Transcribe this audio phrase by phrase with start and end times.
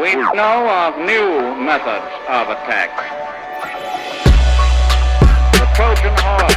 [0.00, 2.94] We know of new methods of attack.
[5.54, 6.54] The Trojan horse,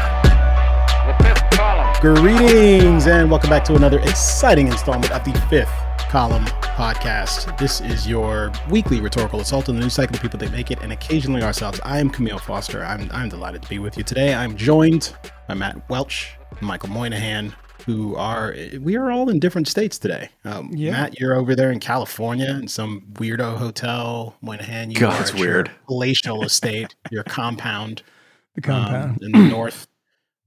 [1.07, 1.95] the fifth column.
[2.01, 5.71] Greetings and welcome back to another exciting installment of the fifth
[6.11, 7.57] column podcast.
[7.57, 10.79] This is your weekly rhetorical assault on the news cycle, the people that make it,
[10.83, 11.81] and occasionally ourselves.
[11.83, 12.83] I am Kmele Foster.
[12.83, 14.35] I'm, I'm delighted to be with you today.
[14.35, 15.15] I'm joined
[15.47, 20.29] by Matt Welch, Michael Moynihan, who are we are all in different states today.
[20.45, 20.91] Um, Yeah.
[20.91, 24.35] Matt, you're over there in California in some weirdo hotel.
[24.41, 25.71] Moynihan, you God, are it's weird.
[25.87, 28.03] palatial estate, your compound,
[28.55, 29.19] The um, compound.
[29.21, 29.87] in the north.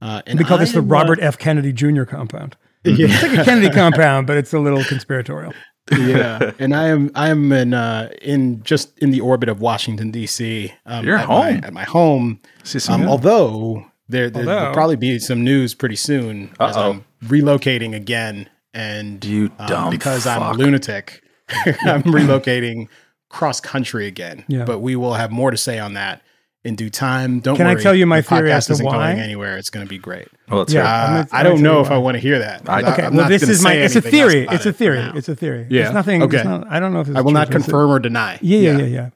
[0.02, 1.38] Uh, and we call this the am, Robert F.
[1.38, 2.04] Kennedy Jr.
[2.04, 2.56] compound.
[2.86, 3.06] Yeah.
[3.08, 5.54] It's like a Kennedy compound, but it's a little conspiratorial.
[5.98, 10.10] yeah, and I am I am in uh, in just in the orbit of Washington
[10.10, 10.70] D.C.
[10.84, 11.38] Um, You're at home.
[11.60, 12.40] my, at my home.
[12.62, 16.90] See Um, although there there will probably be some news pretty soon Uh-oh.
[16.90, 22.88] I'm relocating again, and You um, dumb because I'm a lunatic, I'm relocating
[23.28, 24.44] cross country again.
[24.48, 24.64] Yeah.
[24.64, 26.22] But we will have more to say on that
[26.64, 27.40] in due time.
[27.40, 29.12] Don't Can I tell you my the theory podcast as to isn't why?
[29.12, 29.58] going anywhere.
[29.58, 30.28] It's going to be great.
[30.48, 30.80] well, Yeah.
[30.80, 30.82] hear.
[30.82, 32.68] I'm Uh, gonna- I don't know if you I want to hear that.
[32.68, 33.74] I- I'm Okay, not well, this is my.
[33.74, 34.46] It's a theory.
[34.50, 34.98] It's a theory.
[35.00, 35.12] now.
[35.14, 35.66] It's a theory.
[35.68, 35.82] Yeah.
[35.86, 36.22] It's nothing.
[36.22, 36.36] Okay.
[36.38, 37.98] It's not, I don't know if it's I will not true, it's a- confirm or
[37.98, 38.38] deny.
[38.40, 39.10] Yeah, yeah, yeah, yeah.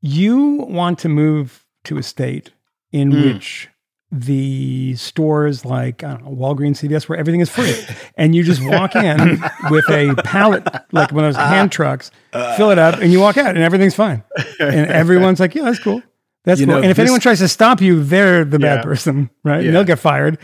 [0.00, 2.50] You want to move to a state
[2.92, 3.34] in Mm.
[3.34, 3.68] which
[4.14, 7.74] the stores like I don't know, Walgreens, CVS, where everything is free,
[8.16, 12.10] and you just walk in with a pallet, like one of those hand trucks,
[12.56, 14.22] fill it up, and you walk out, and everything's fine,
[14.60, 16.02] and everyone's like, "Yeah, that's cool,
[16.44, 18.76] that's You cool." know, and if this- anyone tries to stop you, they're the Yeah.
[18.76, 19.60] bad person, right?
[19.62, 19.68] Yeah.
[19.68, 20.36] And they'll get fired.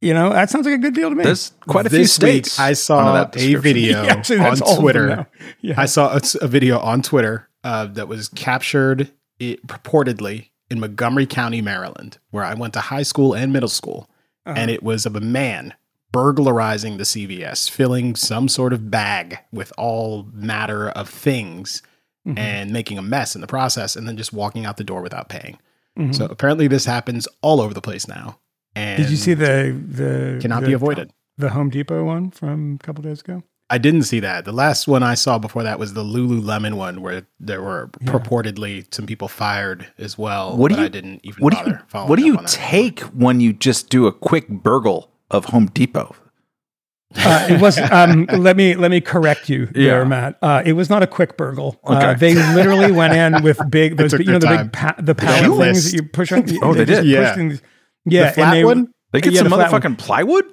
[0.00, 1.24] You know, that sounds like a good deal to me.
[1.24, 2.58] There's quite a few this week states.
[2.58, 5.26] I saw that a video Yeah, actually, on that's all of them Twitter.
[5.60, 5.74] Yeah.
[5.76, 11.26] I saw a, a video on Twitter uh, that was captured it, purportedly in Montgomery
[11.26, 14.08] County, Maryland, where I went to high school and middle school,
[14.46, 14.54] Uh-huh.
[14.58, 15.74] and it was of a man
[16.12, 21.82] burglarizing the CVS, filling some sort of bag with all matter of things,
[22.26, 22.38] Mhm.
[22.38, 25.28] and making a mess in the process, and then just walking out the door without
[25.28, 25.58] paying.
[25.98, 26.14] Mhm.
[26.14, 28.38] So apparently, this happens all over the place now.
[28.76, 31.12] And Did you see the the Cannot the- be avoided.
[31.38, 33.42] The Home Depot one from a couple days ago.
[33.72, 34.44] I didn't see that.
[34.44, 38.12] The last one I saw before that was the Lululemon one, where there were Yeah.
[38.12, 40.56] purportedly some people fired as well.
[40.56, 42.36] What do you- I didn't even what do bother you following what do up you
[42.36, 42.50] on that.
[42.50, 46.14] take when you just do a quick burgle of Home Depot?
[47.16, 47.76] Uh, it was.
[47.90, 50.04] Um, let me let me correct you there, Yeah.
[50.04, 50.38] Matt.
[50.42, 51.80] Uh, it was not a quick burgle.
[51.84, 54.94] Uh, they literally went in with big, those, took you know, the their big time.
[54.94, 55.64] pa- the pallet Shoeless.
[55.66, 56.44] things that you push on.
[56.62, 57.10] Oh, they just did?
[57.10, 57.36] Yeah.
[58.04, 58.88] yeah, the flat and they, one.
[59.12, 60.44] They get Yeah, some the motherfucking plywood.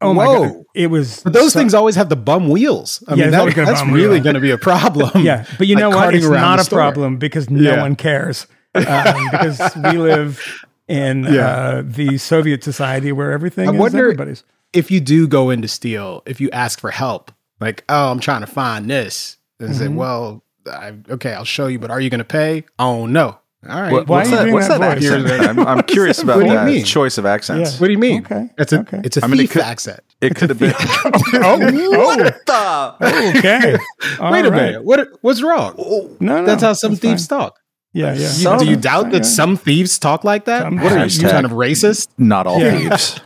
[0.00, 0.44] Oh my Whoa.
[0.44, 1.22] god, it was.
[1.24, 3.02] But those so- things always have the bum wheels.
[3.08, 5.10] I Yeah, mean, that- that's really going to be a problem.
[5.24, 5.98] Yeah, but you like know what?
[5.98, 6.78] carting It's not a store.
[6.78, 7.80] problem because no Yeah.
[7.82, 8.46] one cares.
[8.74, 8.84] Um,
[9.32, 10.40] because we live
[10.86, 11.46] in Yeah.
[11.48, 14.44] uh, the Soviet society where everything I is wonder- everybody's.
[14.72, 18.42] If you do go into steal, if you ask for help, like, oh, I'm trying
[18.42, 19.94] to find this, and say, Mhm.
[19.94, 22.64] well, I, okay, I'll show you, but are you going to pay?
[22.78, 23.38] Oh no.
[23.68, 23.92] All right.
[23.92, 24.42] What- Why what's are you that?
[24.44, 25.58] doing What's that that, accent?
[25.58, 26.84] I'm, I'm curious about What do you that mean?
[26.84, 27.80] choice of accents.
[27.80, 28.20] What do you mean?
[28.24, 29.00] Okay, It's a okay.
[29.04, 30.00] it's a I mean, it thief could- accent.
[30.20, 30.74] It could have been.
[30.78, 31.58] oh,
[31.90, 33.38] what the?
[33.38, 33.76] okay.
[34.20, 34.62] All Wait a right.
[34.62, 34.84] minute.
[34.84, 35.74] What what's wrong?
[36.20, 37.38] No, no, That's how some that's thieves fine.
[37.38, 37.58] talk.
[37.92, 38.26] Yeah, yeah.
[38.28, 39.10] Some- do you doubt Yeah.
[39.20, 40.62] that some thieves talk like that?
[40.62, 42.08] Some what are you, you kind of racist?
[42.18, 42.76] Not all Yeah.
[42.96, 43.20] thieves.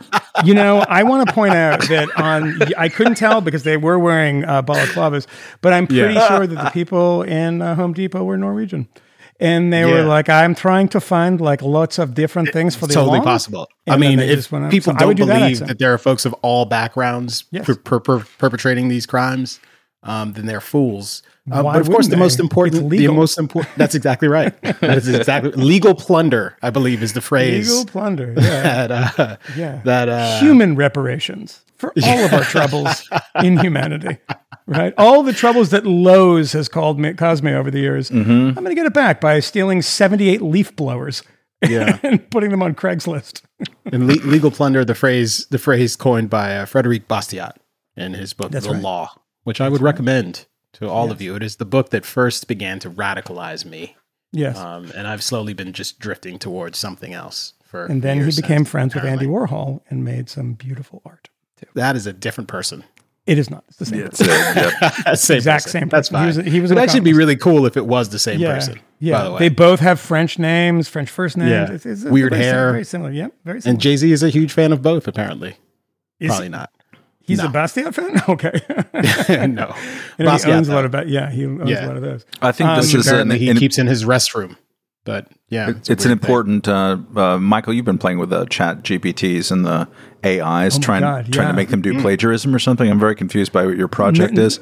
[0.45, 3.97] You know, I want to point out that on I couldn't tell because they were
[3.99, 5.25] wearing uh, balaclavas,
[5.61, 6.27] but I'm pretty Yeah.
[6.27, 8.87] sure that the people in uh, Home Depot were Norwegian,
[9.43, 12.93] and they were like, "I'm trying to find like lots of different things for the
[12.93, 13.67] totally alarm." possible.
[13.87, 15.67] I And then mean, if went people So I don't that believe accent.
[15.67, 17.65] that there are folks of all backgrounds Yes.
[17.65, 19.59] per, per, per- perpetrating these crimes,
[20.03, 21.21] um, then they're fools.
[21.45, 23.75] Why but of course, the most important, It's the most important.
[23.77, 24.53] That's exactly right.
[24.79, 26.55] that is exactly legal plunder.
[26.61, 29.81] I believe is the phrase Legal plunder, yeah, that uh, yeah.
[29.83, 33.09] that uh, Human reparations for all of our troubles
[33.43, 34.17] in humanity,
[34.67, 34.93] right?
[34.97, 38.09] All the troubles that Lowe's has called me, caused me over the years.
[38.09, 38.31] Mm-hmm.
[38.31, 41.23] I'm going to get it back by stealing 78 leaf blowers
[41.67, 41.97] Yeah.
[42.03, 43.41] and putting them on Craigslist.
[43.85, 47.53] and le- legal plunder, the phrase the phrase coined by uh, Frederic Bastiat
[47.95, 48.81] in his book That's The right.
[48.81, 49.11] Law,
[49.43, 51.35] which I would recommend to all of you.
[51.35, 53.95] It is the book that first began to radicalize me,
[54.31, 54.57] Yes.
[54.57, 57.53] um, and I've slowly been just drifting towards something else.
[57.63, 59.25] For and then he became since, friends with Andy.
[59.25, 61.29] Warhol and made some beautiful art.
[61.57, 61.67] Too.
[61.75, 62.83] That is a different person.
[63.25, 63.63] It is not.
[63.69, 63.99] It's the same.
[63.99, 64.25] Yeah, person.
[64.29, 65.17] it's, yep.
[65.17, 65.79] same Exact person.
[65.81, 66.23] same That's person.
[66.25, 66.43] He fine.
[66.45, 68.55] was- he was It'd actually be really cool if it was the same yeah.
[68.55, 68.79] person.
[68.99, 69.17] Yeah.
[69.19, 71.49] By the way, They both have French names, French first names.
[71.51, 71.71] Yeah.
[71.71, 72.71] It's, it's Weird very sim- hair.
[72.71, 73.11] Very similar.
[73.11, 73.33] Yep.
[73.45, 73.73] Very similar.
[73.73, 75.07] and Jay Z is a huge fan of both.
[75.07, 75.55] Apparently,
[76.19, 76.69] Is- probably not.
[77.25, 77.45] He's No.
[77.45, 78.21] a Bastiat fan?
[78.27, 78.51] Okay.
[78.69, 79.73] no, You know,
[80.17, 81.85] he Basquiat, owns a lot of ba- yeah, he owns Yeah.
[81.85, 82.25] a lot of those.
[82.41, 84.57] I think Um, this is an, apparently he an- keeps in his restroom.
[85.05, 86.11] But yeah, it's, a an thing.
[86.13, 86.67] important.
[86.67, 89.87] Uh, uh, Michael, you've been playing with the Chat GPTs and the
[90.25, 91.95] AIs, Oh trying God, trying to make them Mm.
[91.95, 92.89] do plagiarism or something.
[92.89, 94.59] I'm very confused by what your project is.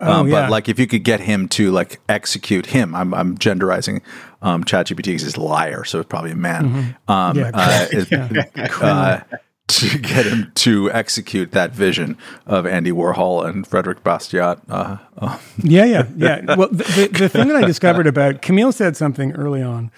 [0.00, 0.42] Oh, um, yeah.
[0.42, 4.00] But like, if you could get him to like execute him, I'm, I'm genderizing
[4.42, 6.96] um, ChatGPT because he's a liar, so it's probably a man.
[7.08, 7.38] Um, Mm-hmm.
[7.38, 8.56] Yeah, uh, correct.
[8.58, 9.20] it- uh,
[9.68, 14.60] to get him to execute that vision of Andy Warhol and Frederic Bastiat.
[14.68, 16.54] Uh, uh, Yeah, yeah, yeah.
[16.54, 19.90] Well, the, the, the thing that I discovered about Kmele said something early on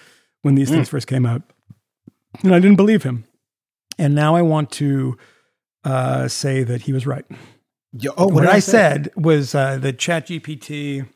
[0.43, 1.43] when these things first came out,
[2.43, 3.25] and I didn't believe him.
[3.99, 5.17] And now I want to
[5.85, 7.25] uh, say that he was right.
[7.93, 8.73] Yo, oh, what did I say?
[8.73, 11.09] said was uh, that ChatGPT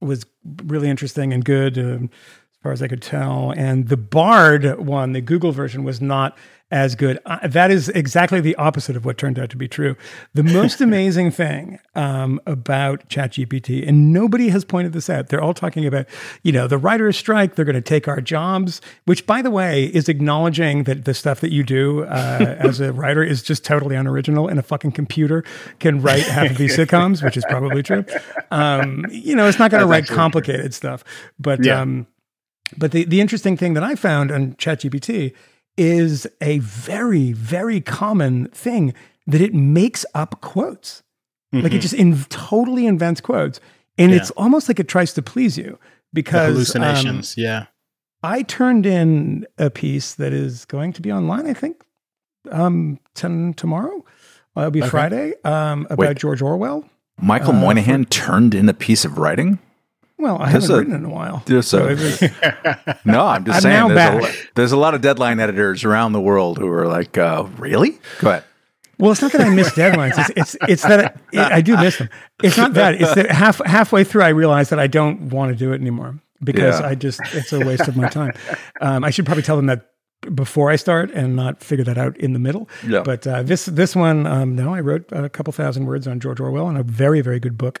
[0.00, 0.24] was
[0.64, 2.04] really interesting and good um,
[2.52, 6.38] as far as I could tell, and the Bard one, the Google version, was not
[6.70, 7.18] as good.
[7.26, 9.96] Uh, that is exactly the opposite of what turned out to be true.
[10.34, 15.28] The most amazing thing um, about ChatGPT, and nobody has pointed this out.
[15.28, 16.06] They're all talking about,
[16.42, 17.56] you know, the writers' strike.
[17.56, 21.40] They're going to take our jobs, which, by the way, is acknowledging that the stuff
[21.40, 25.44] that you do uh, as a writer is just totally unoriginal, and a fucking computer
[25.80, 28.04] can write half of these sitcoms, which is probably true.
[28.50, 31.02] Um, you know, it's not going to write complicated stuff,
[31.38, 31.80] but Yeah.
[31.80, 32.06] um,
[32.76, 35.34] but the, the interesting thing that I found on ChatGPT
[35.80, 38.92] is a very, very common thing
[39.26, 41.02] that it makes up quotes.
[41.52, 43.58] Like it just in, totally invents quotes.
[43.98, 44.18] And Yeah.
[44.18, 45.78] it's almost like it tries to please you
[46.12, 47.34] The because um, hallucinations.
[47.36, 47.66] yeah.
[48.22, 51.82] I turned in a piece that is going to be online, I think,
[52.50, 54.04] um, ten, tomorrow.
[54.56, 56.16] Uh, it'll be Friday um, about Wait.
[56.18, 56.84] George Orwell.
[57.20, 59.58] Michael Moynihan turned in a piece of writing.
[60.20, 61.42] Well, I There's haven't a- written in a while.
[61.46, 63.94] there's So a- No, I'm just I'm saying.
[63.94, 67.46] There's a, there's a lot of deadline editors around the world who are like, uh,
[67.58, 67.98] "Really?
[68.20, 68.44] Go ahead."
[68.98, 70.12] Well, it's not that I miss deadlines.
[70.18, 72.10] It's it's, it's that I, I do miss them.
[72.42, 73.00] It's not that.
[73.00, 76.18] It's that half halfway through I realize that I don't want to do it anymore
[76.44, 76.86] because Yeah.
[76.86, 78.32] I just it's a waste of my time.
[78.82, 79.86] Um, I should probably tell them that
[80.34, 82.68] before I start and not figure that out in the middle.
[82.86, 83.00] Yeah.
[83.02, 86.38] But uh, this this one, um, no, I wrote a couple thousand words on George
[86.40, 87.80] Orwell and a very very good book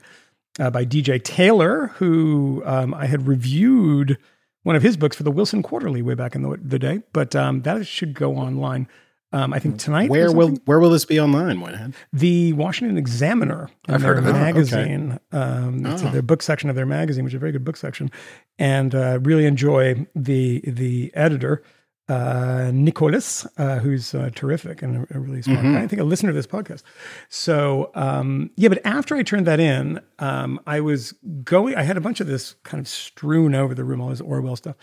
[0.58, 4.18] uh, by DJ Taylor, who um, I had reviewed
[4.62, 7.02] one of his books for the Wilson Quarterly way back in the, the day.
[7.12, 8.88] But um, that should go online.
[9.32, 10.10] Um, I think tonight.
[10.10, 11.94] Where will where will this be online, Moynihan?
[12.12, 14.32] the Washington Examiner I've their heard of it.
[14.32, 15.20] Magazine.
[15.30, 16.10] Um, it's Oh.
[16.10, 18.10] their book section of their magazine, which is a very good book section,
[18.58, 21.62] and uh, really enjoy the the editor.
[22.10, 25.74] Uh, Nicholas, uh, who's uh, terrific and a, a really smart Mm-hmm.
[25.74, 25.82] guy.
[25.82, 26.82] I think a listener to this podcast.
[27.28, 31.12] So, um, yeah, but after I turned that in, um, I was
[31.44, 34.20] going, I had a bunch of this kind of strewn over the room, all this
[34.20, 34.74] Orwell stuff.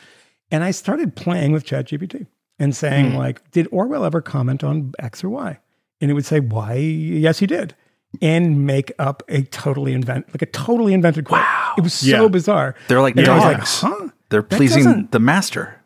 [0.51, 2.27] And I started playing with ChatGPT
[2.59, 3.17] and saying, Hmm.
[3.17, 5.59] like, did Orwell ever comment on X or Y?
[5.99, 6.75] And it would say, why?
[6.75, 7.75] Yes, he did.
[8.21, 11.41] And make up a totally invent, like a totally invented quote.
[11.41, 11.73] Wow.
[11.77, 12.27] It was so Yeah.
[12.29, 12.75] bizarre.
[12.87, 13.81] They're like And I was like, dogs.
[13.81, 14.07] huh?
[14.29, 15.76] They're pleasing the master.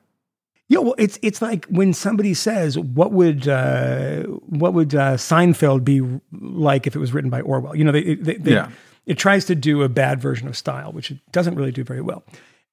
[0.71, 4.23] Yeah, well, it's it's like when somebody says, "What would uh,
[4.62, 6.00] what would uh, Seinfeld be
[6.31, 8.69] like if it was written by Orwell?" You know, they, they, they, Yeah.
[9.06, 12.00] it tries to do a bad version of style, which it doesn't really do very
[12.00, 12.23] well.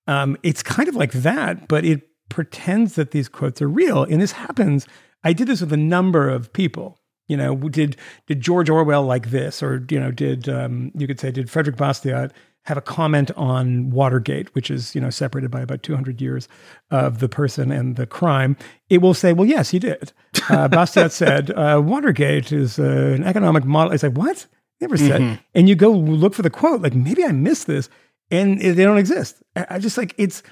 [0.07, 4.23] Um, it's kind of like that, but it pretends that these quotes are real, and
[4.23, 4.87] this happens.
[5.25, 7.01] I did this with a number of people.
[7.27, 7.97] You know, did
[8.29, 11.77] did George Orwell like this, or you know, did um, you could say did Frederic
[11.77, 12.31] Bastiat
[12.69, 16.49] have a comment on Watergate, which is you know separated by about 200 years
[16.91, 18.57] of the person and the crime?
[18.89, 20.13] It will say, well, yes, he did.
[20.49, 23.93] Uh, Bastiat said uh, Watergate is uh, an economic model.
[23.93, 24.47] It's like what?
[24.81, 25.41] Never said.
[25.55, 27.89] And you go look for the quote, like maybe I missed this,
[28.31, 29.43] and they don't exist.
[29.57, 30.43] I I just like it's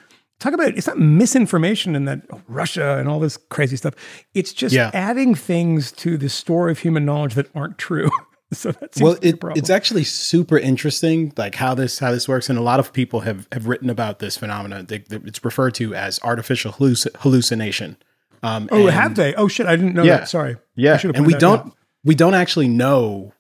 [0.40, 3.94] talk about it's not misinformation and that oh, Russia and all this crazy stuff.
[4.34, 4.90] It's just Yeah.
[4.92, 8.10] adding things to the store of human knowledge that aren't true.
[8.52, 12.48] so that seems Well, it, it's actually super interesting, like how this how this works,
[12.48, 14.86] and a lot of people have have written about this phenomenon.
[14.86, 17.96] They, they- it's referred to as artificial halluc- hallucination.
[18.42, 19.34] Um, oh, and- have they?
[19.34, 20.18] Oh shit, I didn't know Yeah.
[20.18, 20.28] that.
[20.28, 20.56] Sorry.
[20.76, 21.72] Yeah, and we don't out.
[22.04, 23.32] we don't actually know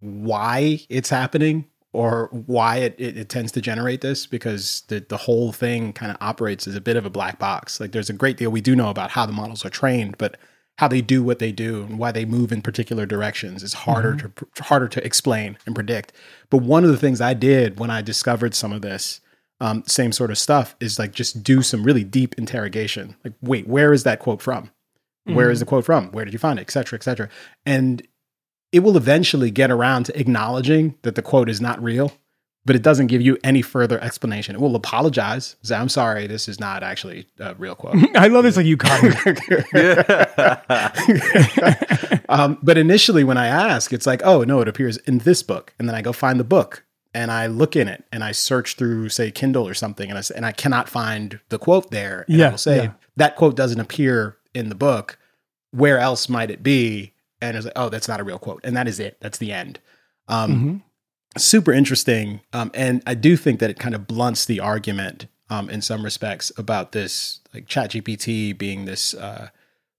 [0.00, 5.16] why it's happening or why it, it, it tends to generate this because the, the
[5.16, 7.80] whole thing kind of operates as a bit of a black box.
[7.80, 10.36] Like there's a great deal we do know about how the models are trained, but
[10.78, 14.14] how they do what they do and why they move in particular directions is harder
[14.16, 16.12] to harder to explain and predict.
[16.50, 19.20] But one of the things I did when I discovered some of this
[19.60, 23.16] um, same sort of stuff is like just do some really deep interrogation.
[23.24, 24.70] Like, wait, where is that quote from?
[25.24, 26.12] Where is the quote from?
[26.12, 26.62] Where did you find it?
[26.62, 27.28] Et cetera, et cetera.
[27.64, 28.06] And
[28.70, 32.12] it will eventually get around to acknowledging that the quote is not real,
[32.66, 34.54] but it doesn't give you any further explanation.
[34.54, 35.56] It will apologize.
[35.62, 37.96] Say, I'm sorry, this is not actually a real quote.
[38.16, 38.56] I love this.
[38.56, 39.10] Like you caught me.
[42.28, 45.74] um, but initially, when I ask, it's like, oh, no, it appears in this book.
[45.78, 48.74] And then I go find the book and I look in it and I search
[48.76, 52.24] through, say, Kindle or something, and I, and I cannot find the quote there.
[52.28, 52.92] And Yeah, I will say, yeah.
[53.16, 55.18] that quote doesn't appear in the book.
[55.70, 57.12] Where else might it be?
[57.40, 58.60] And it's like, oh, that's not a real quote.
[58.64, 59.18] And that is it.
[59.20, 59.78] That's the end.
[60.28, 60.82] Um, Mhm.
[61.36, 62.40] Super interesting.
[62.52, 66.04] Um, and I do think that it kind of blunts the argument um, in some
[66.04, 69.48] respects about this, like ChatGPT being this uh,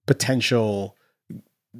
[0.06, 0.96] potential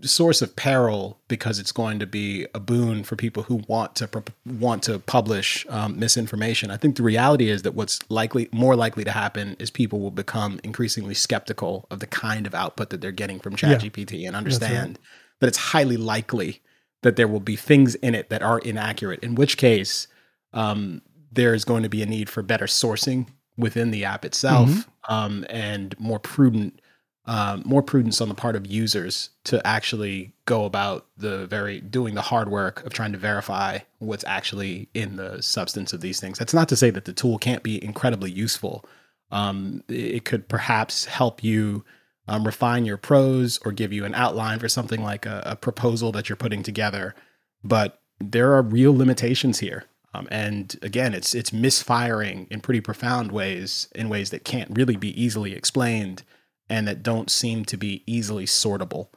[0.03, 4.07] source of peril because it's going to be a boon for people who want to
[4.07, 6.71] pro- want to publish um, misinformation.
[6.71, 10.11] I think the reality is that what's likely more likely to happen is people will
[10.11, 14.99] become increasingly skeptical of the kind of output that they're getting from ChatGPT and understand
[15.41, 16.61] that it's highly likely
[17.03, 19.21] that there will be things in it that are inaccurate.
[19.23, 20.09] In which case,
[20.53, 23.27] um, there is going to be a need for better sourcing
[23.57, 26.81] within the app itself um, and more prudent
[27.29, 32.15] um, more prudence on the part of users to actually go about the very doing
[32.15, 36.39] the hard work of trying to verify what's actually in the substance of these things.
[36.39, 38.83] That's not to say that the tool can't be incredibly useful.
[39.31, 41.85] Um, it could perhaps help you
[42.29, 46.13] um, refine your prose or give you an outline for something like a, a proposal
[46.13, 47.15] that you're putting together.
[47.65, 49.85] But there are real limitations here.
[50.15, 54.97] Um, and again, it's it's misfiring in pretty profound ways, in ways that can't really
[54.97, 56.23] be easily explained
[56.69, 59.09] and that don't seem to be easily sortable.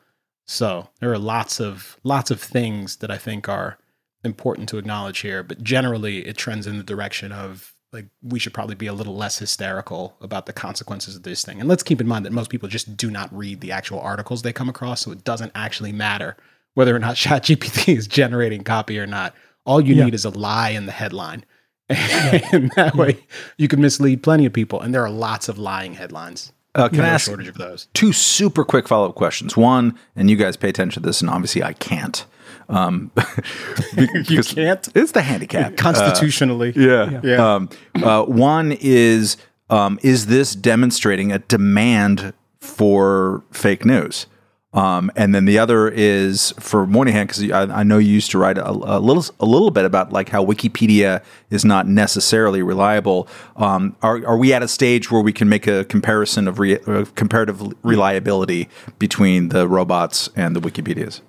[0.46, 3.78] So there are lots of lots of things that I think are
[4.24, 8.54] important to acknowledge here, but generally it trends in the direction of like we should
[8.54, 11.60] probably be a little less hysterical about the consequences of this thing.
[11.60, 14.42] And let's keep in mind that most people just do not read the actual articles
[14.42, 16.38] they come across, so it doesn't actually matter
[16.74, 19.36] whether or not ChatGPT is generating copy or not.
[19.66, 20.06] All you Yeah.
[20.06, 21.44] need is a lie in the headline.
[21.90, 23.18] and that way
[23.58, 24.80] you can mislead plenty of people.
[24.80, 26.54] And there are lots of lying headlines.
[26.74, 27.88] Uh, can I ask shortage of those.
[27.94, 29.58] two super quick follow up questions?
[29.58, 32.24] One, and you guys pay attention to this, and obviously I can't.
[32.72, 33.12] Um,
[33.98, 34.88] you can't?
[34.96, 35.78] It's the handicap.
[35.78, 36.74] Constitutionally.
[36.76, 37.20] Yeah.
[37.24, 37.56] Yeah.
[37.56, 39.38] Um, uh, one is
[39.70, 44.28] um, is this demonstrating a demand for fake news?
[44.74, 48.38] Um, and then the other is for Moynihan because I, I know you used to
[48.38, 53.28] write a, a little a little bit about like how Wikipedia is not necessarily reliable.
[53.58, 56.80] Um, are are we at a stage where we can make a comparison of re,
[56.88, 61.20] uh, comparative reliability between the robots and the Wikipedias?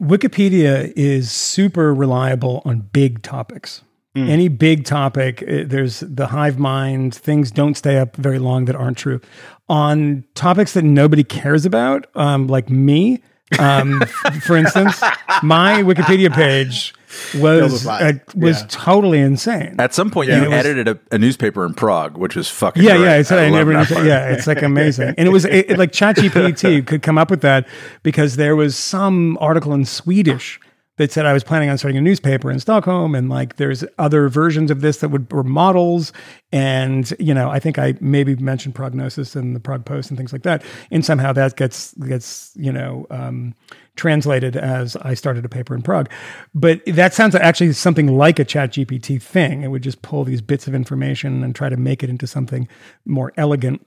[0.00, 3.82] Wikipedia is super reliable on big topics.
[4.16, 8.74] Any big topic, eh, there's the hive mind, things don't stay up very long that
[8.74, 9.20] aren't true.
[9.68, 13.22] On topics that nobody cares about, um, like me,
[13.60, 14.00] um,
[14.42, 15.00] for instance,
[15.44, 16.92] my Wikipedia page
[17.38, 18.66] was with uh, was Yeah.
[18.68, 19.76] totally insane.
[19.78, 22.82] At some point, you it was- edited a, a newspaper in Prague, which was fucking
[22.82, 23.04] Yeah, great.
[23.06, 23.16] yeah.
[23.16, 23.72] It's, I, love never.
[23.72, 24.04] that.
[24.04, 27.40] Yeah, it's like amazing, and it was it, it- like ChatGPT could come up with
[27.42, 27.66] that
[28.02, 30.60] because there was some article in Swedish
[30.96, 34.28] that said I was planning on starting a newspaper in Stockholm, and like there's other
[34.28, 36.12] versions of this that would were models,
[36.52, 40.32] and you know I think I maybe mentioned prognosis and the Prague Post and things
[40.32, 43.06] like that, and somehow that gets gets you know.
[43.10, 43.54] Um,
[44.00, 46.08] translated as I started a paper in Prague.
[46.54, 49.62] But that sounds actually something like a chat GPT thing.
[49.62, 52.66] It would just pull these bits of information and try to make it into something
[53.04, 53.86] more elegant.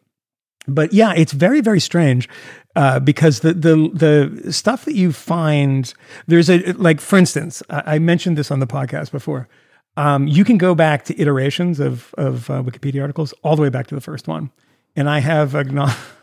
[0.68, 2.30] But yeah, it's very, very strange
[2.76, 3.90] uh, because the, the
[4.44, 5.92] the stuff that you find
[6.28, 9.50] there's a like for instance, I, mentioned this on the podcast before.
[9.98, 13.70] Um, you can go back to iterations of of uh, Wikipedia articles all the way
[13.70, 14.52] back to the first one,
[14.96, 15.98] and I have acknowledged.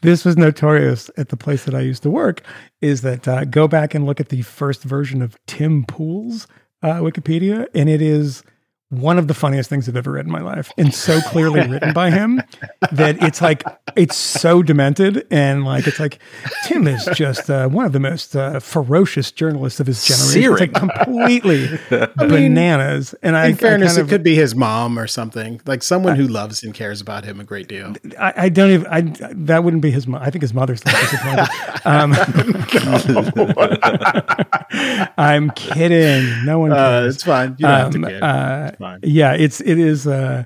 [0.00, 2.42] this was notorious at the place that I used to work.
[2.80, 6.46] Is that uh, go back and look at the first version of Tim Pool's
[6.82, 8.42] uh, Wikipedia, and it is
[8.92, 11.94] one of the funniest things I've ever read in my life, and so clearly written
[11.94, 12.42] by him
[12.92, 13.62] that it's like
[13.96, 16.18] it's so demented, and like it's like
[16.64, 20.52] Tim is just uh, one of the most uh, ferocious journalists of his generation.
[20.52, 21.68] It's like completely
[22.16, 23.14] bananas.
[23.22, 26.16] And I, In fairness, I kind it could be his mom or something, like someone
[26.16, 27.94] who loves and cares about him a great deal.
[28.18, 28.86] I, I don't even.
[28.88, 29.00] I
[29.32, 30.06] that wouldn't be his.
[30.06, 31.48] mo- I think his mother's not disappointed.
[31.86, 32.12] Um,
[35.18, 36.44] I'm kidding.
[36.44, 37.14] No one Uh, cares.
[37.16, 37.50] it's fine.
[37.58, 38.76] You don't have Um, to care.
[38.82, 39.00] Fine.
[39.04, 40.06] yeah, it's it is.
[40.06, 40.44] Uh,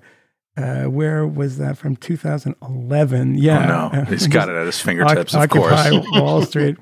[0.58, 1.96] uh, where was that from?
[1.96, 3.34] 2011.
[3.36, 4.04] Yeah, Oh, no.
[4.08, 6.06] He's got it at his fingertips, of Occupy course.
[6.12, 6.76] Wall Street.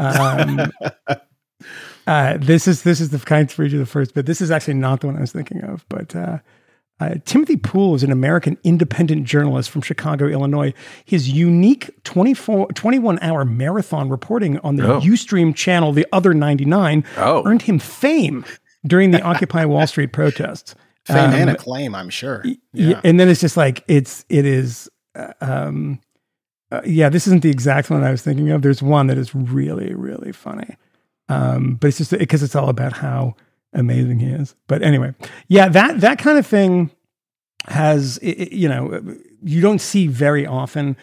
[0.00, 0.72] Um,
[2.06, 4.26] uh, this is this is the kind to read you the first bit.
[4.26, 6.38] This is actually not the one I was thinking of, but uh,
[6.98, 10.74] uh, Timothy Pool is an American independent journalist from Chicago, Illinois.
[11.04, 15.00] His unique 24, 21 hour marathon reporting on the Oh.
[15.00, 17.42] Ustream channel, The Other 99, Oh.
[17.46, 18.44] earned him fame
[18.86, 20.74] during the Occupy Wall Street protests.
[21.04, 22.44] Fame Um, and acclaim, I'm sure.
[22.72, 23.00] yeah.
[23.04, 25.98] And then it's just like it's it is uh, um
[26.70, 29.34] uh, yeah this isn't the exact one i was thinking of there's one that is
[29.34, 30.76] really really funny
[31.28, 33.34] um but it's just because it's all about how
[33.72, 35.12] amazing he is but anyway
[35.48, 36.88] yeah that that kind of thing
[37.66, 39.02] has i- i- you know
[39.42, 40.96] you don't see very often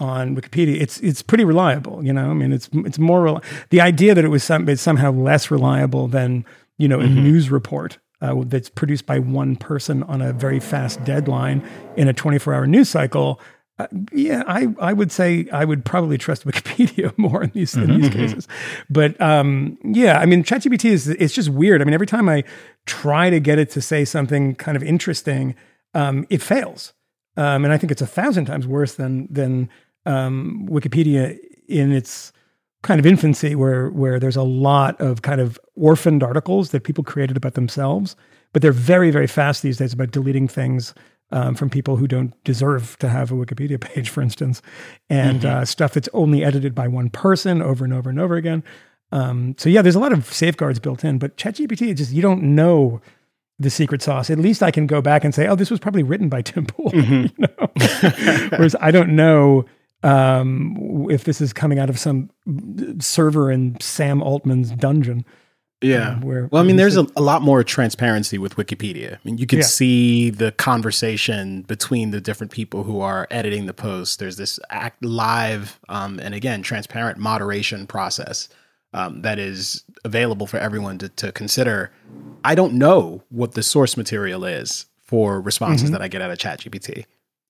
[0.00, 2.04] on Wikipedia, it's it's pretty reliable.
[2.04, 4.80] You know, I mean, it's it's more rel- the idea that it was some, it's
[4.80, 6.44] somehow less reliable than
[6.78, 11.02] you know, a news report uh, that's produced by one person on a very fast
[11.04, 11.66] deadline
[11.96, 13.40] in a 24 hour news cycle.
[13.78, 18.00] Uh, yeah, I, I would say I would probably trust Wikipedia more in these in
[18.00, 18.48] these cases,
[18.90, 21.80] but um, yeah, I mean, ChatGPT is it's just weird.
[21.80, 22.42] I mean, every time I
[22.86, 25.54] try to get it to say something kind of interesting,
[25.94, 26.92] um, it fails,
[27.36, 29.68] um, and I think it's a thousand times worse than than
[30.06, 32.32] um, Wikipedia in its
[32.88, 37.04] kind of infancy, where where there's a lot of kind of orphaned articles that people
[37.04, 38.16] created about themselves,
[38.54, 40.94] but they're very very fast these days about deleting things
[41.30, 44.62] um, from people who don't deserve to have a Wikipedia page, for instance,
[45.10, 48.64] and uh, stuff that's only edited by one person over and over and over again.
[49.12, 52.42] Um, so yeah, there's a lot of safeguards built in, but ChatGPT just you don't
[52.42, 53.02] know
[53.58, 54.30] the secret sauce.
[54.30, 56.64] At least I can go back and say, oh, this was probably written by Tim
[56.64, 56.90] Pool.
[56.94, 57.70] you know?
[58.50, 59.66] Whereas I don't know
[60.02, 62.30] um, if this is coming out of some
[63.00, 65.24] server in Sam Altman's dungeon.
[65.80, 66.10] Yeah.
[66.14, 69.14] um, where- well, I mean, there's a, a lot more transparency with Wikipedia.
[69.14, 69.64] I mean, you can Yeah.
[69.64, 74.18] see the conversation between the different people who are editing the post.
[74.18, 78.48] There's this act live um, and again transparent moderation process
[78.92, 81.92] um, that is available for everyone to, to consider.
[82.42, 86.38] I don't know what the source material is for responses that I get out of
[86.38, 87.04] ChatGPT.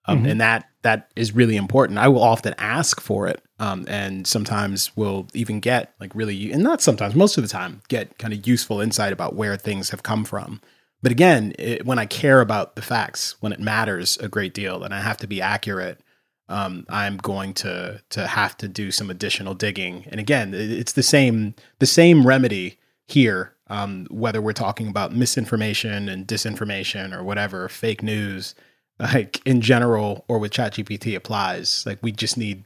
[0.08, 1.98] Um, and that that is really important.
[1.98, 6.62] I will often ask for it, um, and sometimes will even get like really, and
[6.62, 10.02] not sometimes, most of the time, get kind of useful insight about where things have
[10.02, 10.60] come from.
[11.02, 14.82] But again, it, when I care about the facts, when it matters a great deal,
[14.82, 16.00] and I have to be accurate,
[16.48, 20.06] um, I'm going to to have to do some additional digging.
[20.08, 26.08] And again, it's the same the same remedy here, um, whether we're talking about misinformation
[26.08, 28.54] and disinformation or whatever, fake news,
[28.98, 31.84] like in general or with ChatGPT applies.
[31.86, 32.64] Like we just need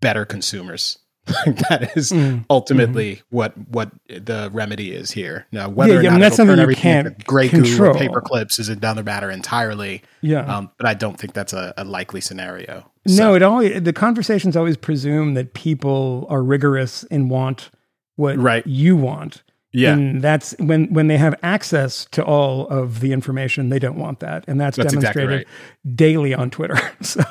[0.00, 0.98] better consumers.
[1.46, 2.44] That is Mm.
[2.50, 5.46] ultimately what what the remedy is here.
[5.52, 7.94] Now, whether Yeah, or yeah, I not mean, that's something you can't Grey goo or
[7.94, 10.02] paper clips is another matter entirely.
[10.20, 10.40] Yeah.
[10.40, 12.90] Um, but I don't think that's a, a likely scenario.
[13.06, 17.70] No, it always the conversations always presume that people are rigorous and want
[18.16, 18.66] what Right.
[18.66, 19.44] you want.
[19.74, 19.94] Yeah.
[19.94, 24.20] And that's when when they have access to all of the information, they don't want
[24.20, 24.44] that.
[24.46, 26.76] And that's, That's exactly demonstrated daily on Twitter.
[27.00, 27.22] so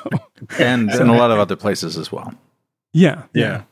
[0.60, 2.34] and in a lot of other places as well.
[2.93, 3.23] yeah.
[3.34, 3.63] Yeah.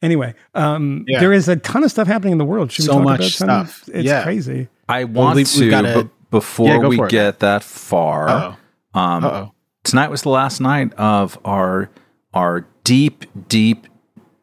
[0.00, 1.20] Anyway, um, Yeah.
[1.20, 2.72] there is a ton of stuff happening in the world.
[2.72, 3.66] Should we So talk much about some?
[3.66, 3.88] stuff.
[3.94, 4.22] It's Yeah.
[4.22, 4.68] crazy.
[4.88, 7.10] I Well, want we've- to, gotta- but before Yeah, we it.
[7.10, 8.98] get that far, Uh-oh.
[8.98, 9.52] um, Uh-oh.
[9.82, 11.90] tonight was the last night of our
[12.32, 13.86] our deep, deep,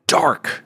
[0.08, 0.64] dark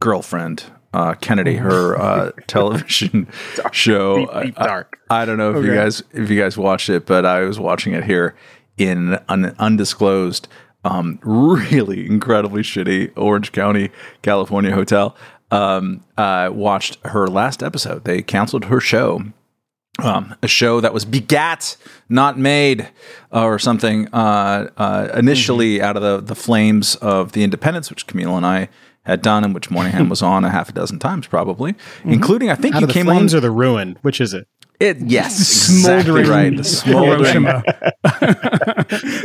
[0.00, 3.28] girlfriend, uh, Kennedy, her uh, television
[3.72, 4.18] show.
[4.18, 4.98] Deep, deep I- I- dark.
[5.10, 7.92] I, don't know if you guys if you guys watched it, but I was watching
[7.92, 8.34] it here
[8.78, 10.48] in an undisclosed,
[10.84, 13.90] um, really incredibly shitty Orange County,
[14.22, 15.14] California hotel.
[15.50, 18.04] Um, I watched her last episode.
[18.04, 19.22] They canceled her show
[19.98, 21.76] um, a show that was begat,
[22.08, 22.88] not made,
[23.32, 24.08] uh, or something.
[24.12, 28.68] Uh, uh, initially, out of the the flames of the Independents, which Kmele and I
[29.04, 32.12] had done, and which Moynihan was on a half a dozen times, probably, mm-hmm.
[32.12, 33.16] including I think Out the came on.
[33.16, 33.98] flames or the ruin?
[34.02, 34.46] Which is it?
[34.82, 36.56] It yes, exactly Smoldering right.
[36.56, 37.46] The smoldering.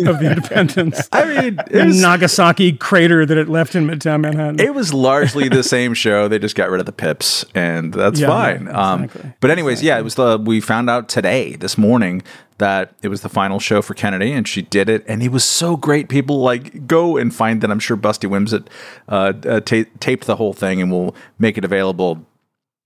[0.08, 1.10] Of the Independents.
[1.12, 4.60] I mean, the it was, Nagasaki crater that it left in Midtown Manhattan.
[4.60, 6.28] it was largely the same show.
[6.28, 8.68] They just got rid of the pips, and that's Yeah, fine.
[8.70, 9.34] um, exactly.
[9.40, 12.22] but anyways, yeah, it was the we found out today, this morning,
[12.60, 15.44] that it was the final show for Kennedy, and she did it, and it was
[15.44, 16.08] so great.
[16.10, 17.72] People like go and find that.
[17.72, 18.68] I'm sure Busty Wimsett
[19.10, 22.26] uh, uh, ta- taped the whole thing, and we'll make it available.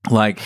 [0.10, 0.40] Like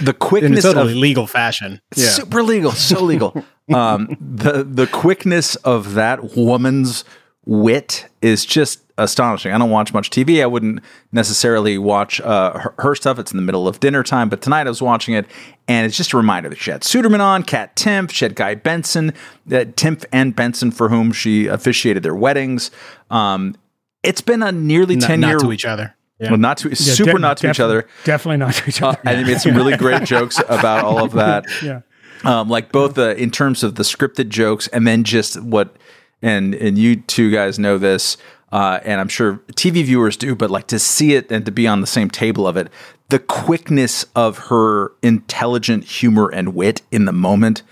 [0.00, 1.80] the In quickness totally of legal fashion.
[1.96, 2.08] Yeah.
[2.08, 3.44] super legal, so legal.
[3.74, 7.04] um, the the quickness of that woman's
[7.44, 9.52] wit is just astonishing.
[9.52, 10.42] I don't watch much TV.
[10.42, 13.18] I wouldn't necessarily watch uh, her, her stuff.
[13.18, 14.28] It's in the middle of dinner time.
[14.28, 15.26] But tonight I was watching it,
[15.66, 18.54] and it's just a reminder that she had Suderman on, Kat Timpf, she had Guy
[18.54, 19.10] Benson,
[19.48, 22.70] uh, Timpf and Benson, for whom she officiated their weddings.
[23.10, 23.56] Um,
[24.02, 25.38] it's been a nearly Not, ten not year.
[25.38, 25.96] to each other.
[26.22, 26.30] Yeah.
[26.30, 27.86] well, not to Yeah, super de- not to each other.
[28.04, 29.00] Definitely not to each Uh, other.
[29.04, 31.80] and they made some really great jokes about all of that yeah.
[32.24, 35.76] um, like both the in terms of the scripted jokes and then just what
[36.22, 38.16] and and you two guys know this
[38.52, 41.66] uh, and I'm sure TV viewers do, but like to see it and to be
[41.66, 42.68] on the same table of it,
[43.12, 47.62] the quickness of her intelligent humor and wit in the moment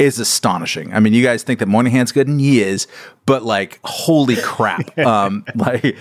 [0.00, 0.92] is astonishing.
[0.92, 2.88] I mean, you guys think that Moynihan's good, and he is,
[3.24, 4.98] but like, holy crap!
[5.06, 5.96] um, like,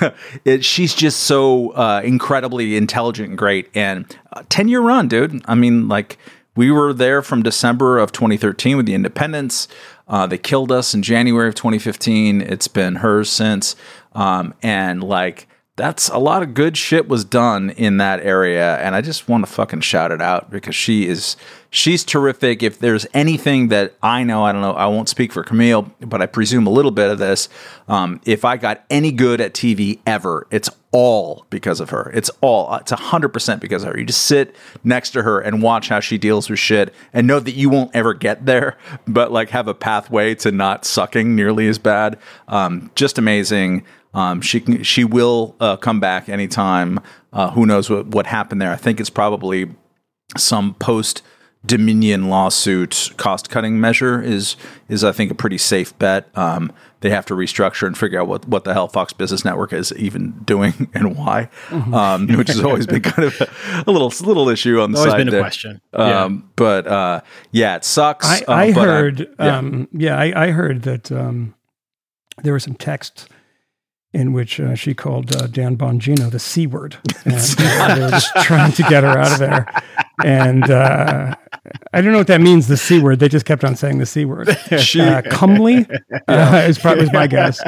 [0.44, 3.70] it, she's just so uh, incredibly intelligent and great.
[3.72, 5.42] And uh, ten year run, dude.
[5.44, 6.18] I mean, like
[6.56, 9.68] we were there from December of 2013 with the Independents.
[10.08, 12.40] Uh, they killed us in January of 2015.
[12.40, 13.76] It's been hers since.
[14.12, 15.46] Um, and like
[15.80, 19.46] that's a lot of good shit was done in that area, and I just want
[19.46, 21.36] to fucking shout it out because she is
[21.70, 22.62] she's terrific.
[22.62, 26.20] If there's anything that I know, I don't know, I won't speak for Kmele, but
[26.20, 27.48] I presume a little bit of this.
[27.88, 32.10] Um, if I got any good at TV ever, it's all because of her.
[32.14, 33.98] It's all it's hundred percent because of her.
[33.98, 37.40] You just sit next to her and watch how she deals with shit, and know
[37.40, 38.76] that you won't ever get there,
[39.08, 42.18] but like have a pathway to not sucking nearly as bad.
[42.48, 43.86] Um, just amazing.
[44.12, 47.00] Um, she can, she will uh, come back anytime.
[47.32, 48.72] Uh, who knows what, what happened there?
[48.72, 49.70] I think it's probably
[50.36, 51.22] some post
[51.64, 54.56] Dominion lawsuit cost cutting measure is
[54.88, 56.26] is I think a pretty safe bet.
[56.34, 59.74] Um, they have to restructure and figure out what, what the hell Fox Business Network
[59.74, 64.08] is even doing and why, um, which has always been kind of a, a little
[64.26, 65.42] little issue on the Always side been a there.
[65.42, 65.82] question.
[65.92, 66.24] Yeah.
[66.24, 67.20] Um, But uh,
[67.52, 68.26] yeah, it sucks.
[68.26, 69.58] I, uh, I but heard, yeah.
[69.58, 71.54] um, yeah, I, I heard that um,
[72.42, 73.26] there were some texts
[74.12, 76.96] in which uh, she called uh, Dan Bongino the C word.
[77.24, 79.66] And uh, they were just trying to get her out of there.
[80.24, 81.34] And uh,
[81.92, 83.20] I don't know what that means, the C word.
[83.20, 84.48] They just kept on saying the C word.
[84.78, 85.86] She- uh, comely
[86.28, 87.60] uh, is probably was my guess.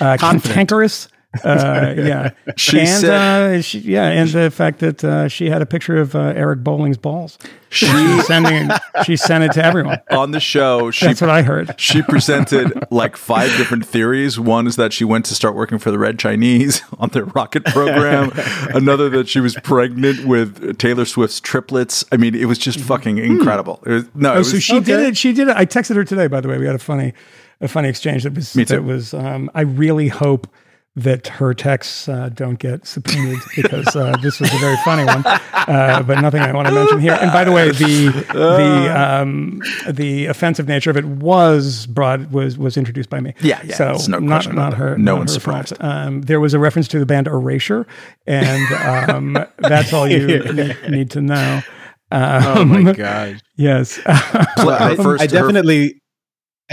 [0.00, 1.08] Uh, cantankerous.
[1.42, 2.30] Uh, yeah.
[2.56, 3.10] She and, said-
[3.58, 6.62] uh, she, yeah, and the fact that uh, she had a picture of uh, Eric
[6.62, 7.36] Bolling's balls.
[7.68, 7.86] she
[8.22, 8.70] sending,
[9.04, 9.98] she sent it to everyone.
[10.10, 10.90] on the show.
[10.92, 11.74] She That's what I heard.
[11.80, 14.38] she presented like five different theories.
[14.38, 17.64] One is that she went to start working for the Red Chinese on their rocket
[17.64, 18.30] program.
[18.74, 22.04] Another that she was pregnant with Taylor Swift's triplets.
[22.12, 23.82] I mean, it was just fucking incredible.
[23.86, 25.16] It was, no, it Oh, was, so she did it.
[25.16, 25.56] She did it.
[25.56, 26.28] I texted her today.
[26.28, 27.14] By the way, we had a funny,
[27.60, 28.22] a funny exchange.
[28.22, 28.52] That was.
[28.52, 29.12] That was.
[29.14, 30.46] Um, I really hope
[30.96, 35.24] that her texts uh, don't get subpoenaed because uh, this was a very funny one,
[35.26, 37.18] uh, but nothing I want to mention here.
[37.20, 42.56] And by the way, the the um, the offensive nature of it was brought was
[42.56, 43.34] was introduced by me.
[43.40, 44.96] Yeah, yeah, So there's no not not her.
[44.96, 45.74] No not one's her surprised.
[45.80, 47.86] Um, there was a reference to the band Erasure,
[48.26, 48.72] and
[49.10, 51.60] um, that's all you need, need to know.
[52.12, 53.40] oh Um, my god.
[53.56, 53.96] Yes.
[53.96, 54.12] Her
[54.58, 56.02] I, first- I her- definitely,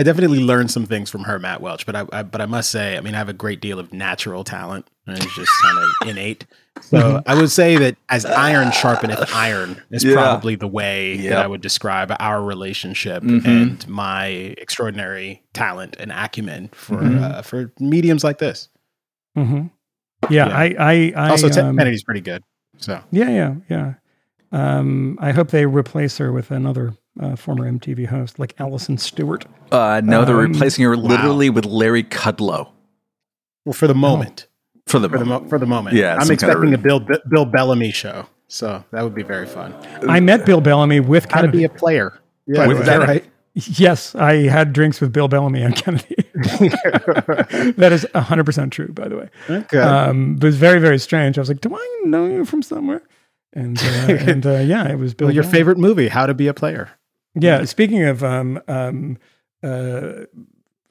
[0.02, 1.86] I definitely learned some things from her, Matt Welch.
[1.86, 3.94] But I, I, but I must say, I mean, I have a great deal of
[3.94, 6.48] natural talent, and it's just kind of innate.
[6.82, 10.14] So I would say that as iron sharpeneth iron is Yeah.
[10.16, 11.30] probably the way Yep.
[11.30, 13.46] that I would describe our relationship Mhm.
[13.46, 14.26] and my
[14.58, 17.22] extraordinary talent and acumen for Mhm.
[17.22, 18.70] uh, for mediums like this.
[19.36, 19.68] hmm
[20.32, 20.58] Yeah, Yeah.
[20.58, 22.42] I, I, I Also, Ted um, Kennedy's pretty good.
[22.78, 23.94] So yeah, yeah, yeah.
[24.52, 29.46] Um, I hope they replace her with another uh, former MTV host like Alison Stewart.
[29.72, 32.70] uh, no, they're Um, replacing her literally with Larry Kudlow
[33.66, 34.48] well, for the moment,
[34.88, 36.78] for the for the mo- for the moment, Yeah, I'm some kind of expecting a
[36.78, 38.28] Bill Bill Bellamy show.
[38.48, 39.74] So that would be very fun.
[40.10, 42.20] I met Bill Bellamy with How to be a player.
[42.48, 43.24] Yeah, With is that right?
[43.54, 46.16] yes, I had drinks with Bill Bellamy and Kennedy.
[46.34, 49.30] that is 100% true, by the way.
[49.50, 49.78] Okay.
[49.78, 51.38] Um, but it was very, very strange.
[51.38, 53.02] I was like, do I know you from somewhere?
[53.54, 55.58] And, uh, and uh, yeah, it was Bill well, your Bellamy.
[55.58, 56.90] favorite movie, How to Be a Player.
[57.36, 57.64] Yeah.
[57.66, 59.18] Speaking of um, um,
[59.64, 60.26] uh,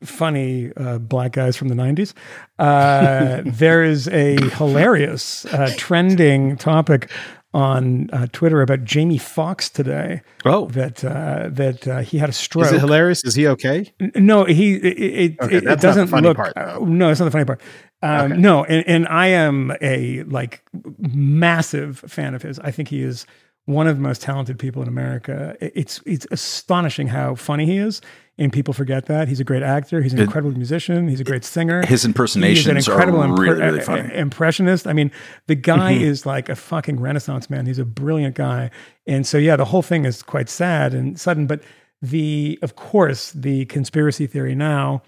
[0.02, 2.14] funny uh, black guys from the 90s,
[2.58, 7.10] uh, there is a hilarious uh, trending topic
[7.52, 12.32] on uh, Twitter about Jamie Foxx today oh that uh, that uh, he had a
[12.32, 12.66] stroke.
[12.66, 13.24] Is it hilarious?
[13.24, 13.92] Is he okay?
[13.98, 16.36] N- No, he it, it, Okay, it, it the doesn't funny look.
[16.36, 17.60] part, no, it's not the funny part.
[18.02, 18.40] Um, Okay.
[18.40, 20.62] No, and, and I am a like
[20.98, 22.58] massive fan of his.
[22.60, 23.26] I think he is
[23.70, 25.56] one of the most talented people in America.
[25.60, 28.00] It's it's astonishing how funny he is,
[28.38, 30.02] and people forget that he's a great actor.
[30.02, 31.08] He's an It- incredible musician.
[31.08, 31.80] He's a great singer.
[31.80, 34.00] his He's an impersonations incredible are impre- really really uh, funny.
[34.02, 34.86] uh, impressionist.
[34.86, 35.10] I mean,
[35.46, 37.66] the guy is like a fucking renaissance man.
[37.66, 38.70] He's a brilliant guy.
[39.06, 41.46] And so, yeah, the whole thing is quite sad and sudden.
[41.46, 41.62] But
[42.02, 45.02] the, of course, the conspiracy theory now,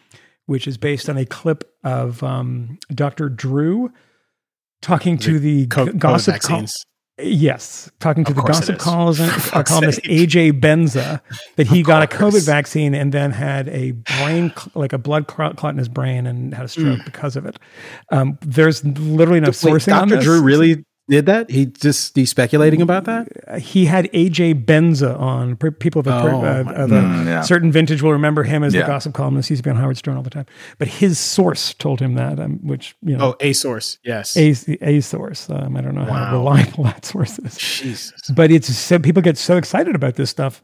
[0.46, 3.28] which is based on a clip of um, Dr.
[3.28, 3.90] Drew
[4.82, 6.84] talking to the, gossip col- vaccines.
[7.18, 8.82] Yes, talking to Of the gossip is.
[8.82, 10.00] columnist, uh, columnist.
[10.02, 11.20] AJ Benza
[11.56, 12.06] that he got a.
[12.06, 16.26] COVID vaccine and then had a brain, cl- like a blood clot in his brain
[16.26, 17.58] and had a stroke because of it.
[18.10, 20.20] Um, there's literally no Wait, sourcing Dr.
[20.20, 21.48] Drew really did that?
[21.50, 23.60] He just he's speculating about that?
[23.60, 25.56] He had AJ Benza on.
[25.56, 27.40] People of a, Oh, uh, my of a Mm, yeah.
[27.42, 28.80] certain vintage will remember him as Yeah.
[28.82, 29.48] the gossip columnist.
[29.48, 30.46] He used to be on Howard Stern all the time.
[30.78, 33.98] But his source told him that, um, which you know, Oh, a source.
[34.04, 34.36] Yes.
[34.36, 34.54] a,
[34.88, 35.48] a source.
[35.48, 37.56] Um, I don't know how reliable that source is.
[37.56, 38.12] Jesus.
[38.34, 40.60] but it's so people get so excited about this stuff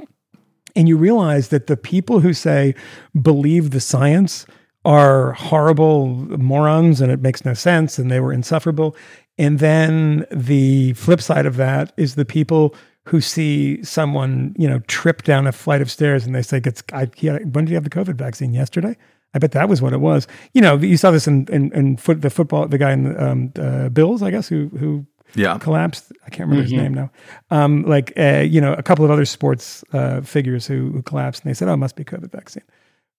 [0.77, 2.75] and you realize that the people who say
[3.21, 4.47] believe the science
[4.85, 6.07] are horrible
[6.39, 8.95] morons and it makes no sense and they were insufferable
[9.39, 12.75] and then the flip side of that is the people
[13.05, 16.83] who see someone you know trip down a flight of stairs and they say it's
[16.93, 18.97] I, when did you have the covid vaccine yesterday
[19.35, 20.27] I bet that was what it was.
[20.55, 23.31] You know, you saw this in in, in foot, the football, the guy in the
[23.31, 25.59] um, uh, Bills, I guess, who who Yeah.
[25.59, 26.11] collapsed.
[26.27, 27.11] I can't remember his name now.
[27.51, 31.45] Um, like uh, you know, a couple of other sports uh, figures who, who collapsed,
[31.45, 32.65] and they said, "Oh, it must be COVID vaccine."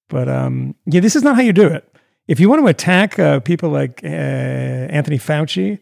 [0.07, 1.83] But um, yeah, this is not how you do it.
[2.27, 4.07] If you want to attack uh, people like uh,
[4.97, 5.77] Anthony Fauci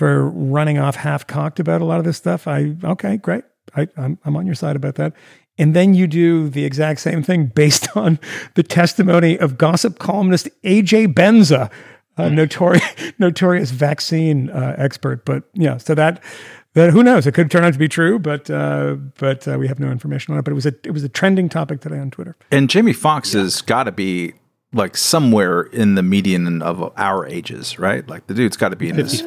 [0.00, 3.44] for running off half cocked about a lot of this stuff, I okay, great.
[3.76, 5.12] I, I'm I'm on your side about that.
[5.58, 8.18] And then you do the exact same thing based on
[8.54, 11.70] the testimony of gossip columnist AJ Benza,
[12.16, 12.82] a notorious
[13.18, 15.26] notorious vaccine uh, expert.
[15.26, 16.24] But yeah, so that
[16.72, 17.26] that who knows?
[17.26, 20.32] It could turn out to be true, but uh, but uh, we have no information
[20.32, 20.44] on it.
[20.44, 22.38] But it was a it was a trending topic today on Twitter.
[22.50, 24.32] And Jamie Foxx has got to be
[24.72, 28.08] like somewhere in the median of our ages, right?
[28.08, 29.22] Like the dude's got to be in his.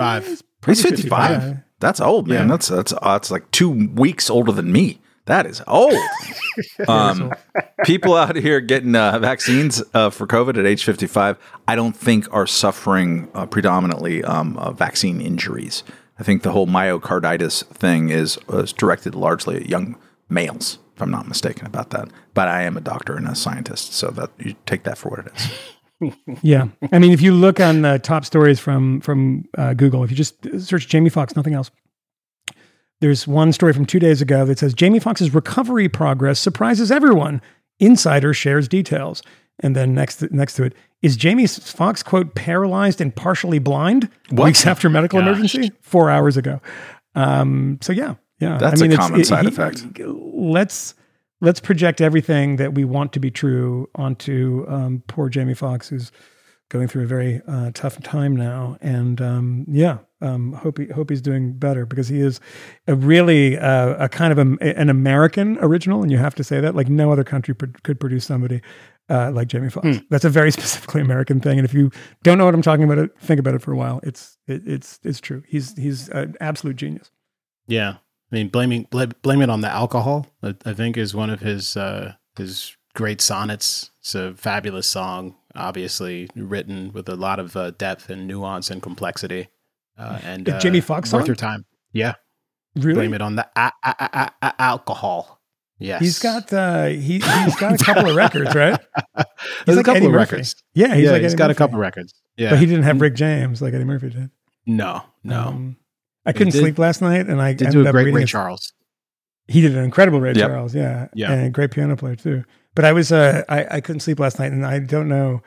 [0.63, 0.65] 55.
[0.65, 1.29] He's 55.
[1.41, 1.63] 55.
[1.79, 2.47] That's old, man.
[2.47, 4.99] That's that's that's like two weeks older than me.
[5.25, 5.95] That is old.
[6.87, 7.33] um,
[7.85, 12.25] people out here getting uh, vaccines uh, for COVID at age 55, I don't think
[12.33, 15.83] are suffering uh, predominantly um, uh, vaccine injuries.
[16.19, 19.97] I think the whole myocarditis thing is, is directed largely at young
[20.29, 22.09] males, if I'm not mistaken about that.
[22.33, 25.19] But I am a doctor and a scientist, so that you take that for what
[25.19, 25.49] it is.
[26.41, 30.09] Yeah, I mean, if you look on the top stories from from uh, Google, if
[30.11, 31.69] you just search Jamie Foxx, nothing else.
[33.01, 37.41] There's one story from two days ago that says Jamie Foxx's recovery progress surprises everyone.
[37.79, 39.21] Insider shares details,
[39.59, 44.09] and then next to, next to it is Jamie Foxx quote paralyzed and partially blind
[44.31, 46.61] weeks after medical emergency four hours ago.
[47.15, 49.85] Um, so yeah, yeah, That's a it's- common side he- effect.
[49.99, 50.93] Let's
[51.43, 56.11] let's project everything that we want to be true onto um, poor Jamie Foxx, who's
[56.69, 58.77] going through a very uh, tough time now.
[58.81, 62.39] And um, yeah, um, hope he, hope he's doing better because he is
[62.87, 66.61] a really uh, a kind of a, an American original, and you have to say
[66.61, 68.61] that like no other country pro- could produce somebody.
[69.09, 71.91] Uh, like Jamie Foxx, that's a very specifically American thing, and if you
[72.23, 73.99] don't know what I'm talking about, it think about it for a while.
[74.01, 75.43] It's it, it's it's true.
[75.45, 77.11] He's he's an absolute genius.
[77.67, 77.97] Yeah.
[78.33, 80.25] I mean, blaming bl- blame it on the alcohol.
[80.41, 83.91] I, I think is one of his uh, his great sonnets.
[83.99, 88.81] It's a fabulous song, obviously written with a lot of uh, depth and nuance and
[88.81, 89.49] complexity.
[89.97, 91.27] Uh, and A uh, Jamie Foxx worth song?
[91.27, 91.65] your time.
[91.91, 92.15] Yeah,
[92.75, 95.39] Really, blame it on the a- a- a- a- alcohol.
[95.77, 98.79] Yes, He's got uh, he he's got a couple of records, right?
[99.65, 100.31] There's like a couple Eddie of Murphy.
[100.37, 100.55] records.
[100.73, 101.57] Yeah, he's yeah, like he's Eddie got a Murphy.
[101.57, 102.13] couple records.
[102.37, 104.31] Yeah, but he didn't have Rick James like Eddie Murphy did.
[104.65, 105.39] no, no.
[105.39, 105.77] Um,
[106.25, 108.15] I couldn't did- sleep last night, and I Did ended do a up great reading
[108.21, 108.73] Ray Charles.
[109.47, 110.49] He did an incredible Ray Yep.
[110.49, 111.31] Charles, yeah, Yeah.
[111.31, 112.43] and a great piano player too.
[112.75, 115.41] But I was uh, I I couldn't sleep last night, and I don't know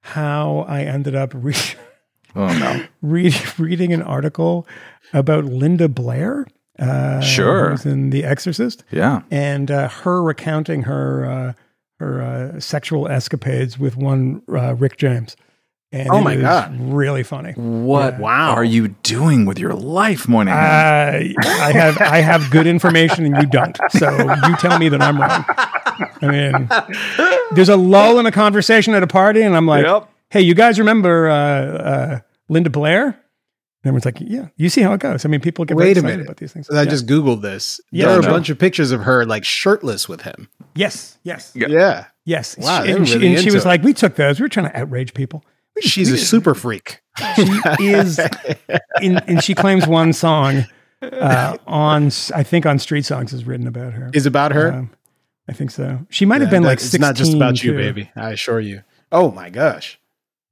[0.00, 1.54] how I ended up re-
[2.34, 2.84] Oh, no.
[3.02, 4.66] read, reading an article
[5.12, 6.46] about Linda Blair.
[6.78, 7.70] Uh, Sure.
[7.70, 8.82] who's in The Exorcist.
[8.90, 9.20] Yeah.
[9.30, 11.52] and uh, her recounting her uh,
[12.00, 15.36] her uh, sexual escapades with one uh, Rick James.
[15.94, 16.74] And Oh my was God.
[16.80, 17.52] really funny.
[17.52, 18.52] What Wow.
[18.54, 20.56] are you doing with your life, Moynihan?
[20.58, 23.78] Uh, I have I have good information and you don't.
[23.90, 24.08] So
[24.48, 25.44] you tell me that I'm wrong.
[26.22, 26.68] I mean,
[27.52, 30.08] there's a lull in a conversation at a party, and I'm like, Yep.
[30.30, 33.14] "Hey, you guys remember uh, uh, Linda Blair?" And
[33.84, 35.26] everyone's like, "Yeah." You see how it goes.
[35.26, 36.24] I mean, people get very Wait a excited minute.
[36.26, 36.70] about these things.
[36.70, 36.88] I Yeah.
[36.90, 37.80] just googled this.
[37.90, 38.28] Yeah, there are no.
[38.28, 40.48] a bunch of pictures of her like shirtless with him.
[40.74, 41.66] yes, yes, Yeah.
[41.68, 42.56] Yeah, yes.
[42.58, 43.68] Wow, She- they were and she, and she was it.
[43.68, 44.40] like, "We took those.
[44.40, 45.44] We were trying to outrage people."
[45.76, 47.00] We just- she's a super freak.
[47.36, 48.18] she is
[49.00, 50.64] in, and she claims one song
[51.02, 54.10] uh, on I think on Street Songs is written about her.
[54.14, 54.72] Is about her.
[54.72, 54.90] Um,
[55.48, 56.06] I think so.
[56.10, 58.10] She might have Yeah, been like that- 16 It's not just about you, baby.
[58.16, 58.82] I assure you.
[59.10, 59.98] Oh my gosh.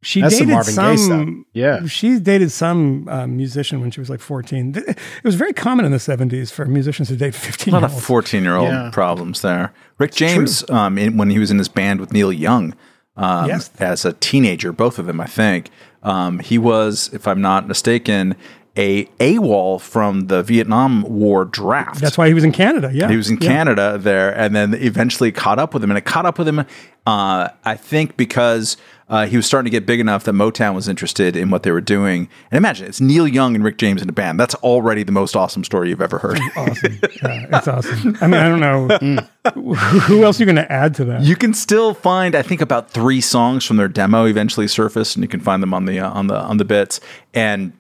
[0.03, 0.95] She That's some dated Marvin some.
[0.97, 1.29] Gaye stuff.
[1.53, 1.87] Yeah.
[1.87, 4.75] she dated some um, musician when she was like 14.
[4.77, 8.03] It was very common in the 70s for musicians to date 15 A lot of
[8.03, 8.89] 14 year old Yeah.
[8.93, 9.73] problems there.
[9.99, 12.75] Rick James, um, in, when he was in his band with Neil Young
[13.17, 13.71] um, Yes.
[13.79, 15.71] as a teenager, both of them, I think,
[16.03, 18.35] um, he was, if I'm not mistaken,
[18.77, 22.01] a AWOL from the Vietnam War draft.
[22.01, 22.91] That's why he was in Canada.
[22.95, 23.49] Yeah, He was in Yeah.
[23.49, 25.91] Canada there, and then eventually caught up with him.
[25.91, 26.61] And it caught up with him,
[27.07, 28.77] uh, I think, because
[29.11, 31.73] uh, he was starting to get big enough that Motown was interested in what they
[31.73, 32.29] were doing.
[32.51, 34.39] And imagine it's Neil Young and Rick James in a band.
[34.39, 36.39] That's already the most awesome story you've ever heard.
[36.57, 36.99] Awesome.
[37.23, 38.17] Yeah, it's awesome.
[38.21, 41.23] I mean, I don't know who who else are you going to add to that.
[41.23, 45.25] You can still find, I think, about three songs from their demo eventually surfaced, and
[45.25, 47.01] you can find them on the uh, on the on the bits.
[47.35, 47.73] And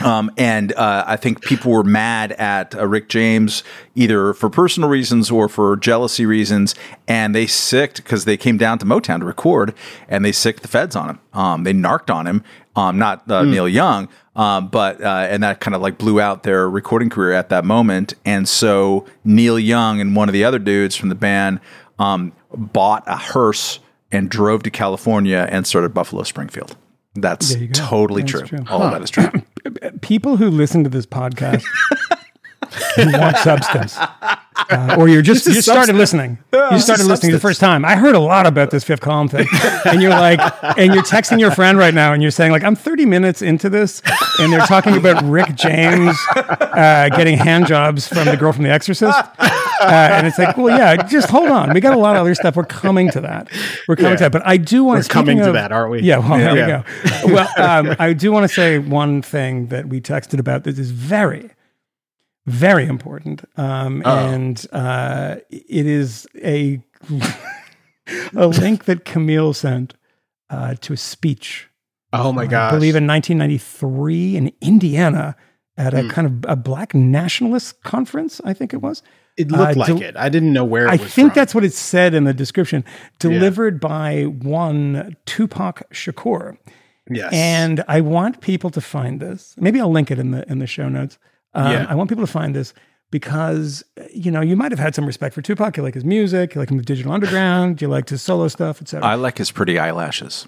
[0.00, 3.62] um, and uh, I think people were mad at uh, Rick James
[3.94, 6.74] either for personal reasons or for jealousy reasons,
[7.08, 9.74] and they sicked because they came down to Motown to record,
[10.08, 11.20] and they sicked the feds on him.
[11.32, 12.44] Um, they narked on him,
[12.74, 16.42] um, not uh, Neil Young, um, but uh, and that kind of like blew out
[16.42, 18.14] their recording career at that moment.
[18.24, 21.60] And so Neil Young and one of the other dudes from the band
[21.98, 23.78] um, bought a hearse
[24.12, 26.76] and drove to California and started Buffalo Springfield.
[27.14, 27.72] That's There you go.
[27.80, 28.58] totally That's true.
[28.58, 28.66] true.
[28.68, 29.30] All of that is true.
[30.00, 31.64] People who listen to this podcast
[32.96, 33.98] who want substance,
[34.70, 36.38] uh, or you're just you started listening.
[36.52, 37.84] You started is listening the first time.
[37.84, 39.46] I heard a lot about this fifth column thing,
[39.84, 40.40] and you're like,
[40.78, 43.68] and you're texting your friend right now, and you're saying like, I'm 30 minutes into
[43.68, 44.02] this,
[44.40, 48.70] and they're talking about Rick James uh, getting hand jobs from the girl from The
[48.70, 49.48] Exorcist, uh,
[49.80, 51.72] and it's like, well, yeah, just hold on.
[51.74, 52.56] We got a lot of other stuff.
[52.56, 53.48] We're coming to that.
[53.88, 54.16] We're coming Yeah.
[54.16, 54.32] to that.
[54.32, 56.00] But I do want We're to coming to that, aren't we?
[56.02, 56.18] Yeah.
[56.18, 56.82] Well, there Yeah.
[57.24, 57.34] we go.
[57.34, 57.48] Well,
[57.88, 61.50] um, I do want to say one thing that we texted about that is very,
[62.46, 66.80] very important, um, and uh, it is a
[68.36, 69.94] a link that Kmele sent
[70.48, 71.68] uh, to a speech.
[72.12, 72.72] Oh my god!
[72.72, 75.36] I believe in 1993 in Indiana
[75.76, 78.40] at a kind of a black nationalist conference.
[78.44, 79.02] I think it was.
[79.36, 80.16] it looked uh, like it.
[80.16, 81.34] I didn't know where it I think from.
[81.34, 82.84] that's what it said in the description.
[83.18, 86.56] Delivered by one Tupac Shakur.
[87.10, 87.32] yes.
[87.32, 89.54] And I want people to find this.
[89.58, 91.18] Maybe I'll link it in the in the show notes.
[91.56, 91.86] Um, Yeah.
[91.88, 92.72] I want people to find this
[93.10, 95.76] because you know you might have had some respect for Tupac.
[95.76, 96.54] You like his music.
[96.54, 97.80] You like him with Digital Underground.
[97.82, 99.06] You liked his solo stuff, etc.
[99.08, 100.46] I like his pretty eyelashes.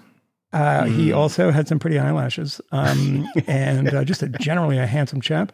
[0.51, 0.95] Uh, Mm.
[0.95, 5.51] He also had some pretty eyelashes, um, and uh, just a generally a handsome chap.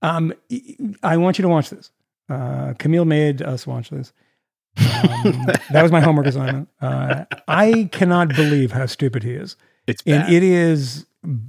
[0.00, 0.32] Um,
[1.02, 1.90] I want you to watch this.
[2.30, 4.12] Uh, Kmele made us watch this.
[4.78, 6.68] Um, that was my homework assignment.
[6.80, 10.32] Uh, I cannot believe how stupid he is, it's and bad.
[10.32, 11.04] it is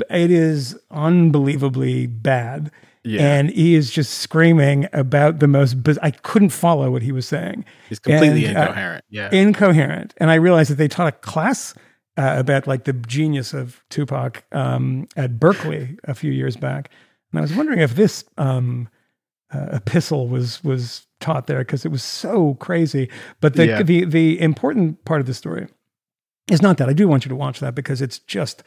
[0.10, 2.70] it is unbelievably bad.
[3.06, 3.36] Yeah.
[3.36, 5.84] And he is just screaming about the most.
[5.84, 9.06] Biz- I couldn't follow what he was saying He's completely and, uh, incoherent.
[9.10, 9.30] yeah.
[9.34, 10.14] incoherent.
[10.18, 11.74] And I realized that they taught a class
[12.18, 16.92] uh, about like the genius of Tupac um, at Berkeley a few years back,
[17.32, 18.88] and I was wondering if this um,
[19.54, 23.10] uh, epistle was was taught there because it was so crazy.
[23.42, 23.84] But the, Yeah.
[23.84, 25.68] the the important part of the story
[26.52, 26.88] is not that.
[26.88, 28.64] I do want you to watch that because it's just.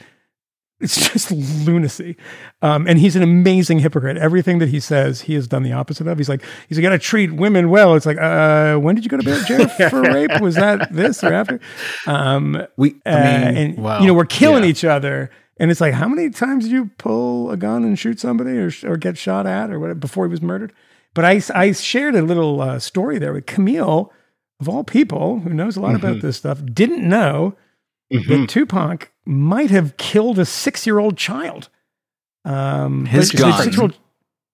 [0.79, 2.19] It's just lunacy,
[2.61, 4.19] um, and he's an amazing hypocrite.
[4.19, 6.19] Everything that he says, he has done the opposite of.
[6.19, 7.95] He's like, he's like, got to treat women well.
[7.95, 10.39] It's like, uh, when did you go to jail for rape?
[10.41, 11.61] Was that this or after?
[12.07, 14.71] Um, we, uh, I mean, and well, you know, we're killing yeah.
[14.71, 15.31] each other.
[15.59, 18.71] And it's like, how many times did you pull a gun and shoot somebody or,
[18.85, 20.75] or get shot at or whatever before he was murdered?
[21.15, 24.11] But I, I shared a little uh, story there with Kmele,
[24.61, 26.07] of all people, who knows a lot Mm-hmm.
[26.07, 27.57] about this stuff, didn't know
[28.13, 28.29] Mhm.
[28.43, 31.69] that Tupac might have killed a six year old child.
[32.45, 33.93] Um, His gun.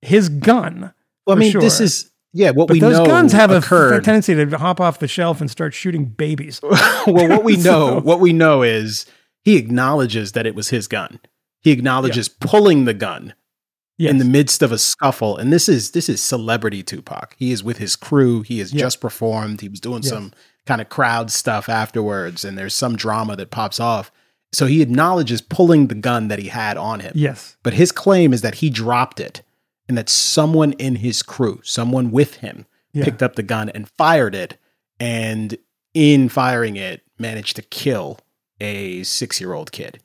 [0.01, 0.93] His gun.
[1.27, 2.51] Well, I for mean, this is yeah.
[2.51, 4.05] What But we those know guns have a f- occurred.
[4.05, 6.61] tendency to hop off the shelf and start shooting babies.
[7.07, 7.63] well, what we know,
[7.99, 9.07] So- what we know is
[9.45, 11.21] he acknowledges that it was his gun.
[11.61, 13.35] He acknowledges pulling the gun
[13.99, 14.11] Yes.
[14.11, 17.37] in the midst of a scuffle, and this is this is celebrity Tupac.
[17.39, 18.41] He is with his crew.
[18.43, 18.81] He has Yeah.
[18.81, 19.61] just performed.
[19.61, 20.09] He was doing Yes.
[20.11, 20.33] some
[20.67, 24.11] kind of crowd stuff afterwards, and there's some drama that pops off.
[24.53, 27.13] So he acknowledges pulling the gun that he had on him.
[27.15, 27.57] yes.
[27.63, 29.43] But his claim is that he dropped it
[29.89, 33.05] and that someone in his crew, someone with him, Yeah.
[33.05, 34.59] picked up the gun and fired it.
[35.01, 35.57] And
[35.95, 38.19] in firing it, managed to kill
[38.61, 40.01] a six year old kid.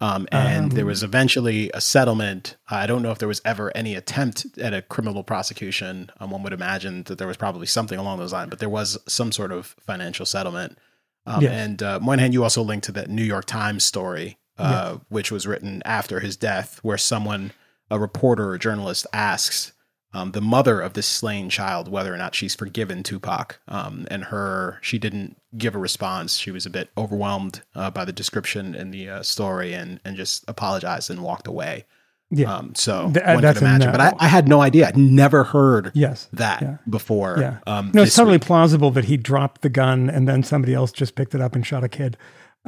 [0.00, 2.56] Um, and Um, there was eventually a settlement.
[2.68, 6.10] I don't know if there was ever any attempt at a criminal prosecution.
[6.20, 8.96] Um, one would imagine that there was probably something along those lines, but there was
[9.08, 10.78] some sort of financial settlement.
[11.26, 11.52] Um, Yes.
[11.52, 15.46] And uh, Moynihan, you also linked to that New York Times story, uh, which was
[15.46, 17.52] written after his death, where someone,
[17.90, 19.72] a reporter or journalist, asks
[20.14, 23.60] um, the mother of this slain child whether or not she's forgiven Tupac.
[23.68, 26.38] Um, and her, she didn't give a response.
[26.38, 30.16] She was a bit overwhelmed uh, by the description in the uh, story and and
[30.16, 31.84] just apologized and walked away.
[32.30, 32.54] Yeah.
[32.54, 34.12] Um, so Th- one that's could imagine, but I.
[34.18, 34.86] I had no idea.
[34.88, 36.28] I'd never heard yes.
[36.34, 36.76] that Yeah.
[36.88, 37.36] before.
[37.40, 37.58] Yeah.
[37.66, 38.42] Um, No, it's totally week.
[38.46, 41.66] plausible that he dropped the gun and then somebody else just picked it up and
[41.66, 42.18] shot a kid.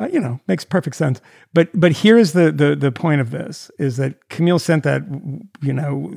[0.01, 1.21] Uh, you know, makes perfect sense.
[1.53, 5.03] But but here's the the the point of this is that Kmele sent that.
[5.61, 6.15] You know,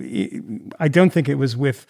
[0.79, 1.85] I don't think it was with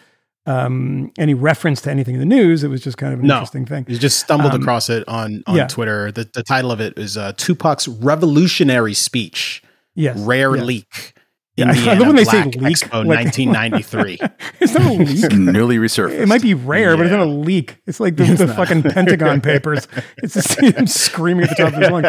[0.46, 2.64] um, any reference to anything in the news.
[2.64, 3.36] It was just kind of an No.
[3.36, 3.86] interesting thing.
[3.88, 5.68] You just stumbled Um, across it on on yeah.
[5.68, 6.12] Twitter.
[6.12, 9.62] The, the title of it is uh, Tupac's revolutionary speech,
[9.96, 10.64] Yes, rare yeah.
[10.64, 11.14] leak.
[11.56, 14.18] Yeah, I love when they say leak, Expo like- 1993.
[14.60, 15.32] It's not a leak.
[15.34, 16.20] Newly resurfaced.
[16.22, 17.78] It might be rare, but it's not a leak.
[17.86, 19.88] It's like the, the fucking Pentagon Papers.
[20.18, 22.08] It's just him screaming at the top of his lungs.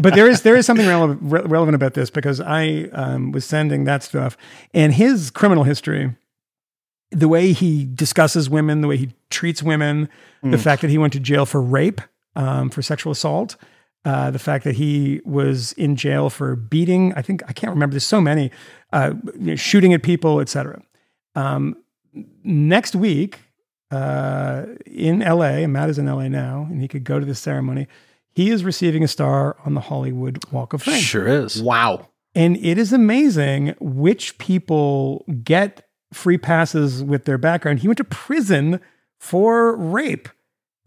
[0.00, 3.44] But there is there is something relevant re- relevant about this because I um, was
[3.44, 4.38] sending that stuff
[4.72, 6.14] and his criminal history,
[7.10, 10.08] the way he discusses women, the way he treats women,
[10.42, 12.00] the fact that he went to jail for rape,
[12.36, 13.56] um, for sexual assault.
[14.08, 17.92] Uh, the fact that he was in jail for beating, I think I can't remember.
[17.92, 18.50] There's so many,
[18.90, 20.80] uh, you know, shooting at people, etc.
[21.34, 21.76] Um,
[22.42, 23.40] next week
[23.90, 27.38] uh, in LA, and Matt is in LA now, and he could go to this
[27.38, 27.86] ceremony.
[28.30, 31.02] he is receiving a star on the Hollywood Walk of Fame.
[31.02, 31.62] Sure is.
[31.62, 32.08] Wow.
[32.34, 37.80] And it is amazing which people get free passes with their background.
[37.80, 38.80] He went to prison
[39.18, 40.30] for rape,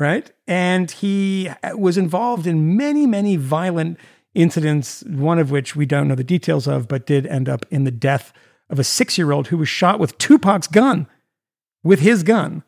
[0.01, 0.31] right?
[0.47, 3.99] And he uh, was involved in many, many violent
[4.33, 7.83] incidents, one of which we don't know the details of, but did end up in
[7.83, 8.33] the death
[8.67, 11.05] of a six year old who was shot with Tupac's gun,
[11.83, 12.63] with his gun.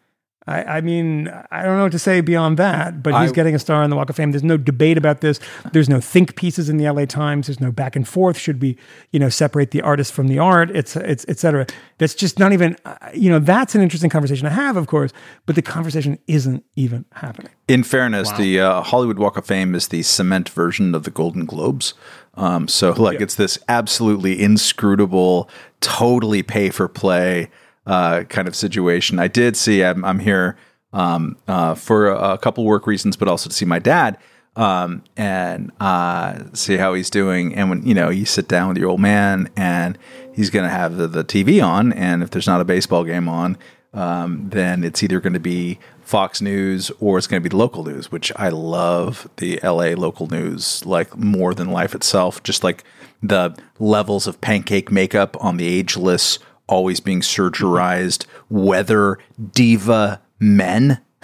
[0.45, 3.55] I, I mean, I don't know what to say beyond that, but he's I- getting
[3.55, 4.31] a star on the Walk of Fame.
[4.31, 5.39] There's no debate about this.
[5.71, 7.47] There's no think pieces in the LA Times.
[7.47, 8.37] There's no back and forth.
[8.37, 8.77] Should we,
[9.11, 10.69] you know, separate the artist from the art?
[10.71, 11.65] It's, it's, et cetera.
[11.97, 15.13] That's just not even, uh, you know, that's an interesting conversation to have, of course,
[15.45, 17.51] but the conversation isn't even happening.
[17.67, 21.45] In fairness, the uh, Hollywood Walk of Fame is the cement version of the Golden
[21.45, 21.93] Globes.
[22.35, 27.49] Um, so, like, it's this absolutely inscrutable, totally pay for play
[27.85, 29.19] uh, kind of situation.
[29.19, 30.57] I did see, I'm, I'm here
[30.91, 34.17] um, uh, for a, a couple work reasons, but also to see my dad
[34.55, 37.55] um, and uh, see how he's doing.
[37.55, 39.97] And when you know you sit down with your old man, and
[40.33, 43.27] he's going to have the, the TV on, and if there's not a baseball game
[43.27, 43.57] on,
[43.93, 47.57] um, then it's either going to be Fox News or it's going to be the
[47.57, 52.41] local news, which I love the LA local news like more than life itself.
[52.43, 52.83] Just like
[53.21, 59.17] the levels of pancake makeup on the ageless, always being surgerized, weather
[59.51, 61.01] diva men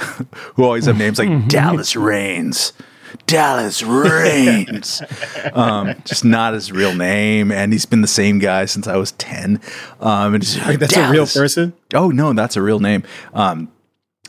[0.55, 2.73] who always have names like Dallas Raines.
[3.25, 5.01] Dallas Raines.
[5.53, 7.51] um, just not his real name.
[7.51, 9.59] And he's been the same guy since I was 10.
[9.99, 11.73] Um, and just, That's a real person.
[11.93, 13.03] Oh no, that's a real name.
[13.33, 13.71] Um,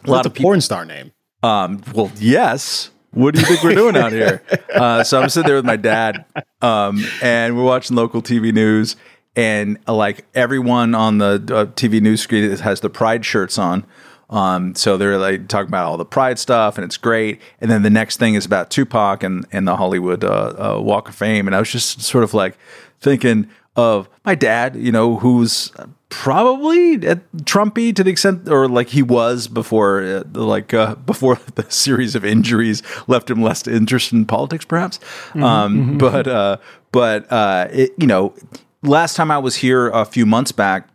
[0.04, 0.48] a lot of people.
[0.48, 1.12] porn star name.
[1.42, 2.90] Um, well, yes.
[3.12, 4.42] What do you think we're doing out here?
[4.70, 6.24] Uh, so I'm sitting there with my dad,
[6.62, 8.94] um, and we're watching local TV news,
[9.36, 13.84] and uh, like everyone on the uh, TV news screen has the Pride shirts on.
[14.28, 17.40] Um, so they're like talking about all the Pride stuff, and it's great.
[17.60, 21.08] And then the next thing is about Tupac and and the Hollywood uh, uh, Walk
[21.08, 22.56] of Fame, and I was just sort of like
[23.00, 25.72] thinking of my dad, you know, who's
[26.10, 31.38] probably at Trumpy to the extent, or like he was before, uh, like uh, before
[31.54, 35.00] the series of injuries left him less interested in politics, perhaps.
[35.34, 36.56] um, But uh,
[36.92, 38.34] but uh, it, you know,
[38.82, 40.88] last time I was here a few months back.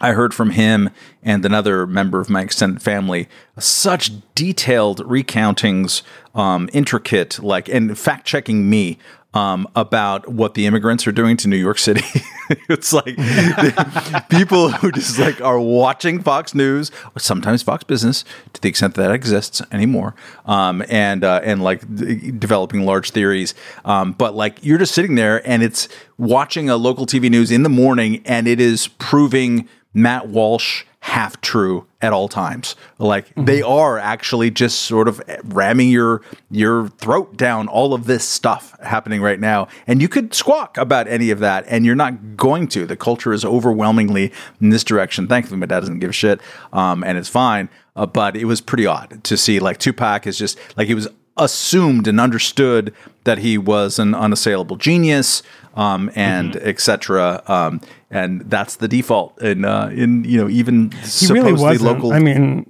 [0.00, 0.90] I heard from him
[1.24, 6.02] and another member of my extended family such detailed recountings,
[6.36, 8.98] um, intricate, like, and fact checking me
[9.34, 12.04] um, about what the immigrants are doing to New York City.
[12.68, 13.16] it's like
[14.28, 18.24] people who just like are watching Fox News, sometimes Fox Business,
[18.54, 20.14] to the extent that, that exists anymore,
[20.46, 23.54] um, and uh, and like d- developing large theories.
[23.84, 27.62] Um, but like you're just sitting there and it's watching a local TV news in
[27.62, 32.74] the morning, and it is proving Matt Walsh half true at all times.
[32.98, 38.28] Like they are actually just sort of ramming your your throat down all of this
[38.28, 39.68] stuff happening right now.
[39.86, 42.86] And you could squawk about any of that and you're not going to.
[42.86, 45.28] The culture is overwhelmingly in this direction.
[45.28, 46.40] Thankfully my dad doesn't give a shit.
[46.72, 47.68] Um, and it's fine.
[47.94, 51.08] Uh, but it was pretty odd to see like Tupac is just like it was
[51.38, 52.92] assumed and understood
[53.24, 55.42] that he was an unassailable genius
[55.74, 56.68] um, and Mm-hmm.
[56.68, 57.42] etc.
[57.46, 57.80] Um,
[58.10, 61.82] and that's the default in uh, in you know even He supposedly really wasn't.
[61.94, 62.12] local.
[62.12, 62.66] I mean,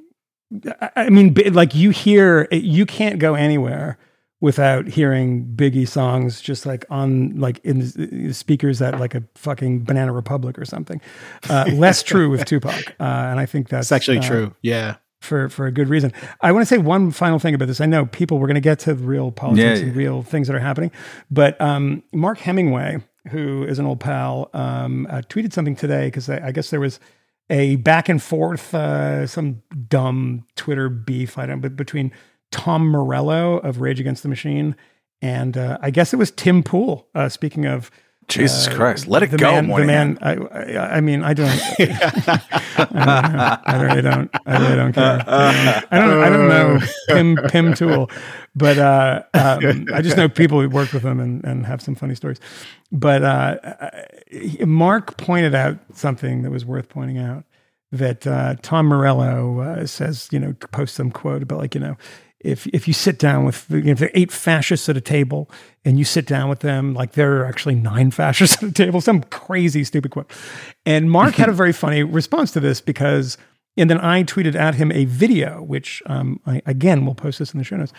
[0.80, 3.98] I- I mean, like you hear, you can't go anywhere
[4.40, 9.84] without hearing Biggie songs just like on like in the speakers at like a fucking
[9.84, 11.00] Banana Republic or something.
[11.50, 14.54] Uh, less true with Tupac, uh, and I think that's It's actually uh, true.
[14.62, 14.96] Yeah.
[15.20, 16.12] For for a good reason.
[16.40, 17.80] I want to say one final thing about this.
[17.80, 19.98] I know people we're going to get to real politics Yeah, and yeah.
[19.98, 20.90] real things that are happening,
[21.30, 26.28] but um, Mark Hemingway, who is an old pal, um, uh, tweeted something today because
[26.30, 27.00] I, I guess there was
[27.50, 32.12] a back and forth, uh, some dumb Twitter beef I don't, but between
[32.50, 34.76] Tom Morello of Rage Against the Machine
[35.20, 37.08] and uh, I guess it was Tim Pool.
[37.14, 37.90] Uh, speaking of
[38.28, 40.18] Jesus Christ, let it the go, man, the man.
[40.20, 41.48] I, I, I mean, I don't.
[41.78, 43.58] I, don't know.
[43.64, 44.30] I really don't.
[44.46, 45.24] I really don't care.
[45.26, 46.22] I don't.
[46.22, 48.10] I don't know Pim Pim Tool,
[48.54, 51.94] but uh, um, I just know people who work with him and, and have some
[51.94, 52.38] funny stories.
[52.92, 57.44] But uh, uh, Mark pointed out something that was worth pointing out.
[57.90, 61.96] That uh, Tom Morello uh, says, you know, post some quote about like, you know,
[62.40, 65.00] if if you sit down with you know, if there are eight fascists at a
[65.00, 65.50] table
[65.84, 69.00] and you sit down with them like there are actually nine fascists at a table
[69.00, 70.30] some crazy stupid quote
[70.86, 73.36] and mark had a very funny response to this because
[73.76, 77.52] and then i tweeted at him a video which um, I, again we'll post this
[77.52, 77.92] in the show notes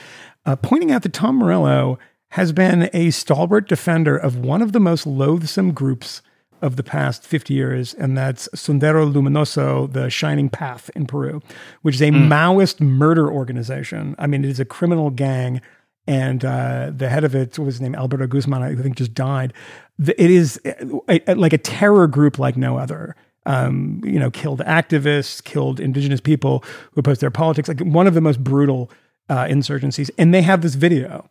[0.46, 2.00] uh, pointing out that tom morello
[2.32, 6.22] has been a stalwart defender of one of the most loathsome groups
[6.62, 11.42] of the past 50 years, and that's Sendero Luminoso, the Shining Path in Peru,
[11.82, 14.16] which is a Maoist murder organization.
[14.20, 15.62] I mean, it is a criminal gang,
[16.08, 19.14] and uh, the head of it what was his name Alberto Guzman, I think, just
[19.14, 19.54] died.
[19.98, 23.16] The- It is uh, a, a- like a terror group like no other.
[23.46, 27.68] Um, you know, killed activists, killed indigenous people who opposed their politics.
[27.68, 28.92] Like one of the most brutal
[29.30, 31.28] uh, insurgencies, and they have this video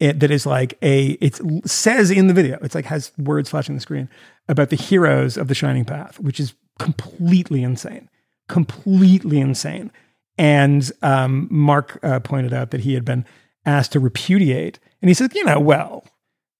[0.00, 3.74] it, that is like a it says in the video it's like has words flashing
[3.74, 4.08] the screen
[4.48, 8.08] about the heroes of the shining path which is completely insane
[8.48, 9.90] completely insane
[10.36, 13.24] and um, mark uh, pointed out that he had been
[13.66, 16.04] asked to repudiate and he said you know well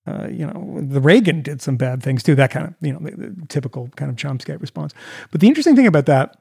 [0.09, 2.34] uh, you know, the Reagan did some bad things too.
[2.34, 4.95] That kind of, you know, the, the typical kind of Chomsky response.
[5.30, 6.41] But the interesting thing about that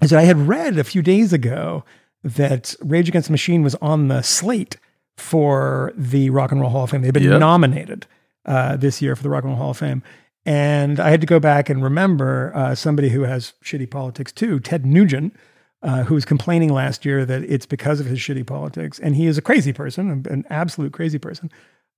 [0.00, 1.84] is that I had read a few days ago
[2.22, 4.76] that Rage Against the Machine was on the slate
[5.16, 7.02] for the Rock and Roll Hall of Fame.
[7.02, 7.40] They've been Yep.
[7.40, 8.06] nominated
[8.44, 10.02] uh, this year for the Rock and Roll Hall of Fame.
[10.46, 14.60] And I had to go back and remember uh, somebody who has shitty politics too,
[14.60, 15.34] Ted Nugent,
[15.82, 18.98] uh, who was complaining last year that it's because of his shitty politics.
[18.98, 21.50] And he is a crazy person, an- an absolute crazy person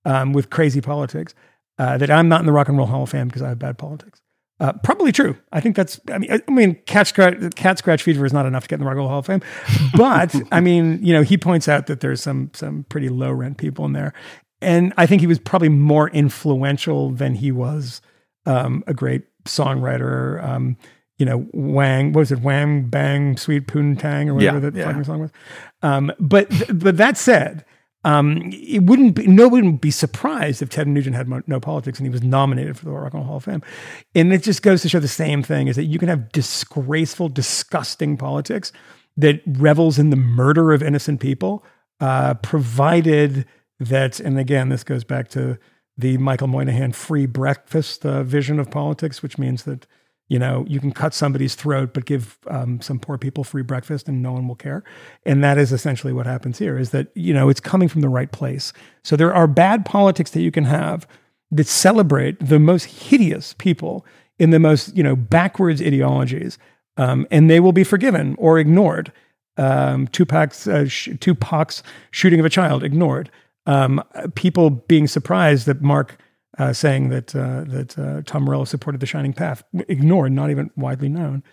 [0.05, 1.33] um, with crazy politics,
[1.79, 3.59] uh, that I'm not in the Rock and Roll Hall of Fame because I have
[3.59, 4.21] bad politics.
[4.59, 5.37] Uh, probably true.
[5.51, 5.99] I think that's.
[6.11, 8.79] I mean, I, mean, cat scratch, cat scratch fever is not enough to get in
[8.79, 9.41] the Rock and Roll Hall of Fame,
[9.95, 13.57] but I mean, you know, he points out that there's some some pretty low rent
[13.57, 14.13] people in there,
[14.61, 18.01] and I think he was probably more influential than he was
[18.47, 20.43] um, a great songwriter.
[20.43, 20.75] Um,
[21.19, 22.41] you know, Wang, what was it?
[22.41, 25.01] Wang Bang Sweet Poontang or whatever Yeah, that yeah.
[25.03, 25.31] song was.
[25.83, 27.63] Um, but but that said,
[28.07, 31.99] um, it wouldn't be nobody would be surprised if Ted Nugent had mo- no politics
[31.99, 33.61] and he was nominated for the Rock and Roll Hall of Fame.
[34.15, 37.27] And it just goes to show the same thing: is that you can have disgraceful,
[37.27, 38.71] disgusting politics
[39.17, 41.65] that revels in the murder of innocent people,
[41.99, 43.45] uh, provided
[43.81, 44.21] that.
[44.21, 45.59] And again, this goes back to
[45.97, 49.85] the Michael Moynihan free breakfast uh, vision of politics, which means that
[50.27, 54.07] you know you can cut somebody's throat but give um, some poor people free breakfast
[54.07, 54.83] and no one will care.
[55.25, 58.09] And that is essentially what happens here is that you know it's coming from the
[58.09, 58.73] right place.
[59.03, 61.07] So there are bad politics that you can have
[61.51, 64.05] that celebrate the most hideous people
[64.37, 66.57] in the most you know backwards ideologies
[66.97, 69.11] um, and they will be forgiven or ignored.
[69.57, 73.31] Um, Tupac's, uh, sh- Tupac's shooting of a child ignored.
[73.65, 74.03] Um,
[74.35, 76.17] people being surprised that Mark
[76.57, 80.71] uh, saying that uh, that uh, Tom Morello supported the Shining Path, ignored, not even
[80.75, 81.43] widely known.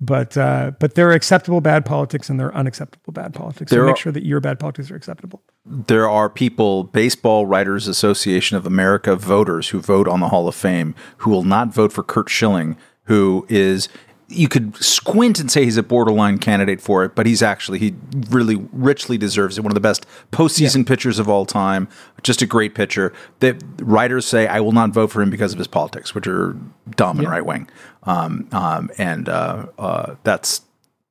[0.00, 3.70] But uh, but there are acceptable bad politics and there are unacceptable bad politics.
[3.70, 5.42] So make are- sure that your bad politics are acceptable.
[5.64, 10.56] there are people, Baseball Writers Association of America voters who vote on the Hall of
[10.56, 13.88] Fame who will not vote for Curt Schilling, who is
[14.32, 17.94] you could squint and say he's a borderline candidate for it, but he's actually he
[18.30, 19.62] really richly deserves it.
[19.62, 21.88] One of the best postseason pitchers of all time,
[22.22, 23.12] just a great pitcher.
[23.40, 26.56] That writers say I will not vote for him because of his politics, which are
[26.96, 27.68] dumb and right wing,
[28.04, 30.62] um, um, and uh, uh, that's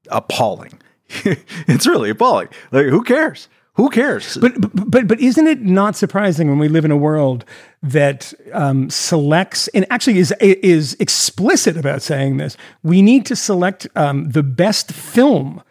[0.09, 0.81] appalling.
[1.09, 2.49] it's really appalling.
[2.71, 3.47] Like who cares?
[3.75, 4.37] Who cares?
[4.37, 7.45] But, but but isn't it not surprising when we live in a world
[7.81, 12.57] that um, selects and actually is is explicit about saying this?
[12.83, 15.63] We need to select um, the best film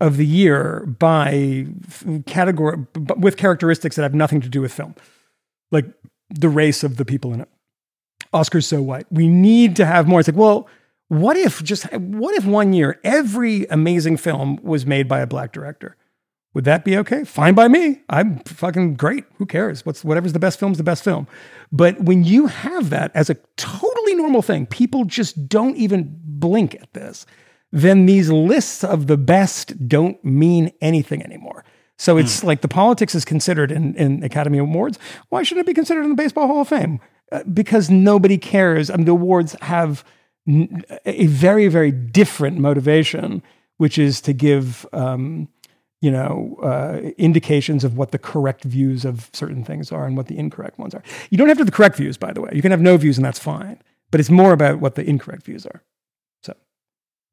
[0.00, 1.66] of the year by
[2.26, 2.86] category
[3.16, 4.94] with characteristics that have nothing to do with film,
[5.70, 5.86] like
[6.28, 7.48] the race of the people in it.
[8.34, 9.06] Oscar's so white.
[9.10, 10.20] We need to have more.
[10.20, 10.68] It's like, well,
[11.08, 15.52] what if just what if one year every amazing film was made by a black
[15.52, 15.96] director?
[16.56, 17.22] Would that be okay?
[17.24, 18.00] Fine by me.
[18.08, 19.24] I'm fucking great.
[19.36, 19.84] Who cares?
[19.84, 21.28] What's whatever's the best film's the best film.
[21.70, 26.74] But when you have that as a totally normal thing, people just don't even blink
[26.74, 27.26] at this.
[27.72, 31.62] Then these lists of the best don't mean anything anymore.
[31.98, 34.98] So it's like the politics is considered in, in Academy Awards.
[35.28, 37.00] Why shouldn't it be considered in the Baseball Hall of Fame?
[37.30, 38.88] Uh, because nobody cares.
[38.88, 40.04] I mean, the awards have
[40.48, 43.42] n- a very, very different motivation,
[43.76, 45.48] which is to give um,
[46.00, 50.26] you know, uh, indications of what the correct views of certain things are and what
[50.26, 51.02] the incorrect ones are.
[51.30, 52.50] You don't have to have the correct views, by the way.
[52.52, 53.80] You can have no views, and that's fine.
[54.10, 55.82] But it's more about what the incorrect views are.
[56.42, 56.54] So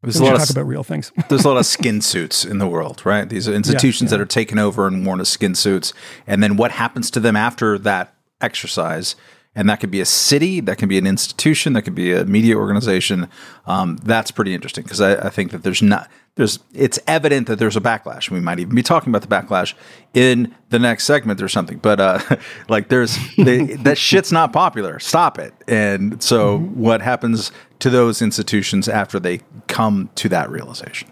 [0.02, 1.12] There's we a should lot talk of about real things.
[1.30, 3.28] there's a lot of skin suits in the world, right?
[3.28, 5.94] These are institutions that are taken over and worn as skin suits,
[6.26, 9.16] and then what happens to them after that exercise?
[9.56, 12.26] And that could be a city, that can be an institution, that could be a
[12.26, 13.30] media organization.
[13.68, 17.60] Um, that's pretty interesting because I, I think that there's not there's it's evident that
[17.60, 18.32] there's a backlash.
[18.32, 19.76] We might even be talking about the backlash
[20.14, 21.78] in the next segment or something.
[21.78, 22.20] But uh,
[22.70, 25.00] like there's they, that shit's not popular.
[25.00, 25.54] Stop it.
[25.68, 31.10] And so what happens to those institutions after they come to that realization?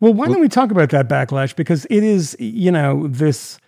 [0.00, 1.54] Well, why don't we talk about that backlash?
[1.54, 3.58] Because it is, you know, this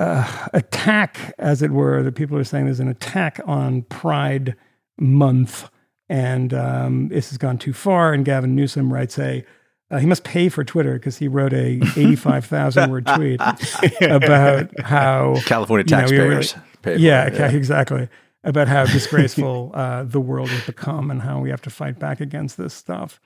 [0.00, 4.56] uh, attack, as it were, that people are saying there's an attack on Pride
[4.98, 5.70] Month.
[6.08, 8.12] And um, this has gone too far.
[8.12, 9.44] And Gavin Newsom writes a,
[9.90, 13.40] Uh, he must pay for Twitter because he wrote a 85,000 word tweet
[14.00, 16.56] about how California you know, we taxpayers.
[16.82, 18.08] for yeah, it, okay, exactly.
[18.42, 22.20] About how disgraceful uh, the world has become and how we have to fight back
[22.20, 23.20] against this stuff.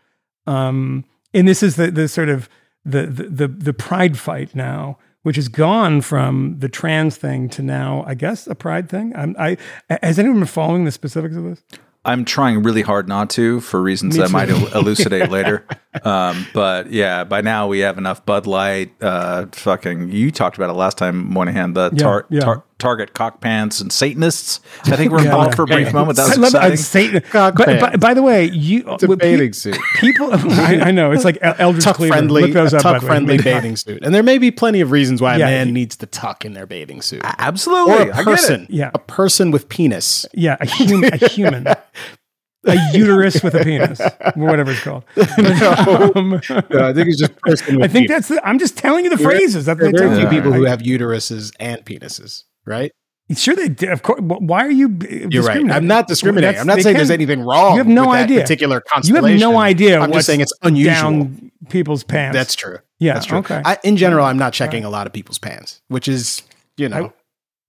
[0.46, 2.48] Um, and this is the the sort of
[2.84, 7.62] the, the the the pride fight now, which has gone from the trans thing to
[7.62, 9.14] now, I guess, a pride thing.
[9.16, 9.56] I'm, I
[10.02, 11.62] has anyone been following the specifics of this?
[12.10, 14.32] I'm trying really hard not to for reasons Me too.
[14.32, 15.66] might elucidate later.
[16.04, 18.92] Um, but yeah, by now we have enough Bud Light.
[19.00, 21.72] Uh, fucking, you talked about it last time, Moynihan.
[21.72, 22.40] The Yeah, tar- yeah.
[22.40, 24.58] tar- Target cock pants and Satanists.
[24.86, 26.16] I think we're Yeah, involved for a brief moment.
[26.16, 26.72] That was I love exciting.
[26.72, 27.20] uh, Satan.
[27.30, 27.96] Cock But, by, pants.
[27.98, 29.76] by the way, you It's a with pe- bathing suit.
[30.00, 32.14] People, I, I know it's like El- Eldridge Tuck Cleaver.
[32.14, 32.82] friendly, Look those a up.
[32.82, 33.10] tuck the way.
[33.10, 35.72] friendly bathing suit, and there may be plenty of reasons why a Yeah, man he-
[35.72, 38.24] needs to tuck in their bathing suit, Absolutely, or I a get it.
[38.24, 38.90] person, Yeah.
[38.94, 40.26] a person with penis.
[40.32, 45.04] Yeah, a human, a human, a uterus with a penis, or whatever it's called.
[45.16, 47.76] Um, No, I think it's just person.
[47.76, 48.28] With I think penis.
[48.28, 48.28] that's.
[48.28, 49.64] The, I'm just telling you the phrases.
[49.66, 50.40] That's there are what very few telling you.
[50.42, 52.92] people who have uteruses and penises, right?
[53.36, 53.90] Sure, they did.
[53.90, 54.20] Of course.
[54.20, 54.88] Why are you?
[54.88, 55.30] You're right.
[55.30, 55.70] discriminating?
[55.70, 56.48] I'm not discriminating.
[56.48, 57.72] That's- I'm not saying there's anything wrong.
[57.72, 58.40] You have no with that idea.
[58.40, 59.38] particular constellation.
[59.38, 60.00] You have no idea.
[60.00, 60.92] I'm what's just saying it's unusual.
[60.94, 62.34] down people's pants.
[62.34, 62.78] That's true.
[62.98, 63.14] Yeah.
[63.14, 63.38] That's true.
[63.38, 63.62] Okay.
[63.64, 66.42] I, in general, I'm not checking a lot of people's pants, which is,
[66.76, 67.12] you know,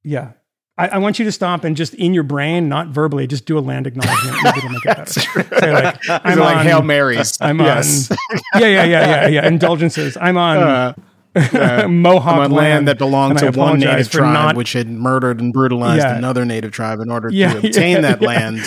[0.03, 0.31] yeah.
[0.77, 3.55] I, I want you to stop and just in your brain, not verbally, just do
[3.57, 4.37] a land acknowledgement.
[4.43, 5.05] Maybe it'll make it better.
[5.59, 7.37] Say like, I'm I'm like on, Hail Marys.
[7.39, 8.09] I'm yes.
[8.09, 8.17] on.
[8.55, 9.47] Yeah, yeah, yeah, yeah, yeah.
[9.47, 10.17] Indulgences.
[10.19, 10.93] I'm on Uh,
[11.87, 16.03] Mohawk I'm land that belonged to one native tribe, not- which had murdered and brutalized
[16.03, 16.17] Yeah.
[16.17, 18.27] another native tribe in order Yeah, to obtain yeah, that yeah.
[18.27, 18.59] land.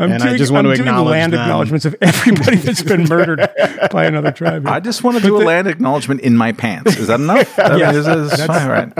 [0.00, 1.40] I'm and doing, I just want I'm to doing acknowledge land them.
[1.40, 3.48] acknowledgements of everybody that's been murdered
[3.90, 4.64] by another tribe.
[4.68, 6.96] I just want to do a land acknowledgement in my pants.
[6.96, 7.58] Is that enough?
[7.58, 7.96] I mean, Yes.
[7.96, 8.92] is- is fine, right?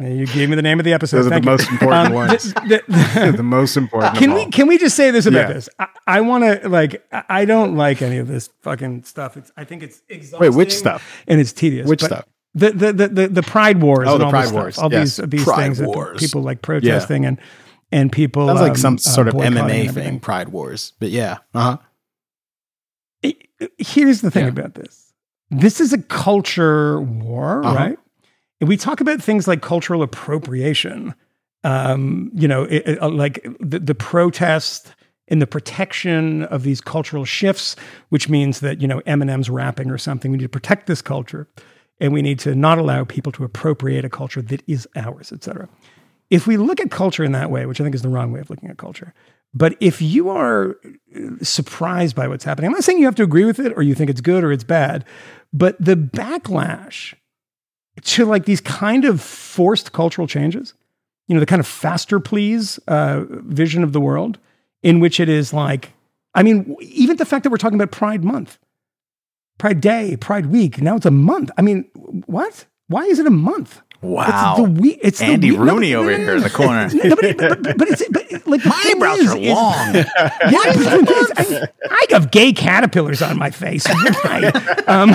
[0.00, 1.16] Yeah, you gave me the name of the episode.
[1.16, 1.50] Those are the Thank you.
[1.50, 2.54] most important Um, ones.
[2.68, 4.16] th- th- the most important.
[4.16, 5.52] can we can we just say this about Yeah.
[5.54, 5.68] this?
[5.80, 9.36] I, I want to like I I don't like any of this fucking stuff.
[9.36, 10.38] It's I think it's exhausting.
[10.50, 11.04] Wait, which stuff?
[11.26, 11.88] And it's tedious.
[11.88, 12.24] Which but stuff?
[12.56, 14.06] The the the the, pride wars.
[14.08, 14.78] Oh, and the all pride this stuff, wars.
[14.78, 15.16] All Yes.
[15.16, 17.38] these these Pride things that people like protesting and
[17.90, 20.92] and people Sounds like um, some uh, sort of boycotting and MMA thing, Pride Wars.
[21.00, 21.76] But yeah, uh
[23.22, 23.32] huh.
[23.78, 24.50] here's the thing Yeah.
[24.50, 25.12] about this
[25.50, 27.74] this is a culture war Uh-huh.
[27.74, 27.98] right
[28.60, 31.14] and we talk about things like cultural appropriation
[31.64, 34.94] um, you know it, it, uh, like the, the protest
[35.28, 37.76] and the protection of these cultural shifts
[38.10, 41.46] which means that you know eminem's rapping or something we need to protect this culture
[42.00, 45.68] and we need to not allow people to appropriate a culture that is ours etc
[46.30, 48.40] if we look at culture in that way which i think is the wrong way
[48.40, 49.14] of looking at culture
[49.54, 50.76] but if you are
[51.42, 52.68] surprised by what's happening.
[52.68, 54.52] I'm not saying you have to agree with it or you think it's good or
[54.52, 55.04] it's bad,
[55.52, 57.14] but the backlash
[58.02, 60.74] to like these kind of forced cultural changes,
[61.28, 64.38] you know, the kind of faster please uh, vision of the world,
[64.82, 65.92] in which it is like,
[66.34, 68.58] I mean, even the fact that we're talking about Pride Month,
[69.58, 71.50] Pride Day, Pride Week, now it's a month.
[71.56, 71.84] I mean,
[72.26, 72.66] what?
[72.88, 73.80] Why is it a month?
[74.02, 74.56] Wow.
[74.58, 74.98] It's the week.
[75.02, 76.88] It's the Andy week- Rooney no, over no, no, here in the corner.
[76.92, 79.94] no, but, but, but, but it's but like My eyebrows is- are is- long.
[79.94, 80.10] yeah,
[80.42, 83.86] but it's- I, I have gay caterpillars on my face.
[83.88, 84.48] I,
[84.86, 85.10] um,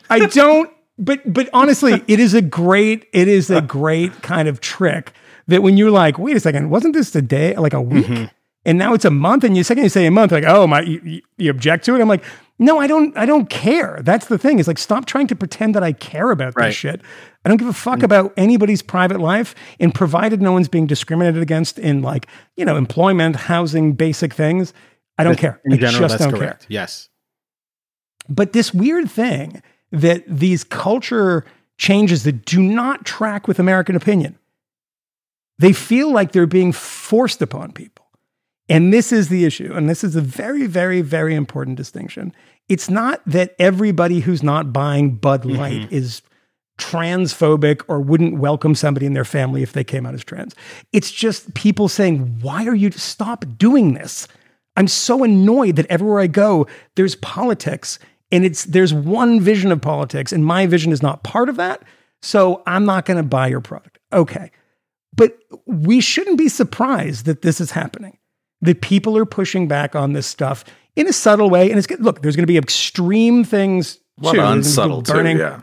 [0.10, 0.70] I don't.
[0.98, 5.12] But but honestly, it is a great it is a great kind of trick
[5.46, 8.06] that when you're like, wait a second, wasn't this a day like a week?
[8.06, 8.24] Mm-hmm.
[8.64, 10.80] And now it's a month, and you second you say a month, like, oh my,
[10.80, 12.00] you- you object to it.
[12.00, 12.24] I'm like,
[12.58, 14.00] no, I don't, I don't care.
[14.02, 14.58] That's the thing.
[14.58, 16.68] Is like, stop trying to pretend that I care about Right.
[16.68, 17.02] this shit.
[17.44, 18.04] I don't give a fuck mm.
[18.04, 22.26] about anybody's private life, and provided no one's being discriminated against in like,
[22.56, 24.72] you know, employment, housing, basic things,
[25.18, 25.60] I don't care.
[25.64, 26.62] In I general, just that's correct.
[26.62, 26.66] care.
[26.68, 27.08] Yes.
[28.28, 31.44] But this weird thing that these culture
[31.78, 34.38] changes that do not track with American opinion,
[35.58, 38.05] they feel like they're being forced upon people.
[38.68, 39.72] And this is the issue.
[39.74, 42.32] And this is a very, very, very important distinction.
[42.68, 45.58] It's not that everybody who's not buying Bud mm-hmm.
[45.58, 46.22] Light is
[46.78, 50.54] transphobic or wouldn't welcome somebody in their family if they came out as trans.
[50.92, 54.28] It's just people saying, why are you stop doing this?
[54.76, 57.98] I'm so annoyed that everywhere I go, there's politics
[58.32, 61.82] and it's there's one vision of politics, and my vision is not part of that.
[62.22, 63.98] So I'm not going to buy your product.
[64.12, 64.50] Okay.
[65.14, 68.18] But we shouldn't be surprised that this is happening.
[68.66, 70.64] That people are pushing back on this stuff
[70.94, 71.70] in a subtle way.
[71.70, 71.88] And it's.
[71.98, 74.40] Look, there's going to be extreme things What too.
[74.40, 75.60] Unsubtle people too, burning- yeah.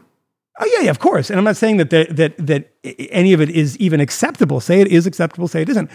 [0.60, 1.30] Oh yeah, yeah, of course.
[1.30, 2.74] And I'm not saying that the, that that
[3.10, 4.60] any of it is even acceptable.
[4.60, 5.48] Say it is acceptable.
[5.48, 5.90] Say it isn't.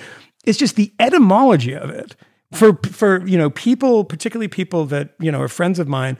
[0.44, 2.16] It's just the etymology of it
[2.52, 6.18] for for you know people, particularly people that you know are friends of mine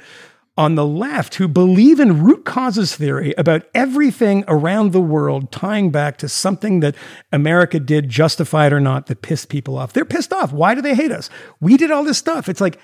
[0.59, 5.93] on the left who believe in root causes theory about everything around the world tying
[5.93, 6.97] back to something that
[7.31, 9.93] America did, justified or not, that pissed people off.
[9.93, 10.53] They're pissed off.
[10.53, 11.31] Why do they hate us?
[11.61, 12.49] We did all this stuff.
[12.49, 12.81] It's like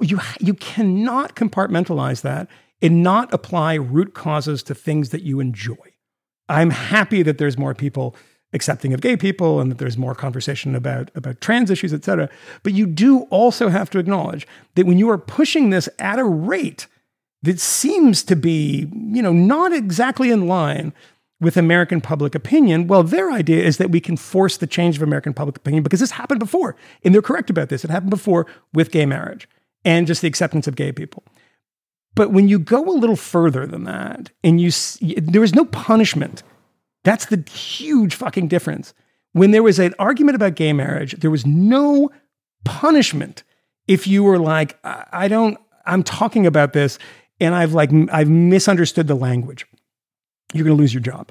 [0.00, 2.48] you you cannot compartmentalize that
[2.80, 5.76] and not apply root causes to things that you enjoy.
[6.48, 8.16] I'm happy that there's more people
[8.54, 12.30] accepting of gay people and that there's more conversation about about trans issues, et cetera.
[12.62, 14.46] But you do also have to acknowledge
[14.76, 16.86] that when you are pushing this at a rate
[17.42, 20.92] that seems to be, you know, not exactly in line
[21.40, 25.02] with American public opinion, well, their idea is that we can force the change of
[25.02, 26.76] American public opinion because this happened before.
[27.04, 27.84] And they're correct about this.
[27.84, 29.48] It happened before with gay marriage
[29.84, 31.24] and just the acceptance of gay people.
[32.14, 35.64] But when you go a little further than that and you see, there is no
[35.64, 36.44] punishment.
[37.02, 38.94] That's the huge fucking difference.
[39.32, 42.10] When there was an argument about gay marriage, there was no
[42.64, 43.42] punishment
[43.88, 47.00] if you were like, I, I don't, I'm talking about this
[47.42, 49.66] and I've like, I've misunderstood the language
[50.54, 51.30] you're going to lose your job.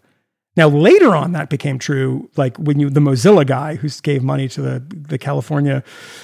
[0.57, 2.29] Now, later on, that became true.
[2.35, 5.81] Like when you, the Mozilla guy who gave money to the, the California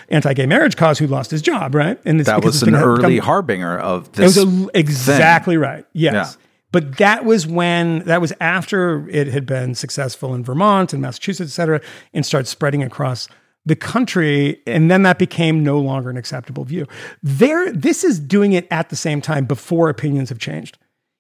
[0.10, 1.98] anti-gay marriage cause, who lost his job, right?
[2.04, 4.36] And that was an early become, harbinger of this.
[4.36, 5.62] It was a, exactly thing.
[5.62, 5.86] right.
[5.94, 6.44] Yes, yeah.
[6.74, 11.52] but that was when that was after it had been successful in Vermont and Massachusetts,
[11.52, 11.82] et cetera,
[12.14, 13.30] and started spreading across
[13.68, 16.88] the country, and then that became no longer an acceptable view.
[17.22, 20.78] There, this is doing it at the same time before opinions have changed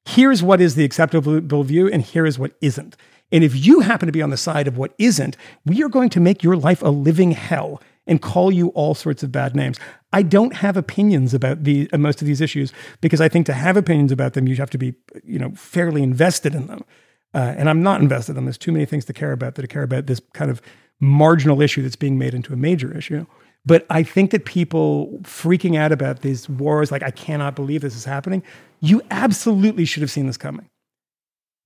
[0.08, 2.96] here's what is the acceptable view and here is what isn't.
[3.30, 5.36] And if you happen to be on the side of what isn't,
[5.66, 9.22] we are going to make your life a living hell and call you all sorts
[9.22, 9.78] of bad names.
[10.14, 12.72] I don't have opinions about the uh, most of these issues
[13.02, 14.96] because I think to have opinions about them, you have to be,
[15.26, 16.86] you know, fairly invested in them.
[17.34, 18.46] Uh, and I'm not invested in them.
[18.46, 20.62] There's too many things to care about that to care about this kind of
[21.00, 23.26] marginal issue that's being made into a major issue.
[23.66, 27.96] But I think that people freaking out about these wars, like, I cannot believe this
[27.96, 28.42] is happening,
[28.80, 30.70] you absolutely should have seen this coming.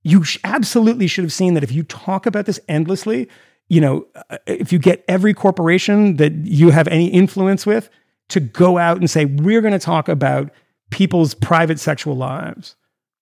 [0.03, 3.29] You sh- absolutely should have seen that if you talk about this endlessly,
[3.69, 7.89] you know, uh, if you get every corporation that you have any influence with
[8.29, 10.49] to go out and say, we're going to talk about
[10.89, 12.75] people's private sexual lives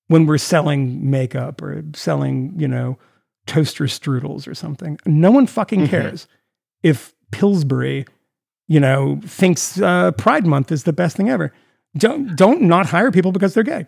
[0.07, 2.97] when we're selling makeup or selling, you know,
[3.49, 4.99] toaster strudels or something.
[5.05, 5.89] No one fucking mm-hmm.
[5.89, 6.27] cares
[6.83, 8.05] if Pillsbury
[8.69, 11.51] you know, thinks uh, Pride Month is the best thing ever.
[11.97, 13.87] Don't don't not hire people because they're gay.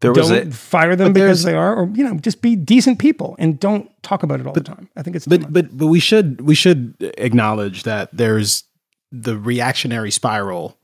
[0.00, 2.98] There was don't a, fire them because they are, or you know, just be decent
[2.98, 4.90] people and don't talk about it all but, the time.
[4.96, 8.64] I think it's but but but we should we should acknowledge that there's
[9.12, 10.76] the reactionary spiral.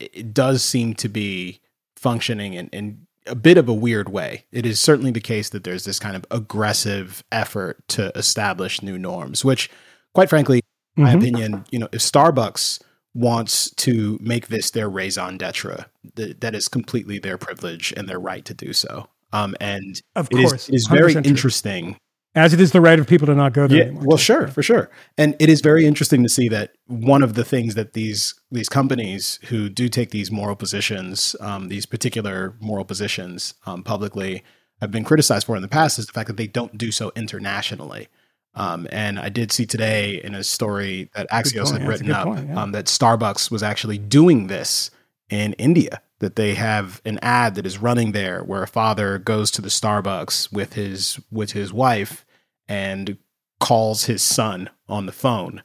[0.00, 1.60] It does seem to be
[1.96, 4.44] functioning and, in a bit of a weird way.
[4.52, 8.98] It is certainly the case that there's this kind of aggressive effort to establish new
[8.98, 9.70] norms, which,
[10.14, 10.62] quite frankly,
[10.96, 11.18] my mm-hmm.
[11.18, 12.82] opinion, you know, if Starbucks
[13.14, 18.20] wants to make this their raison d'etre, th- that is completely their privilege and their
[18.20, 19.08] right to do so.
[19.32, 21.96] Um, and of course, is, it is very interesting.
[22.36, 23.78] As it is the right of people to not go there.
[23.78, 24.90] Yeah, anymore, well, sure, for sure.
[25.16, 28.68] And it is very interesting to see that one of the things that these these
[28.68, 34.42] companies who do take these moral positions, um, these particular moral positions um, publicly,
[34.80, 37.12] have been criticized for in the past is the fact that they don't do so
[37.14, 38.08] internationally.
[38.56, 42.48] Um, and I did see today in a story that Axios had written up point,
[42.48, 42.62] yeah.
[42.62, 44.90] um, that Starbucks was actually doing this
[45.30, 46.00] in India.
[46.20, 49.68] That they have an ad that is running there where a father goes to the
[49.68, 52.23] Starbucks with his with his wife
[52.68, 53.16] and
[53.60, 55.62] calls his son on the phone.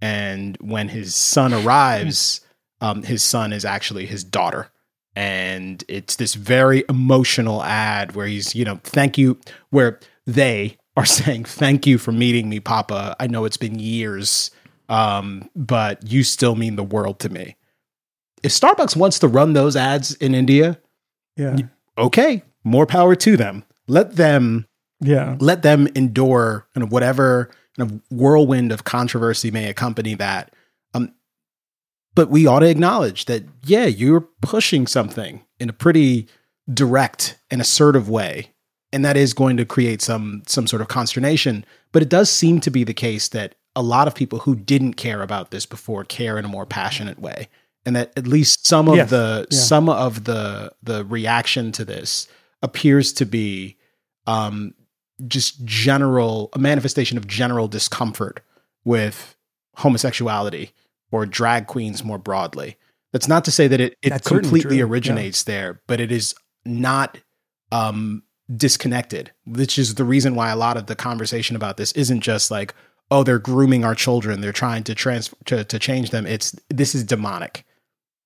[0.00, 2.40] And when his son arrives,
[2.80, 4.70] um, his son is actually his daughter.
[5.16, 9.38] And it's this very emotional ad where he's, you know, thank you,
[9.70, 13.16] where they, are saying, Thank you for meeting me, Papa.
[13.18, 14.50] I know it's been years,
[14.88, 17.56] um, but you still mean the world to me.
[18.42, 20.78] If Starbucks wants to run those ads in India,
[21.36, 21.56] yeah.
[21.96, 23.64] Okay, more power to them.
[23.86, 24.66] Let them
[25.00, 25.36] yeah.
[25.38, 30.52] Let them endure kind of whatever kind of whirlwind of controversy may accompany that.
[30.94, 31.14] Um,
[32.14, 36.28] but we ought to acknowledge that, yeah, you're pushing something in a pretty
[36.72, 38.52] direct and assertive way
[38.92, 42.60] and that is going to create some some sort of consternation but it does seem
[42.60, 46.04] to be the case that a lot of people who didn't care about this before
[46.04, 47.48] care in a more passionate way
[47.86, 49.10] and that at least some of yes.
[49.10, 49.58] the yeah.
[49.58, 52.28] some of the the reaction to this
[52.62, 53.76] appears to be
[54.26, 54.74] um,
[55.26, 58.40] just general a manifestation of general discomfort
[58.84, 59.36] with
[59.76, 60.72] homosexuality
[61.10, 62.76] or drag queens more broadly
[63.12, 65.54] that's not to say that it, it completely originates yeah.
[65.54, 67.18] there but it is not
[67.72, 68.22] um,
[68.54, 72.50] disconnected, which is the reason why a lot of the conversation about this isn't just
[72.50, 72.74] like,
[73.10, 76.26] oh, they're grooming our children, they're trying to trans to, to change them.
[76.26, 77.64] It's this is demonic.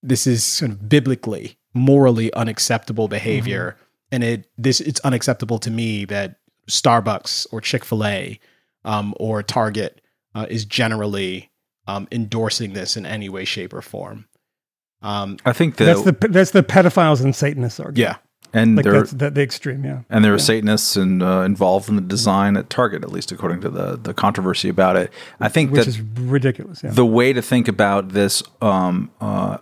[0.03, 3.77] This is sort of biblically, morally unacceptable behavior.
[3.77, 3.85] Mm-hmm.
[4.15, 6.37] And it this it's unacceptable to me that
[6.69, 8.41] Starbucks or Chick Fil A
[8.85, 10.01] um, or Target
[10.35, 11.51] uh, is generally
[11.87, 14.27] um, endorsing this in any way, shape, or form.
[15.03, 17.99] Um, I think the, That's the that's the pedophiles and Satanists argument.
[17.99, 18.17] yeah,
[18.53, 19.85] and like there that's the, the extreme.
[19.85, 23.33] Yeah, and there were Satanists and uh, involved in the design at Target, at least
[23.33, 25.13] according to the the controversy about it.
[25.41, 26.83] I think which that is ridiculous.
[26.85, 29.59] Yeah, the way to think about this um, uh,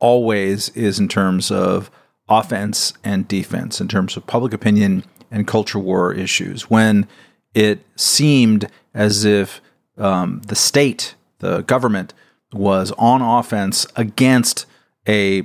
[0.00, 1.88] always is in terms of
[2.28, 6.68] offense and defense, in terms of public opinion and culture war issues.
[6.70, 7.06] When
[7.54, 9.60] it seemed as if
[9.98, 12.14] um, the state, the government,
[12.52, 14.66] was on offense against
[15.06, 15.42] a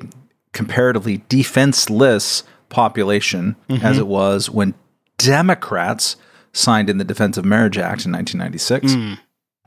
[0.53, 4.73] comparatively defenseless population, as it was when
[5.17, 6.15] Democrats
[6.53, 8.93] signed in the Defense of Marriage Act in 1996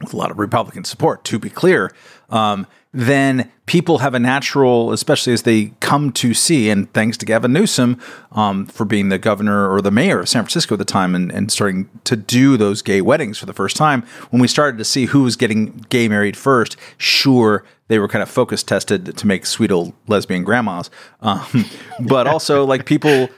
[0.02, 1.92] with a lot of Republican support, to be clear,
[2.30, 7.26] um, then people have a natural, especially as they come to see, and thanks to
[7.26, 8.00] Gavin Newsom
[8.32, 11.30] um, for being the governor or the mayor of San Francisco at the time and,
[11.30, 14.84] and starting to do those gay weddings for the first time, when we started to
[14.84, 19.26] see who was getting gay married first, sure, they were kind of focus tested to
[19.26, 20.90] make sweet old lesbian grandmas.
[21.20, 21.66] Um,
[22.00, 23.28] but also, like, people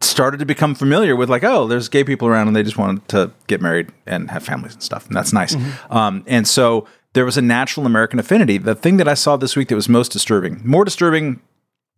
[0.00, 3.06] started to become familiar with like oh there's gay people around and they just wanted
[3.08, 5.56] to get married and have families and stuff and that's nice
[5.88, 9.56] um, and so there was a natural american affinity the thing that i saw this
[9.56, 11.40] week that was most disturbing more disturbing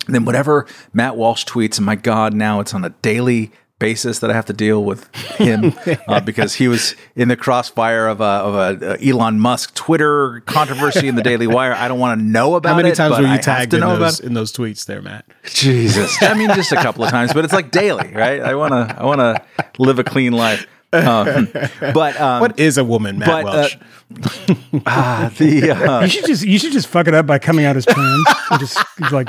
[0.07, 4.31] than whatever matt walsh tweets and my god now it's on a daily basis that
[4.31, 5.73] i have to deal with him
[6.09, 10.41] uh, because he was in the crossfire of a, of a, uh, elon musk twitter
[10.47, 13.17] controversy in the daily wire i don't want to know about how many it, times
[13.17, 15.25] were you have tagged in those in those tweets there, Matt?
[15.45, 16.23] Jesus.
[16.23, 18.41] I mean, just a couple of times, but it's like daily, right?
[18.41, 19.43] I want to, I want to
[19.79, 20.67] live a clean life.
[20.93, 21.49] Um,
[21.93, 23.78] but, um, What is a woman, Matt but, uh, Welch?
[24.86, 27.76] ah, the, uh, you should just you should just fuck it up by coming out
[27.76, 28.78] as trans and just
[29.12, 29.28] like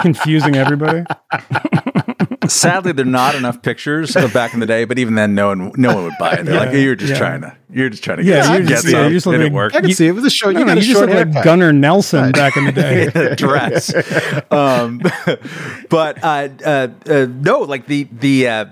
[0.00, 1.04] confusing everybody.
[2.48, 5.48] sadly, there are not enough pictures of back in the day, but even then, no
[5.48, 6.44] one, no one would buy it.
[6.44, 7.18] They're like, you're just yeah.
[7.18, 9.00] trying to, you're just trying to Yeah, get, you're get just- yeah, some.
[9.02, 9.74] you're just It didn't work.
[9.74, 10.48] I can you- see it was a show.
[10.50, 11.44] You No, no, got a you just short look like haircut.
[11.44, 13.34] Gunnar Nelson back in the day.
[13.34, 13.92] dress.
[14.52, 15.00] um,
[15.90, 18.64] but uh, uh, uh, no, like the the uh,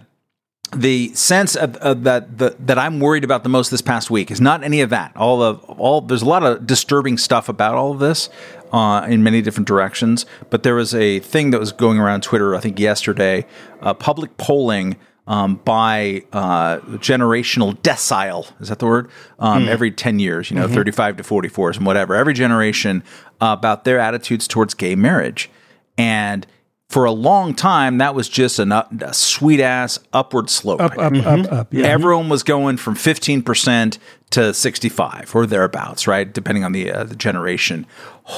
[0.75, 4.31] the sense of, of that the, that I'm worried about the most this past week
[4.31, 5.17] is not any of that.
[5.17, 8.29] All of all there's a lot of disturbing stuff about all of this.
[8.73, 12.57] Uh, in many different directions, but there was a thing that was going around Twitter,
[12.57, 13.47] I think yesterday,
[13.81, 14.97] uh, public polling
[15.27, 18.51] um, by uh, generational decile.
[18.61, 19.11] Is that the word?
[19.39, 23.03] Um, Every 10 years, you know, 35 to 44s and whatever, every generation
[23.41, 25.51] uh, about their attitudes towards gay marriage.
[25.97, 26.47] And
[26.95, 30.81] for a long time, that was just an a sweet ass upward slope.
[30.81, 31.53] Up, up, up, mm-hmm.
[31.53, 31.75] up.
[31.75, 31.87] Yeah.
[31.87, 33.99] Everyone was going from 15%
[34.31, 36.33] to 65 or thereabouts, right?
[36.33, 37.85] Depending on the, uh, the generation.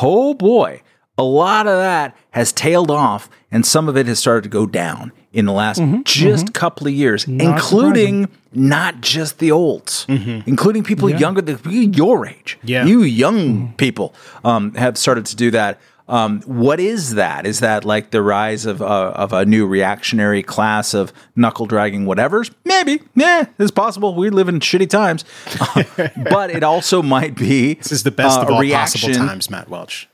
[0.01, 0.81] Oh boy,
[1.19, 4.65] a lot of that has tailed off and some of it has started to go
[4.65, 6.01] down in the last mm-hmm.
[6.05, 6.53] just mm-hmm.
[6.53, 11.59] couple of years, including not just the olds, including people younger than
[11.93, 12.59] your age.
[12.63, 12.87] Yeah.
[12.87, 15.79] You young people um, have started to do that.
[16.09, 17.47] Um, what is that?
[17.47, 22.05] Is that like the rise of uh, of a new reactionary class of knuckle dragging
[22.05, 22.53] whatevers?
[22.65, 24.15] Maybe, yeah, it's possible.
[24.15, 25.25] We live in shitty times,
[26.31, 29.51] but it also might be This is the best uh, of all reaction possible times,
[29.51, 30.09] Matt Welch.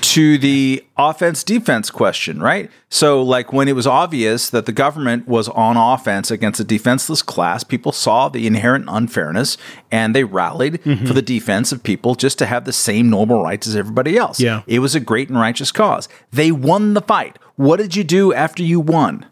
[0.00, 2.70] To the offense defense question, right?
[2.88, 7.22] So, like when it was obvious that the government was on offense against a defenseless
[7.22, 9.56] class, people saw the inherent unfairness
[9.90, 11.06] and they rallied Mm-hmm.
[11.06, 14.38] for the defense of people just to have the same normal rights as everybody else.
[14.40, 14.62] Yeah.
[14.66, 16.08] It was a great and righteous cause.
[16.32, 17.38] They won the fight.
[17.56, 19.26] What did you do after you won?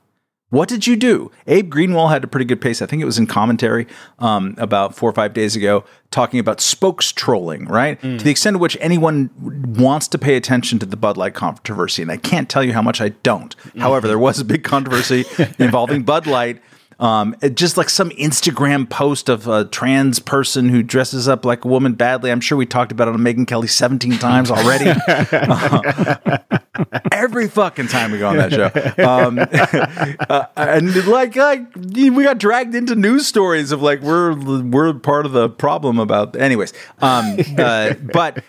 [0.53, 1.31] What did you do?
[1.47, 2.83] Abe Greenwald had a pretty good pace.
[2.83, 3.87] I think it was in commentary
[4.19, 7.99] um, about four or five days ago, talking about spokes trolling, right?
[8.03, 9.31] To the extent to which anyone
[9.79, 12.83] wants to pay attention to the Bud Light controversy, and I can't tell you how
[12.83, 13.57] much I don't.
[13.79, 15.25] However, there was a big controversy
[15.59, 16.61] involving Bud Light.
[17.03, 21.69] Um, just like some Instagram post of a trans person who dresses up like a
[21.69, 22.31] woman badly.
[22.31, 24.93] I'm sure we talked about it on Megyn Kelly 17 times already.
[27.13, 29.05] every fucking time we go on that show.
[29.05, 29.39] Um,
[30.29, 35.27] uh, and like, like we got dragged into news stories of like we're we're part
[35.27, 36.37] of the problem about.
[36.37, 38.43] Anyways, um, uh, but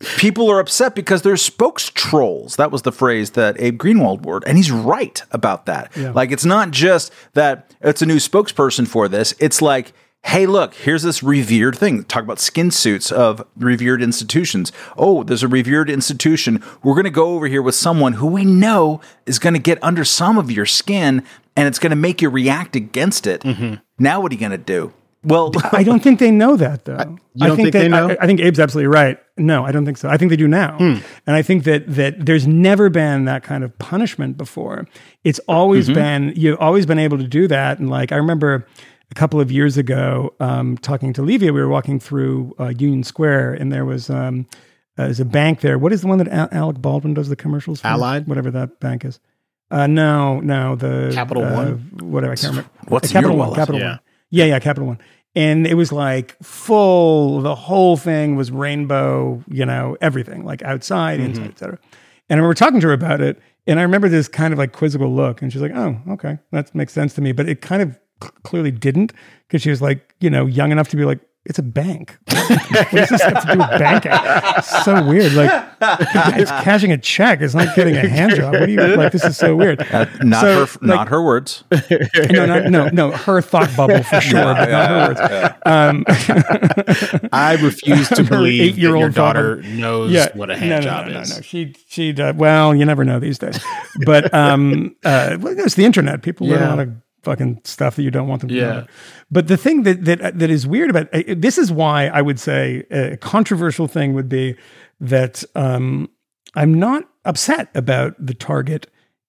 [0.00, 2.56] people are upset because they're spokes trolls.
[2.56, 5.96] That was the phrase that Abe Greenwald word, and he's right about that.
[5.96, 9.34] Like, it's not just that it's a new spokesperson for this.
[9.38, 9.92] It's like.
[10.26, 12.02] Hey, look, here's this revered thing.
[12.04, 14.72] Talk about skin suits of revered institutions.
[14.96, 16.64] Oh, there's a revered institution.
[16.82, 19.78] We're going to go over here with someone who we know is going to get
[19.84, 21.24] under some of your skin
[21.54, 23.42] and it's going to make you react against it.
[23.42, 23.74] Mm-hmm.
[23.98, 24.94] Now, what are you going to do?
[25.24, 26.98] Well, I don't think they know that though.
[27.34, 28.10] you I don't think that, they know?
[28.10, 29.18] I, I think Abe's absolutely right.
[29.36, 30.08] No, I don't think so.
[30.08, 30.94] I think they do now, Hmm.
[31.26, 34.86] and I think that that there's never been that kind of punishment before.
[35.24, 35.94] It's always Mm-hmm.
[35.94, 38.66] been you've always been able to do that, and like I remember
[39.10, 43.02] a couple of years ago um, talking to Levia, we were walking through uh, Union
[43.04, 44.08] Square, and there was.
[44.10, 44.46] Um,
[44.96, 45.76] Uh, there's a bank there.
[45.76, 47.88] What is the one that Al- Alec Baldwin does the commercials for?
[47.88, 48.28] Allied?
[48.28, 49.18] whatever that bank is.
[49.68, 51.78] Uh, no, no, the Capital uh, One?
[51.98, 52.70] whatever I can't remember.
[52.86, 53.48] What's Capital One?
[53.48, 53.58] wallet?
[53.58, 53.88] Capital Yeah.
[53.90, 54.00] One.
[54.30, 54.98] Yeah, yeah, Capital One.
[55.36, 57.40] And it was like full.
[57.40, 59.42] The whole thing was rainbow.
[59.48, 61.28] You know, everything like outside, Mm-hmm.
[61.30, 61.78] inside, etc.
[62.28, 64.72] And I remember talking to her about it, and I remember this kind of like
[64.72, 67.82] quizzical look, and she's like, "Oh, okay, that makes sense to me," but it kind
[67.82, 69.12] of cl- clearly didn't
[69.46, 72.16] because she was like, you know, young enough to be like, "It's a bank.
[72.28, 75.32] what does this have to do with banking?" It's so weird.
[75.34, 75.50] Like,
[76.36, 77.40] it's cashing a check.
[77.40, 78.52] It's not getting a hand job.
[78.54, 79.12] What do you like?
[79.12, 79.80] This is so weird.
[79.92, 81.64] Uh, not So, her, not her words.
[82.30, 83.10] no, no, no, no.
[83.10, 85.60] Her thought bubble for sure, but not her words.
[85.66, 86.04] Um,
[87.32, 90.76] I refuse to Her believe that eight-year-old your daughter daughter- knows what a hand no,
[90.76, 91.36] no, job no, no, is.
[91.36, 93.58] No, She, she, uh, well, you never know these days.
[94.04, 96.22] But um, uh, well, it's the internet.
[96.22, 96.68] People learn Yeah.
[96.68, 96.92] a lot of
[97.24, 98.66] fucking stuff that you don't want them to Yeah.
[98.72, 98.86] know.
[99.30, 102.84] But the thing that that that is weird about this is why I would say
[102.90, 104.56] a controversial thing would be
[105.00, 106.08] that um,
[106.54, 108.86] I'm not upset about the Target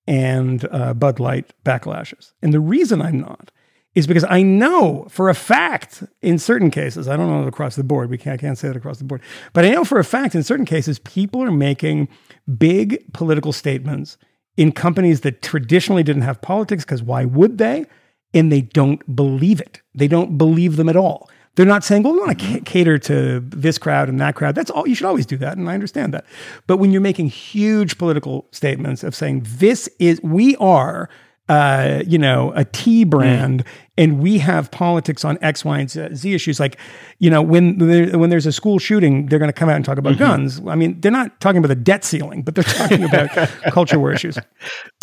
[0.08, 3.52] and uh, Bud Light backlashes, and the reason I'm not
[3.96, 7.84] is because I know for a fact in certain cases, I don't know across the
[7.84, 9.22] board, we can't, I can't say that across the board,
[9.54, 12.10] but I know for a fact in certain cases, people are making
[12.58, 14.18] big political statements
[14.58, 17.86] in companies that traditionally didn't have politics because why would they?
[18.34, 19.82] And they don't believe it.
[19.94, 21.30] They don't believe them at all.
[21.56, 24.56] They're not saying, well, we want to ca- cater to this crowd and that crowd.
[24.56, 24.86] That's all.
[24.88, 25.58] You should always do that.
[25.58, 26.26] And I understand that.
[26.68, 31.10] But when you're making huge political statements of saying, this is, we are,
[31.48, 33.64] uh, you know, a tea brand
[33.98, 36.60] and we have politics on X, Y, and Z issues.
[36.60, 36.78] Like,
[37.20, 39.86] you know, when, there, when there's a school shooting, they're going to come out and
[39.86, 40.24] talk about mm-hmm.
[40.24, 40.62] guns.
[40.68, 43.30] I mean, they're not talking about the debt ceiling, but they're talking about
[43.72, 44.38] culture war issues.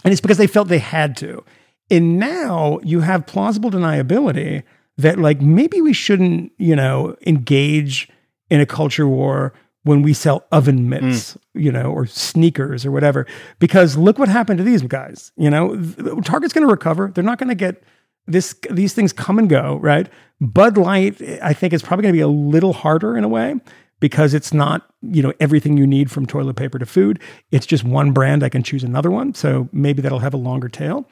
[0.05, 1.43] And it's because they felt they had to.
[1.91, 4.63] And now you have plausible deniability
[4.99, 8.09] that like maybe we shouldn't, you know, engage
[8.51, 11.39] in a culture war when we sell oven mitts, mm.
[11.55, 13.27] you know, or sneakers or whatever.
[13.59, 15.33] Because look what happened to these guys.
[15.37, 15.77] You know,
[16.23, 17.11] Target's going to recover.
[17.13, 17.83] They're not going to get
[18.27, 18.55] this.
[18.71, 20.09] These things come and go, right?
[20.41, 23.55] Bud Light, I think, is probably going to be a little harder in a way
[24.01, 27.21] because it's not you know everything you need from toilet paper to food.
[27.51, 28.43] It's just one brand.
[28.43, 31.09] I can choose another one, so maybe that'll have a longer tail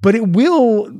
[0.00, 0.90] but it will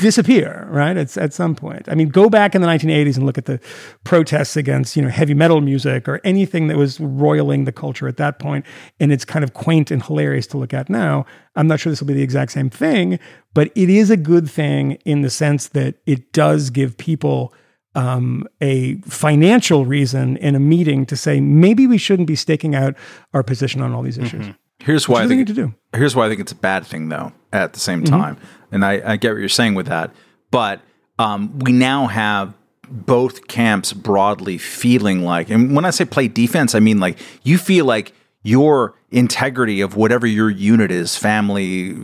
[0.00, 0.96] disappear, right?
[0.96, 1.88] It's at some point.
[1.88, 3.60] I mean, go back in the 1980s and look at the
[4.02, 8.16] protests against, you know, heavy metal music or anything that was roiling the culture at
[8.16, 8.64] that point,
[8.98, 11.24] and it's kind of quaint and hilarious to look at now.
[11.54, 13.18] I'm not sure this will be the exact same thing,
[13.54, 17.54] but it is a good thing in the sense that it does give people
[17.94, 22.96] um, a financial reason in a meeting to say maybe we shouldn't be staking out
[23.34, 24.46] our position on all these issues.
[24.80, 25.74] Here's why I think need to do?
[25.92, 27.32] Here's why I think it's a bad thing, though.
[27.52, 28.14] At the same Mm-hmm.
[28.20, 28.36] time,
[28.70, 30.10] and I, I get what you're saying with that,
[30.50, 30.80] but
[31.18, 32.54] um, we now have
[32.88, 37.58] both camps broadly feeling like, and when I say play defense, I mean like you
[37.58, 41.94] feel like your integrity of whatever your unit is, family,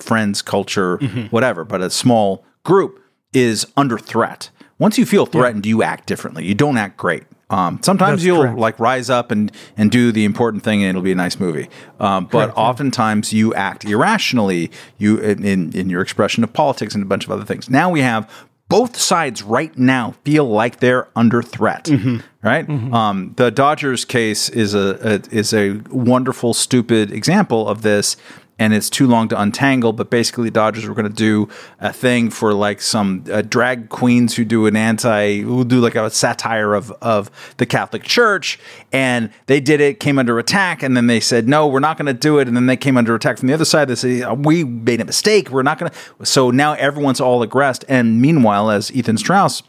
[0.00, 1.22] friends, culture, Mm-hmm.
[1.26, 3.00] whatever, but a small group
[3.32, 4.50] is under threat.
[4.78, 6.44] Once you feel threatened, you act differently.
[6.44, 7.24] You don't act great.
[7.50, 8.58] Um, sometimes That's you'll correct.
[8.58, 11.68] like rise up and and do the important thing, and it'll be a nice movie.
[11.98, 14.70] Um, but oftentimes you act irrationally.
[14.98, 17.70] You in, in your expression of politics and a bunch of other things.
[17.70, 18.30] Now we have
[18.68, 21.84] both sides right now feel like they're under threat.
[21.84, 22.18] Mm-hmm.
[22.42, 22.68] Right.
[22.68, 28.16] Um, the Dodgers case is a, a is a wonderful stupid example of this.
[28.58, 31.48] And it's too long to untangle, but basically, Dodgers were going to do
[31.78, 35.94] a thing for like some uh, drag queens who do an anti, who do like
[35.94, 38.58] a satire of of the Catholic Church,
[38.92, 42.06] and they did it, came under attack, and then they said, no, we're not going
[42.06, 43.88] to do it, and then they came under attack from the other side.
[43.88, 46.26] They say "Uh, we made a mistake, we're not going to.
[46.26, 49.62] So now everyone's all aggressed, and meanwhile, as Ethan Strauss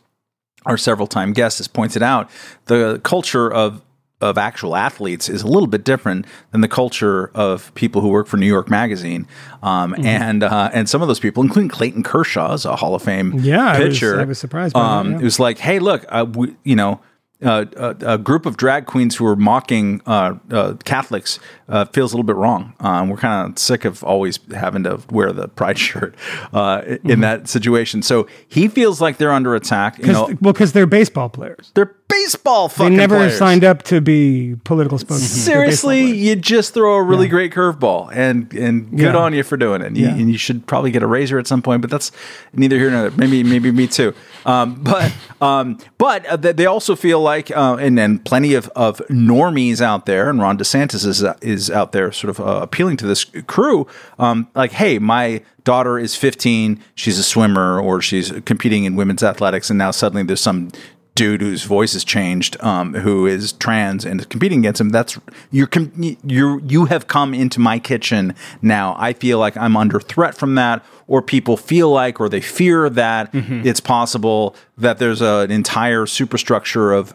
[0.66, 2.30] our several time guest has pointed out,
[2.66, 3.82] the culture of
[4.22, 8.28] of actual athletes is a little bit different than the culture of people who work
[8.28, 9.28] for New York Magazine,
[9.64, 10.06] um, Mm-hmm.
[10.06, 13.34] and uh, and some of those people, including Clayton Kershaw, is a Hall of Fame
[13.40, 14.20] Yeah, I was- pitcher.
[14.20, 15.18] I was surprised by that, um, yeah.
[15.20, 17.00] It was like, hey, look, uh, we, you know.
[17.42, 22.12] Uh, a, a group of drag queens who are mocking uh, uh, Catholics uh, feels
[22.12, 22.74] a little bit wrong.
[22.82, 26.16] Um, we're kind of sick of always having to wear the pride shirt
[26.52, 27.22] uh, in Mm-hmm.
[27.22, 28.02] that situation.
[28.02, 30.00] So he feels like they're under attack.
[30.00, 31.72] You know, well, because they're baseball players.
[31.76, 32.92] they're baseball fucking.
[32.94, 33.38] They never players.
[33.38, 35.30] signed up to be political spokesmen.
[35.30, 39.18] Seriously, you just throw a really great curveball, and and good Yeah.
[39.18, 39.96] on you for doing it.
[39.96, 40.16] You, Yeah.
[40.16, 42.12] And you should probably get a razor at some point, but that's
[42.52, 43.12] neither here nor there.
[43.18, 44.14] Maybe maybe me too.
[44.46, 48.68] Um, but um, but uh, they they also feel like, uh, and then plenty of,
[48.76, 52.98] of normies out there, and Ron DeSantis is is out there, sort of uh, appealing
[52.98, 53.88] to this crew.
[54.18, 59.24] Um, like, hey, my daughter is 15, she's a swimmer, or she's competing in women's
[59.24, 60.72] athletics, and now suddenly there's some
[61.20, 64.88] dude whose voice has changed, um, who is trans and is competing against him.
[64.88, 65.20] That's
[65.52, 65.92] you're com-
[66.24, 68.96] you you have come into my kitchen now.
[68.98, 72.90] I feel like I'm under threat from that, or people feel like, or they fear
[72.92, 73.32] that
[73.66, 77.14] it's possible that there's a, an entire superstructure of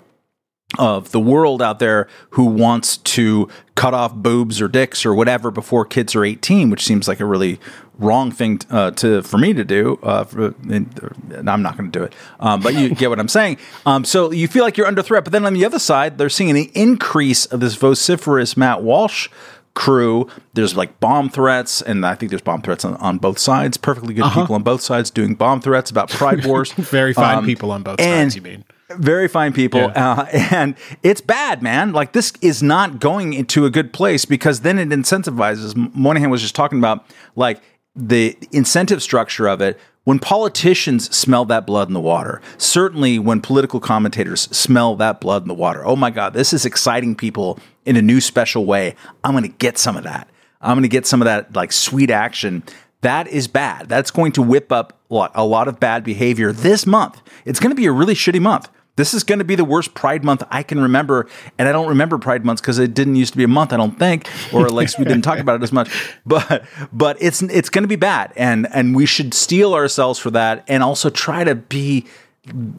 [0.78, 5.50] of the world out there who wants to cut off boobs or dicks or whatever
[5.50, 7.58] before kids are 18 which seems like a really
[7.98, 11.98] wrong thing uh, to for me to do uh, for, and i'm not going to
[11.98, 12.12] do it.
[12.40, 13.58] Um, but you get what i'm saying.
[13.86, 16.28] Um, so you feel like you're under threat but then on the other side they're
[16.28, 19.28] seeing an increase of this vociferous matt walsh
[19.74, 20.28] crew.
[20.52, 23.76] There's like bomb threats and i think there's bomb threats on, on both sides.
[23.76, 26.72] Perfectly good people on both sides doing bomb threats about pride wars.
[26.72, 28.64] Very fine Um, people on both sides, you mean?
[28.98, 30.12] Very fine people Yeah.
[30.12, 34.60] uh, and it's bad man like this is not going into a good place because
[34.60, 37.04] then it incentivizes moynihan was just talking about
[37.36, 37.60] like
[37.96, 43.40] the incentive structure of it when politicians smell that blood in the water certainly when
[43.40, 47.58] political commentators smell that blood in the water oh my god this is exciting people
[47.84, 50.28] in a new special way i'm going to get some of that
[50.60, 52.62] i'm going to get some of that like sweet action
[53.00, 53.86] that is bad.
[53.90, 57.20] That's going to whip up a lot, a lot of bad behavior this month.
[57.44, 58.70] It's going to be a really shitty month.
[58.96, 61.26] This is going to be the worst Pride month I can remember,
[61.58, 63.72] and I don't remember Pride months because it didn't used to be a month.
[63.72, 65.90] I don't think, or at least we didn't talk about it as much.
[66.26, 70.30] But but it's it's going to be bad, and and we should steel ourselves for
[70.30, 72.06] that, and also try to be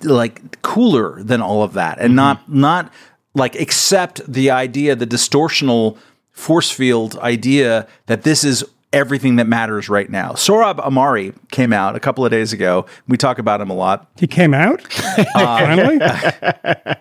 [0.04, 2.62] like cooler than all of that, and not mm-hmm.
[2.62, 2.94] not
[3.36, 5.98] like accept the idea, the distortional
[6.32, 10.32] force field idea that this is everything that matters right now.
[10.32, 12.86] Sohrab Ahmari came out a couple of days ago.
[13.08, 14.10] We talk about him a lot.
[14.18, 14.82] He came out
[15.18, 16.00] uh, finally.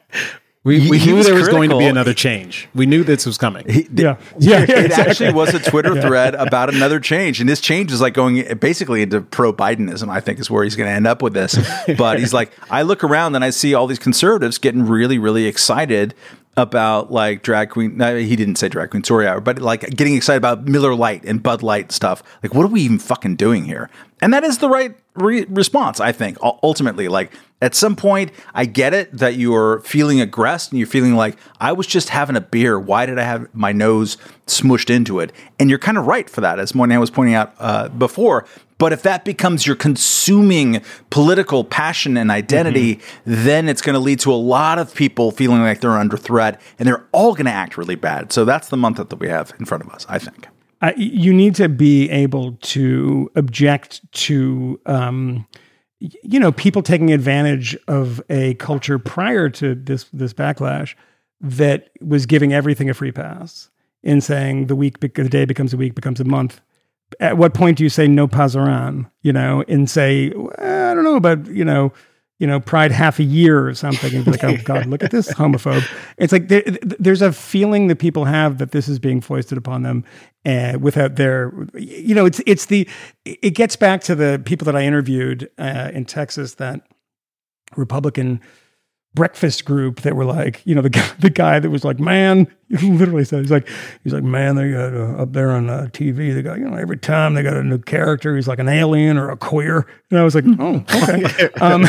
[0.65, 2.71] We, we he knew was there was going to be another change.
[2.75, 3.67] We knew this was coming.
[3.69, 4.63] Yeah, yeah, yeah.
[4.63, 5.11] it exactly.
[5.11, 9.03] actually was a Twitter thread about another change, and this change is like going basically
[9.03, 10.09] into pro Bidenism.
[10.09, 11.59] I think is where he's going to end up with this.
[11.99, 15.45] But he's like, I look around and I see all these conservatives getting really, really
[15.45, 16.15] excited
[16.57, 17.97] about like drag queen.
[17.97, 21.43] No, he didn't say drag queen, sorry, but like getting excited about Miller Lite and
[21.43, 22.23] Bud Light stuff.
[22.43, 23.91] Like, what are we even fucking doing here?
[24.21, 26.39] And that is the right re- response, I think.
[26.43, 30.87] Ultimately, like at some point, I get it that you are feeling aggressed and you're
[30.87, 32.79] feeling like I was just having a beer.
[32.79, 35.33] Why did I have my nose smushed into it?
[35.59, 38.47] And you're kind of right for that, as Moynihan was pointing out uh, before.
[38.79, 44.21] But if that becomes your consuming political passion and identity, then it's going to lead
[44.21, 47.53] to a lot of people feeling like they're under threat, and they're all going to
[47.53, 48.33] act really bad.
[48.33, 50.49] So that's the month that we have in front of us, I think.
[50.83, 55.47] I, you need to be able to object to um,
[55.99, 60.95] you know people taking advantage of a culture prior to this this backlash
[61.41, 63.71] that was giving everything a free pass
[64.03, 66.61] in saying the week the day becomes a week becomes a month
[67.21, 71.05] at what point do you say no pasaran you know and say "Well, i don't
[71.05, 71.93] know about you know
[72.39, 75.11] you know pride half a year or something and be like oh god look at
[75.11, 75.85] this homophobe.
[76.19, 76.63] It's like there,
[76.99, 80.05] there's a feeling that people have that this is being foisted upon them
[80.45, 82.89] uh, without their you know it's it's the
[83.25, 86.81] it gets back to the people that i interviewed uh, in texas that
[87.77, 88.41] republican
[89.15, 92.47] breakfast group that were like, you know, the guy, the guy that was like, man,
[92.79, 93.69] he literally said, he's like,
[94.03, 96.77] he's like, man, they got uh, up there on uh, TV, they got, you know,
[96.77, 100.19] every time they got a new character, he's like an alien or a queer, and
[100.19, 101.83] I was like, oh, okay, um,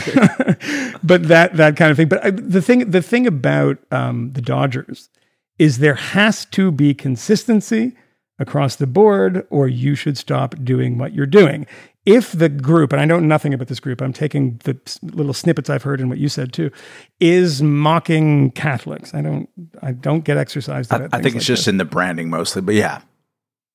[1.03, 2.07] but that that kind of thing.
[2.07, 5.09] But I, the thing, the thing about um, the Dodgers
[5.57, 7.93] is there has to be consistency
[8.37, 11.65] across the board, or you should stop doing what you're doing.
[12.05, 15.69] If the group, and I know nothing about this group, I'm taking the little snippets
[15.69, 16.69] I've heard and what you said too,
[17.19, 19.13] is mocking Catholics.
[19.13, 19.49] I don't,
[19.81, 20.93] I don't get exercised.
[20.93, 21.67] I, I think it's like just this.
[21.67, 23.01] in the branding mostly, but yeah.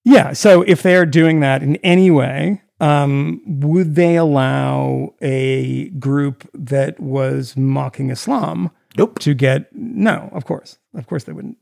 [0.05, 0.33] Yeah.
[0.33, 6.99] So if they're doing that in any way, um, would they allow a group that
[6.99, 9.19] was mocking Islam Nope.
[9.21, 10.31] to get no?
[10.33, 11.59] Of course, of course they wouldn't.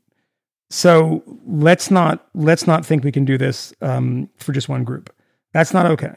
[0.69, 5.13] So let's not let's not think we can do this um, for just one group.
[5.51, 6.15] That's not okay.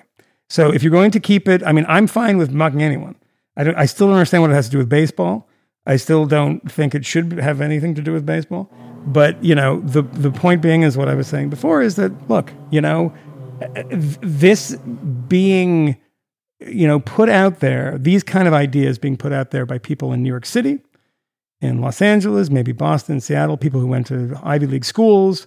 [0.53, 3.15] So if you're going to keep it, I mean, I'm fine with mocking anyone.
[3.57, 3.73] I.
[3.73, 5.49] I still don't understand what it has to do with baseball.
[5.87, 8.70] I still don't think it should have anything to do with baseball.
[9.07, 12.29] But you know, the the point being is what I was saying before is that
[12.29, 13.15] look, you know,
[14.20, 14.77] this
[15.27, 15.97] being
[16.61, 20.12] you know put out there, these kind of ideas being put out there by people
[20.12, 20.81] in New York City,
[21.62, 25.47] in Los Angeles, maybe Boston, Seattle, people who went to Ivy League schools.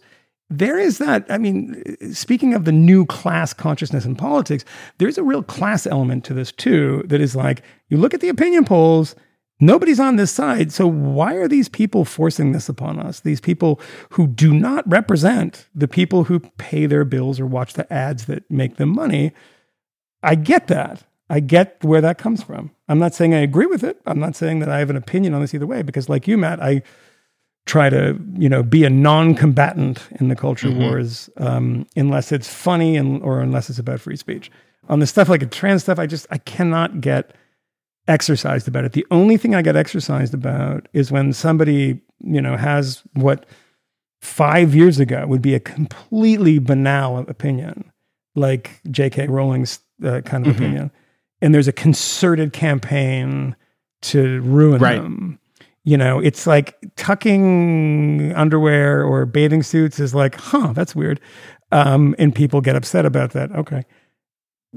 [0.49, 1.25] There is that.
[1.29, 1.81] I mean,
[2.13, 4.63] speaking of the new class consciousness in politics,
[4.99, 7.03] there's a real class element to this too.
[7.07, 9.15] That is like, you look at the opinion polls,
[9.59, 10.71] nobody's on this side.
[10.71, 13.21] So why are these people forcing this upon us?
[13.21, 13.81] These people
[14.11, 18.49] who do not represent the people who pay their bills or watch the ads that
[18.51, 19.31] make them money.
[20.21, 21.03] I get that.
[21.27, 22.69] I get where that comes from.
[22.87, 23.99] I'm not saying I agree with it.
[24.05, 26.37] I'm not saying that I have an opinion on this either way, because like you,
[26.37, 26.83] Matt, I
[27.65, 32.95] try to you know be a non-combatant in the culture wars um, unless it's funny
[32.95, 34.51] and or unless it's about free speech.
[34.87, 37.33] On the stuff like the trans stuff, I just I cannot get
[38.07, 38.93] exercised about it.
[38.93, 43.45] The only thing I get exercised about is when somebody you know has what
[44.21, 47.91] five years ago would be a completely banal opinion,
[48.35, 49.27] like J.K.
[49.27, 50.91] Rowling's uh, kind of opinion,
[51.41, 53.55] and there's a concerted campaign
[54.03, 55.01] to ruin Right.
[55.01, 55.39] them.
[55.85, 61.19] You know, it's like tucking underwear or bathing suits is like, huh, that's weird.
[61.71, 63.51] Um, and people get upset about that.
[63.51, 63.83] Okay.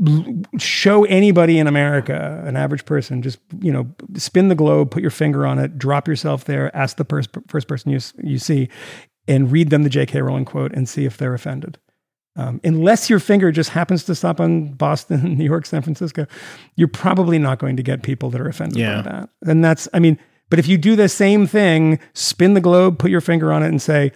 [0.06, 5.02] L- Show anybody in America, an average person, just, you know, spin the globe, put
[5.02, 8.68] your finger on it, drop yourself there, ask the pers- first person you, you see,
[9.26, 10.20] and read them the J.K.
[10.22, 11.78] Rowling quote and see if they're offended.
[12.36, 16.26] Um, unless your finger just happens to stop on Boston, New York, San Francisco,
[16.76, 19.02] you're probably not going to get people that are offended Yeah.
[19.02, 19.30] by that.
[19.46, 20.18] And that's, I mean,
[20.50, 23.68] but if you do the same thing, spin the globe, put your finger on it,
[23.68, 24.12] and say,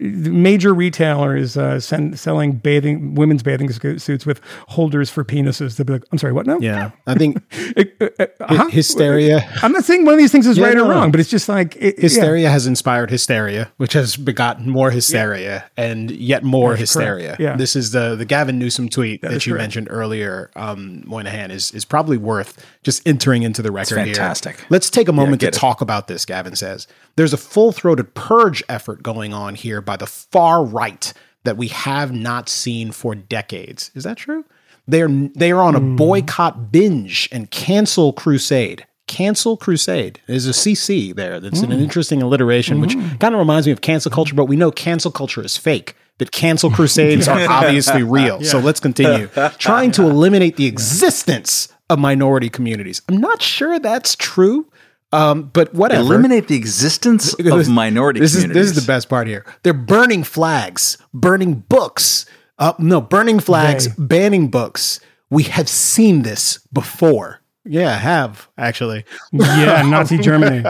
[0.00, 5.76] the major retailers uh, send, selling bathing women's bathing suits with holders for penises.
[5.76, 7.38] They'll be like, "I'm sorry, what now?" Yeah, I think
[7.76, 8.26] Uh, uh,
[8.56, 8.68] huh?
[8.68, 9.48] hysteria.
[9.62, 11.30] I'm not saying one of these things is Yeah, right no, or wrong, but it's
[11.30, 12.02] just like it, yeah.
[12.02, 17.36] Hysteria has inspired hysteria, which has begotten more hysteria and yet more hysteria.
[17.38, 17.56] Yeah.
[17.56, 19.62] This is the the Gavin Newsom tweet that you correct.
[19.62, 20.50] mentioned earlier.
[20.56, 23.96] Um, Moynihan is is probably worth just entering into the record.
[23.98, 24.06] here.
[24.14, 24.64] fantastic.
[24.70, 25.54] Let's take a moment to it.
[25.54, 26.24] talk about this.
[26.24, 31.12] Gavin says there's a full throated purge effort going on here by the far right
[31.44, 33.90] that we have not seen for decades.
[33.94, 34.44] Is that true?
[34.86, 35.96] They're they are on a hmm.
[35.96, 38.86] boycott binge and cancel crusade.
[39.06, 40.20] Cancel crusade.
[40.26, 41.38] There's a CC there.
[41.38, 41.78] That's an hmm.
[41.78, 43.16] interesting alliteration, which hmm.
[43.16, 44.34] kind of reminds me of cancel culture.
[44.34, 45.94] But we know cancel culture is fake.
[46.18, 48.42] That cancel crusades are obviously real.
[48.42, 49.26] So let's continue
[49.58, 53.02] trying to eliminate the existence of minority communities.
[53.08, 54.70] I'm not sure that's true,
[55.14, 56.00] um, but whatever.
[56.02, 58.70] Eliminate the existence of minority This is communities.
[58.70, 59.44] this is the best part here.
[59.62, 62.26] They're burning flags, burning books.
[62.58, 64.04] Uh, no, burning flags, They.
[64.04, 65.00] banning books.
[65.30, 67.40] We have seen this before.
[67.64, 69.04] Yeah, have actually.
[69.32, 70.62] yeah, Nazi Germany,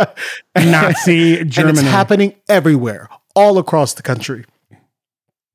[0.57, 1.45] Nazi Germany.
[1.45, 1.79] And Germany.
[1.81, 4.45] it's happening everywhere, all across the country.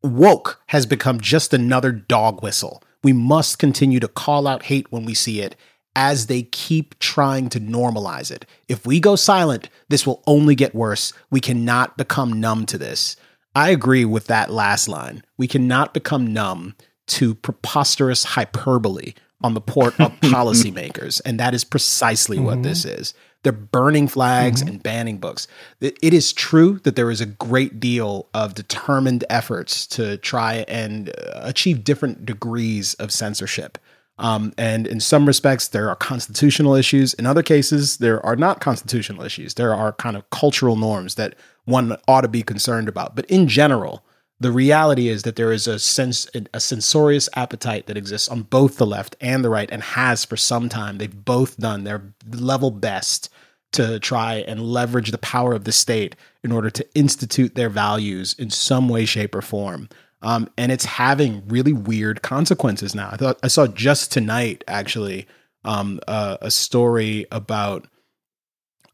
[0.04, 2.84] Woke has become just another dog whistle.
[3.04, 5.56] We must continue to call out hate when we see it
[6.00, 8.46] as they keep trying to normalize it.
[8.70, 11.12] If we go silent, this will only get worse.
[11.30, 13.18] We cannot become numb to this.
[13.54, 15.24] I agree with that last line.
[15.38, 16.76] We cannot become numb
[17.08, 19.12] to preposterous hyperbole
[19.44, 21.20] on the part of policymakers.
[21.26, 23.14] And that is precisely what this is.
[23.44, 25.48] They're burning flags and banning books.
[25.82, 30.66] It it is true that there is a great deal of determined efforts to try
[30.70, 33.78] and uh, achieve different degrees of censorship.
[34.20, 37.14] Um, and in some respects, there are constitutional issues.
[37.16, 39.54] In other cases, there are not constitutional issues.
[39.54, 41.36] There are kind of cultural norms that
[41.66, 43.16] one ought to be concerned about.
[43.16, 44.04] But in general,
[44.40, 48.78] the reality is that there is a sense a censorious appetite that exists on both
[48.78, 52.72] the left and the right and has for some time they've both done their level
[52.72, 53.30] best
[53.72, 58.34] to try and leverage the power of the state in order to institute their values
[58.40, 59.90] in some way shape or form
[60.22, 65.28] um, and it's having really weird consequences now i thought i saw just tonight actually
[65.66, 67.88] um, uh, a story about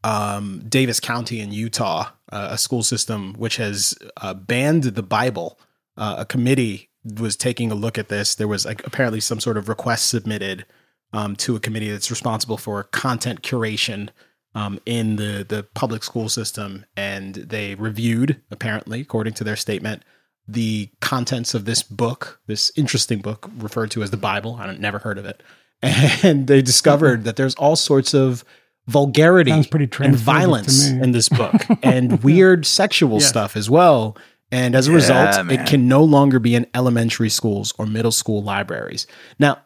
[0.06, 5.58] um, Davis County in Utah, uh, a school system which has uh, banned the Bible.
[5.96, 8.34] Uh, a committee was taking a look at this.
[8.34, 10.64] There was like apparently some sort of request submitted
[11.12, 14.10] um, to a committee that's responsible for content curation
[14.54, 20.02] um, in the the public school system, and they reviewed apparently, according to their statement,
[20.48, 24.56] the contents of this book, this interesting book referred to as the Bible.
[24.60, 25.42] I don't never heard of it,
[25.82, 28.44] and they discovered that there's all sorts of
[28.86, 34.16] vulgarity and violence in this book and weird sexual stuff as well.
[34.52, 35.50] And as a result, man.
[35.50, 39.08] it can no longer be in elementary schools or middle school libraries.
[39.40, 39.58] Now,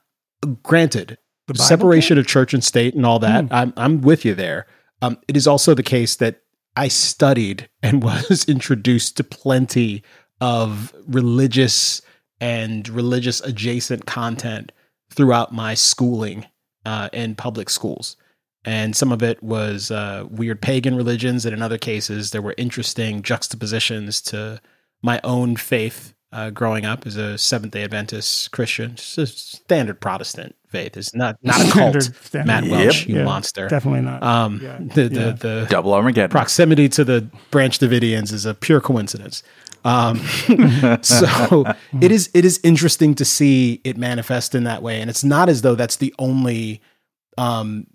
[0.62, 4.34] granted, The Bible separation of church and state and all that, I'm, I'm with you
[4.34, 4.66] there.
[5.02, 6.40] Um, it is also the case that
[6.76, 10.02] I studied and was introduced to plenty
[10.40, 12.02] of religious
[12.40, 14.72] and religious adjacent content
[15.10, 16.46] throughout my schooling
[16.86, 18.16] uh, in public schools.
[18.64, 22.54] And some of it was uh, weird pagan religions, and in other cases, there were
[22.58, 24.60] interesting juxtapositions to
[25.02, 30.00] my own faith uh, growing up as a Seventh Day Adventist Christian, just a standard
[30.00, 30.96] Protestant faith.
[30.96, 31.72] It's not not a cult.
[32.02, 32.46] Standard- standard.
[32.46, 32.72] Matt Yep.
[32.72, 33.66] Welch, you Yeah, monster.
[33.68, 34.22] Definitely not.
[34.22, 34.78] Um, Yeah.
[34.78, 35.32] the the Yeah.
[35.32, 36.30] the Double Armageddon.
[36.30, 39.42] proximity to the Branch Davidians is a pure coincidence.
[39.84, 40.18] Um,
[41.02, 41.64] so
[42.00, 45.48] it is it is interesting to see it manifest in that way, and it's not
[45.48, 46.80] as though that's the only
[47.38, 47.86] um,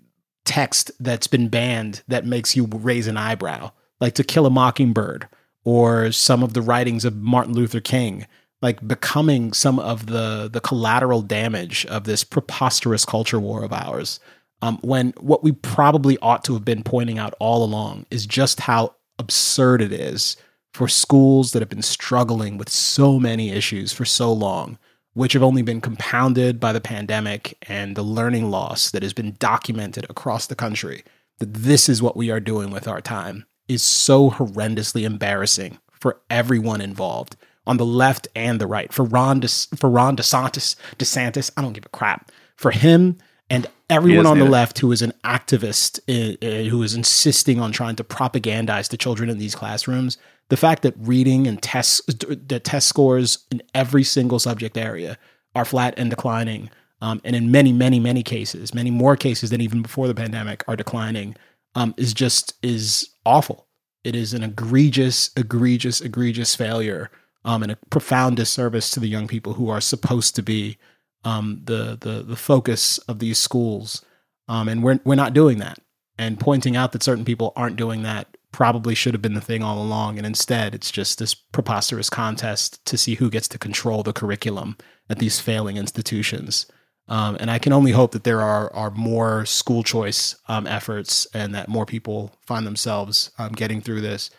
[0.44, 5.28] text that's been banned that makes you raise an eyebrow, like To Kill a Mockingbird
[5.64, 8.26] or some of the writings of Martin Luther King,
[8.62, 14.20] like becoming some of the the collateral damage of this preposterous culture war of ours.
[14.62, 18.60] Um, when what we probably ought to have been pointing out all along is just
[18.60, 20.36] how absurd it is
[20.76, 24.76] for schools that have been struggling with so many issues for so long,
[25.14, 29.34] which have only been compounded by the pandemic and the learning loss that has been
[29.38, 31.02] documented across the country,
[31.38, 36.20] that this is what we are doing with our time is so horrendously embarrassing for
[36.28, 37.36] everyone involved
[37.66, 38.92] on the left and the right.
[38.92, 42.30] For Ron, De, for Ron DeSantis, DeSantis, I don't give a crap.
[42.54, 43.16] For him
[43.48, 47.72] and everyone on the left who is an activist, uh, uh, who is insisting on
[47.72, 52.06] trying to propagandize the children in these classrooms, the fact that reading and test
[52.48, 55.18] the test scores in every single subject area
[55.54, 56.70] are flat and declining,
[57.00, 60.64] um, and in many, many, many cases, many more cases than even before the pandemic,
[60.68, 61.34] are declining,
[61.74, 63.66] um, is just is awful.
[64.04, 67.10] It is an egregious, egregious, egregious failure
[67.44, 70.78] um, and a profound disservice to the young people who are supposed to be
[71.24, 74.04] um, the, the the focus of these schools.
[74.48, 75.78] Um, and we're we're not doing that.
[76.18, 79.62] And pointing out that certain people aren't doing that probably should have been the thing
[79.62, 80.18] all along.
[80.18, 84.76] And instead, it's just this preposterous contest to see who gets to control the curriculum
[85.10, 86.66] at these failing institutions.
[87.08, 91.26] Um, and I can only hope that there are are more school choice um, efforts
[91.32, 94.30] and that more people find themselves um, getting through this.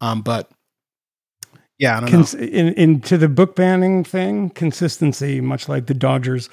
[0.00, 0.50] Um, but
[1.78, 2.40] yeah, I don't Cons- know.
[2.40, 6.48] In, in to the book banning thing, consistency, much like the Dodgers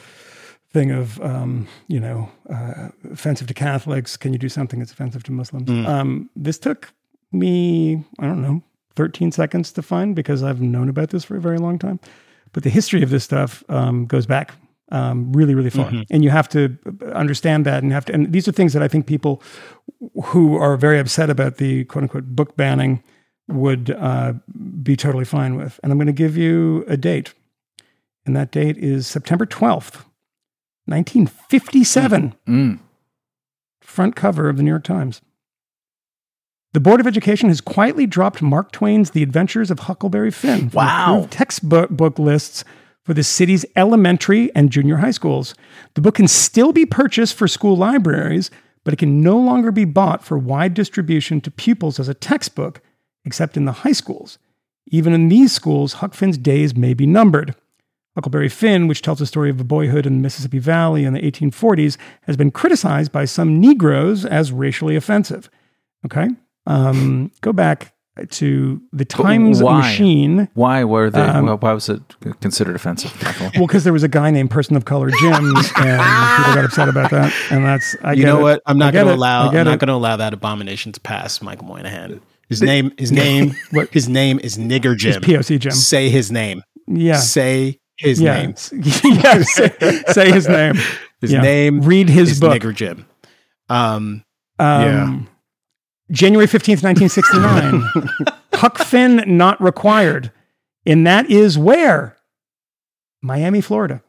[0.72, 4.18] thing of um, you know uh, offensive to Catholics.
[4.18, 5.70] Can you do something that's offensive to Muslims?
[5.70, 5.88] Mm.
[5.88, 6.94] Um, this took
[7.34, 8.62] me, I don't know,
[8.96, 12.00] 13 seconds to find because I've known about this for a very long time.
[12.52, 14.54] But the history of this stuff um, goes back
[14.92, 16.02] um, really, really far, mm-hmm.
[16.12, 16.78] and you have to
[17.14, 18.14] understand that, and have to.
[18.14, 19.42] And these are things that I think people
[20.26, 23.02] who are very upset about the quote unquote book banning
[23.48, 24.34] would uh,
[24.84, 25.80] be totally fine with.
[25.82, 27.34] And I'm going to give you a date.
[28.26, 30.06] And that date is September 12th,
[30.86, 32.36] 1957.
[32.48, 32.80] Mm.
[33.82, 35.22] Front cover of the New York Times.
[36.74, 40.78] The Board of Education has quietly dropped Mark Twain's The Adventures of Huckleberry Finn from
[40.78, 41.28] wow.
[41.30, 42.64] textbook lists
[43.04, 45.54] for the city's elementary and junior high schools.
[45.94, 48.50] The book can still be purchased for school libraries,
[48.84, 52.82] but it can no longer be bought for wide distribution to pupils as a textbook
[53.24, 54.40] except in the high schools.
[54.88, 57.54] Even in these schools, Huck Finn's days may be numbered.
[58.16, 61.22] Huckleberry Finn, which tells the story of a boyhood in the Mississippi Valley in the
[61.22, 65.52] 1840s, has been criticized by some Negroes as racially offensive.
[66.04, 66.30] Okay?
[66.66, 67.94] Um, go back
[68.30, 69.80] to the Times why?
[69.80, 70.48] Machine.
[70.54, 71.22] Why were they?
[71.22, 72.02] Um, why was it
[72.42, 73.12] considered offensive?
[73.56, 76.90] well, because there was a guy named Person of Color Jim, and people got upset
[76.90, 77.34] about that.
[77.50, 78.44] And that's I you know it.
[78.44, 78.62] what?
[78.66, 79.50] I'm not going to allow.
[79.50, 82.22] I'm not going to allow that abomination to pass, Michael Moynihan.
[82.50, 83.90] His name, his name, what?
[83.90, 85.22] his name is Nigger Jim.
[85.22, 85.72] POC Jim.
[85.72, 86.62] Say his name.
[86.88, 87.18] Yeah.
[87.18, 88.42] Say his yeah.
[88.42, 88.56] name.
[89.04, 89.42] yeah.
[89.42, 90.76] Say, say, his name.
[91.20, 91.42] His yeah.
[91.42, 91.82] name.
[91.82, 92.62] Read his book.
[92.62, 93.08] Nigger Jim.
[93.70, 94.24] Um,
[94.60, 95.20] um, yeah.
[96.14, 97.84] January 15th, 1969.
[98.54, 100.32] Huck Finn not required.
[100.86, 102.18] And that is where?
[103.22, 104.04] Miami, Florida.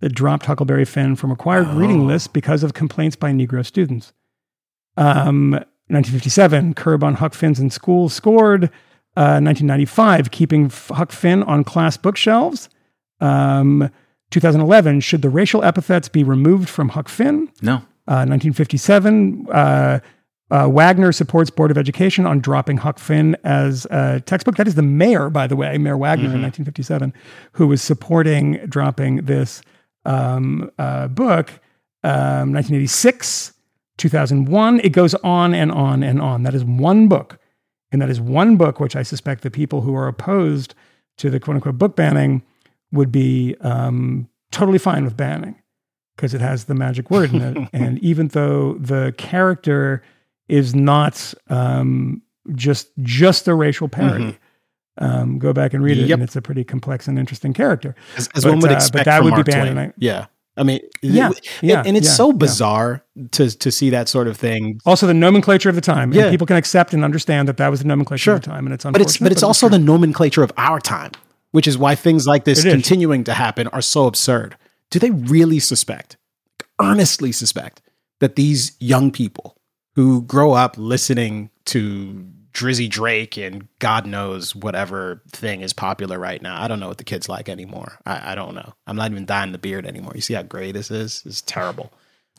[0.00, 1.76] That dropped Huckleberry Finn from required oh.
[1.76, 4.12] reading lists because of complaints by Negro students.
[4.96, 5.52] Um,
[5.88, 8.64] 1957, Curb on Huck Finn's in School scored.
[9.16, 12.68] Uh, 1995, Keeping Huck Finn on Class Bookshelves.
[13.20, 13.90] Um,
[14.30, 17.48] 2011, Should the Racial Epithets Be Removed from Huck Finn?
[17.62, 17.76] No.
[18.06, 20.00] Uh, 1957, uh,
[20.50, 24.56] uh, Wagner supports Board of Education on dropping Huck Finn as a textbook.
[24.56, 26.36] That is the mayor, by the way, Mayor Wagner mm-hmm.
[26.36, 27.14] in 1957,
[27.52, 29.62] who was supporting dropping this
[30.04, 31.60] um, uh, book.
[32.02, 33.54] Um, 1986,
[33.96, 34.80] 2001.
[34.80, 36.42] It goes on and on and on.
[36.42, 37.38] That is one book.
[37.90, 40.74] And that is one book which I suspect the people who are opposed
[41.18, 42.42] to the quote unquote book banning
[42.92, 45.60] would be um, totally fine with banning
[46.16, 47.68] because it has the magic word in it.
[47.72, 50.02] and even though the character
[50.48, 52.22] is not um,
[52.54, 54.38] just just a racial parody, mm-hmm.
[54.96, 56.14] Um, go back and read it, yep.
[56.14, 57.96] and it's a pretty complex and interesting character.
[58.16, 59.80] As, as but, one would uh, expect, but that would Mark be banned.
[59.80, 60.26] I, yeah,
[60.56, 63.24] I mean, yeah, it, yeah and it's yeah, so bizarre yeah.
[63.32, 64.80] to to see that sort of thing.
[64.86, 66.12] Also, the nomenclature of the time.
[66.12, 68.34] Yeah, people can accept and understand that that was the nomenclature sure.
[68.34, 70.78] of the time, and it's but it's but it's but also the nomenclature of our
[70.78, 71.10] time,
[71.50, 74.56] which is why things like this continuing to happen are so absurd.
[74.90, 76.18] Do they really suspect,
[76.80, 77.82] earnestly suspect,
[78.20, 79.56] that these young people
[79.94, 86.40] who grow up listening to Drizzy Drake and God knows whatever thing is popular right
[86.40, 86.60] now.
[86.62, 87.98] I don't know what the kids like anymore.
[88.06, 88.74] I, I don't know.
[88.86, 90.12] I'm not even dyeing the beard anymore.
[90.14, 91.22] You see how gray this is?
[91.26, 91.92] It's terrible.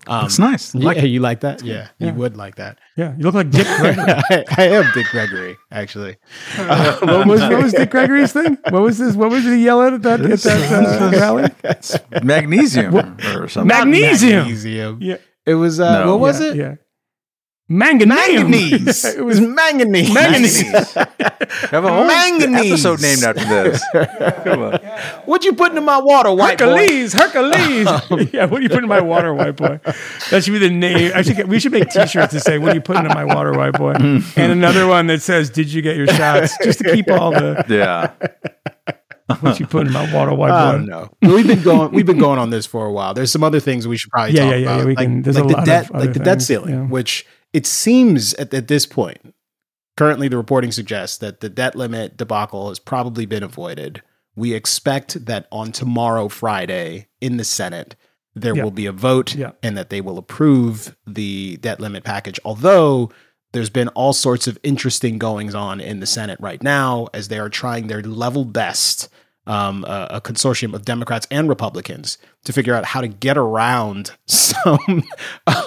[0.07, 0.75] Um, It's nice.
[0.75, 1.63] yeah, Like you like that?
[1.63, 2.77] Yeah, you would like that.
[2.95, 4.05] Yeah, you look like Dick Gregory.
[4.07, 6.17] I, I am Dick Gregory, actually.
[6.57, 8.57] what, was, what was Dick Gregory's thing?
[8.69, 9.15] What was this?
[9.15, 12.23] What was it he yelled at that at that uh, rally?
[12.23, 13.67] magnesium or something.
[13.67, 14.39] Magnesium.
[14.43, 14.97] Magnesium.
[15.01, 15.17] Yeah.
[15.45, 15.79] It was.
[15.79, 16.11] Uh, No.
[16.11, 16.55] What was yeah, it?
[16.55, 16.75] Yeah.
[17.67, 18.15] Manganese.
[18.43, 19.05] Manganese.
[19.05, 20.13] it it was was manganese.
[20.13, 20.61] manganese.
[20.93, 22.85] have a whole Manganese.
[22.85, 23.83] episode named after this.
[24.43, 24.73] Come on.
[25.25, 26.65] What you putting in my water, white boy?
[26.77, 27.87] Hercules, Hercules.
[28.11, 29.79] Um, yeah, what do you put in my water, white boy?
[30.29, 31.11] That should be the name.
[31.15, 33.23] I should get, we should make T-shirts that say, "What do you put in my
[33.25, 36.93] water, white boy?" and another one that says, "Did you get your shots?" Just to
[36.93, 38.11] keep all the Yeah.
[39.39, 40.77] what you put in my water, white I boy.
[40.77, 41.09] don't know.
[41.23, 41.91] We've been going.
[41.91, 43.13] We've been going on this for a while.
[43.15, 44.77] There's some other things we should probably Yeah, talk yeah, yeah, about.
[44.79, 46.73] yeah, we like, can- there's like a the lot debt, other like the debt ceiling,
[46.75, 46.81] yeah.
[46.85, 47.25] which
[47.55, 49.33] it seems at, at this point,
[49.97, 54.01] currently the reporting suggests that the debt limit debacle has probably been avoided.
[54.35, 57.95] We expect that on tomorrow, Friday, in the Senate,
[58.35, 58.63] there Yeah.
[58.63, 59.51] will be a vote Yeah.
[59.63, 62.39] and that they will approve the debt limit package.
[62.43, 63.09] Although
[63.53, 67.39] there's been all sorts of interesting goings on in the Senate right now as they
[67.39, 69.07] are trying their level best,
[69.47, 74.11] um, a, a consortium of Democrats and Republicans, to figure out how to get around
[74.25, 75.03] some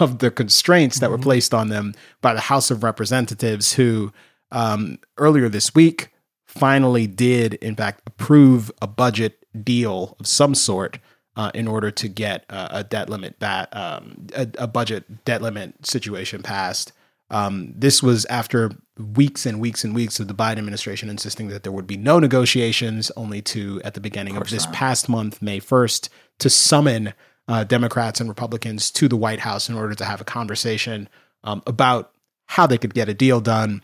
[0.00, 4.12] of the constraints that were placed on them by the House of Representatives, who
[4.50, 6.10] um, earlier this week
[6.46, 10.98] finally did, in fact, approve a budget deal of some sort
[11.36, 15.40] uh, in order to get uh, a debt limit that um, a, a budget debt
[15.40, 16.92] limit situation passed.
[17.30, 21.62] Um, this was after weeks and weeks and weeks of the Biden administration insisting that
[21.62, 25.60] there would be no negotiations, only to at the beginning of, this past month, May
[25.60, 27.12] first, to summon
[27.46, 31.08] uh, Democrats and Republicans to the White House in order to have a conversation
[31.44, 32.12] um, about
[32.46, 33.82] how they could get a deal done.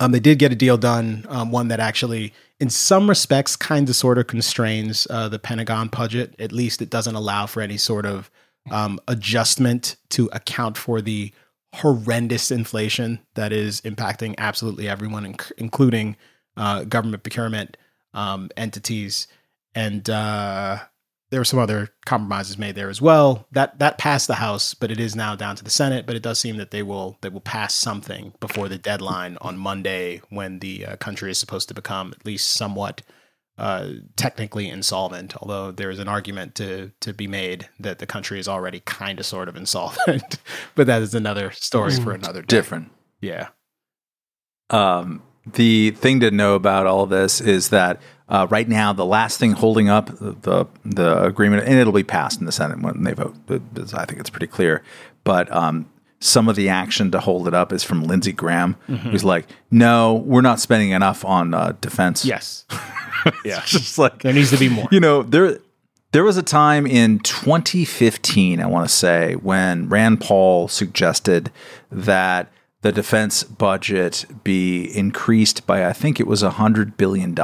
[0.00, 3.88] Um, they did get a deal done, um, one that actually, in some respects, kind
[3.88, 6.34] of sort of constrains uh, the Pentagon budget.
[6.38, 8.30] At least it doesn't allow for any sort of
[8.70, 11.32] um, adjustment to account for the
[11.74, 16.16] horrendous inflation that is impacting absolutely everyone, inc- including
[16.56, 17.76] uh, government procurement
[18.14, 19.28] um, entities.
[19.74, 20.78] And uh,
[21.30, 23.46] there were some other compromises made there as well.
[23.52, 26.06] That that passed the House, but it is now down to the Senate.
[26.06, 29.58] But it does seem that they will they will pass something before the deadline on
[29.58, 33.02] Monday, when the uh, country is supposed to become at least somewhat
[33.58, 35.36] uh, technically insolvent.
[35.36, 39.18] Although there is an argument to to be made that the country is already kind
[39.18, 40.38] of sort of insolvent.
[40.74, 42.56] but that is another story for another day.
[42.56, 42.90] Different.
[43.20, 43.48] Yeah.
[44.70, 45.22] Um,
[45.54, 49.38] the thing to know about all of this is that uh, right now the last
[49.38, 53.02] thing holding up the, the the agreement, and it'll be passed in the Senate when
[53.02, 53.34] they vote.
[53.46, 53.62] but
[53.94, 54.82] I think it's pretty clear.
[55.24, 59.24] But um, some of the action to hold it up is from Lindsey Graham, who's
[59.24, 62.64] like, "No, we're not spending enough on uh, defense." Yes.
[63.44, 63.62] yeah.
[63.66, 64.88] just like There needs to be more.
[64.90, 65.58] you know there
[66.12, 71.50] there was a time in 2015 i want to say when rand paul suggested
[71.90, 72.50] that
[72.82, 77.36] the defense budget be increased by i think it was $100 billion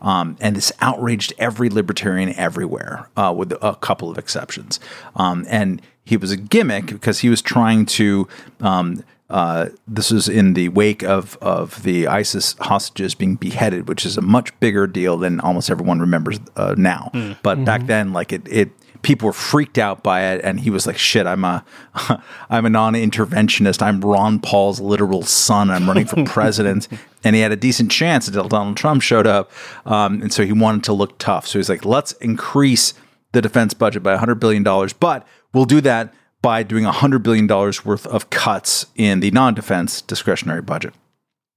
[0.00, 4.80] um, and this outraged every libertarian everywhere uh, with a couple of exceptions
[5.16, 8.26] um, and he was a gimmick because he was trying to
[8.60, 14.06] um, uh, this was in the wake of of the ISIS hostages being beheaded, which
[14.06, 17.10] is a much bigger deal than almost everyone remembers uh, now.
[17.42, 18.70] But back then, like it, it
[19.02, 21.62] people were freaked out by it, and he was like, "Shit, I'm a
[22.48, 23.82] I'm a non-interventionist.
[23.82, 25.68] I'm Ron Paul's literal son.
[25.70, 26.88] I'm running for president."
[27.24, 29.50] and he had a decent chance until Donald Trump showed up,
[29.84, 31.46] um, and so he wanted to look tough.
[31.46, 32.94] So he's like, "Let's increase."
[33.32, 34.64] The defense budget by $100 billion,
[34.98, 36.12] but we'll do that
[36.42, 40.94] by doing $100 billion worth of cuts in the non defense discretionary budget.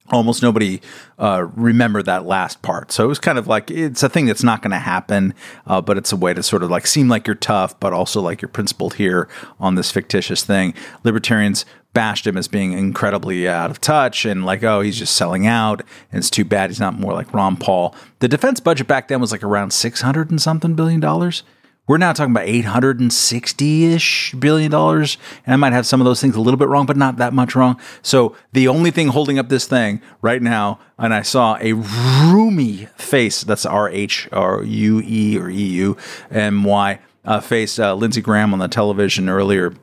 [0.09, 0.81] Almost nobody
[1.19, 2.91] uh, remembered that last part.
[2.91, 5.33] So it was kind of like it's a thing that's not going to happen,
[5.65, 8.19] uh, but it's a way to sort of like seem like you're tough, but also
[8.19, 10.73] like you're principled here on this fictitious thing.
[11.05, 15.45] Libertarians bashed him as being incredibly out of touch and like, oh, he's just selling
[15.45, 15.81] out.
[16.11, 17.95] And it's too bad he's not more like Ron Paul.
[18.19, 21.43] The defense budget back then was like around 600 and something billion dollars.
[21.87, 25.17] We're now talking about 860 ish billion dollars.
[25.45, 27.33] And I might have some of those things a little bit wrong, but not that
[27.33, 27.79] much wrong.
[28.01, 32.87] So the only thing holding up this thing right now, and I saw a roomy
[32.97, 35.97] face, that's R H R U E or E U
[36.29, 39.73] M Y, uh, face uh, Lindsey Graham on the television earlier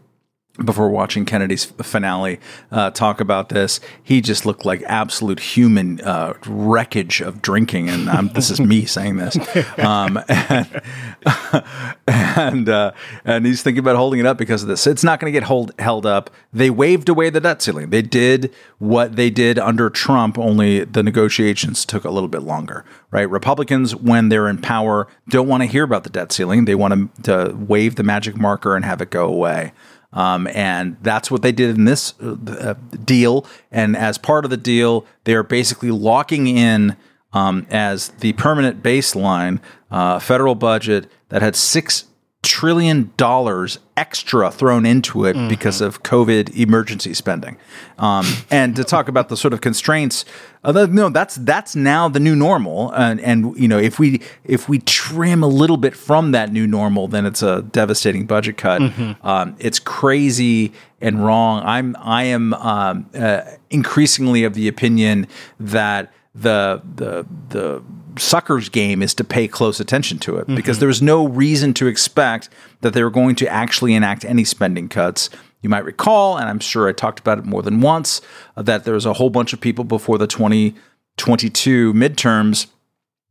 [0.65, 2.41] before watching Kennedy's finale
[2.71, 3.81] uh, talk about this.
[4.03, 8.85] He just looked like absolute human uh, wreckage of drinking, and um, this is me
[8.85, 9.37] saying this.
[9.79, 10.83] Um, and
[12.07, 12.93] and, uh,
[13.25, 14.87] and he's thinking about holding it up because of this.
[14.87, 16.31] It's not going to get hold, held up.
[16.53, 17.91] They waved away the debt ceiling.
[17.91, 22.85] They did what they did under Trump, only the negotiations took a little bit longer.
[23.11, 23.29] Right?
[23.29, 26.65] Republicans, when they're in power, don't want to hear about the debt ceiling.
[26.65, 29.73] They want to wave the magic marker and have it go away.
[30.13, 32.75] Um, and that's what they did in this uh,
[33.05, 33.47] deal.
[33.71, 36.97] And as part of the deal, they are basically locking in
[37.33, 39.61] um, as the permanent baseline
[39.91, 42.05] uh, federal budget that had six
[42.43, 45.49] trillion dollars extra thrown into it mm-hmm.
[45.49, 47.57] because of COVID emergency spending.
[47.99, 50.25] Um, and to talk about the sort of constraints,
[50.63, 52.93] uh, no, that's that's now the new normal.
[52.93, 56.67] And, and you know, if we if we trim a little bit from that new
[56.67, 58.83] normal, then it's a devastating budget cut.
[58.83, 59.27] Mm-hmm.
[59.27, 61.63] Um, it's crazy and wrong.
[61.65, 65.27] I'm I am um, uh, increasingly of the opinion
[65.59, 67.83] that the the the
[68.19, 70.57] suckers game is to pay close attention to it mm-hmm.
[70.57, 72.49] because there's no reason to expect
[72.81, 75.31] that they were going to actually enact any spending cuts.
[75.63, 78.21] You might recall, and I'm sure I talked about it more than once,
[78.57, 82.67] uh, that there was a whole bunch of people before the 2022 midterms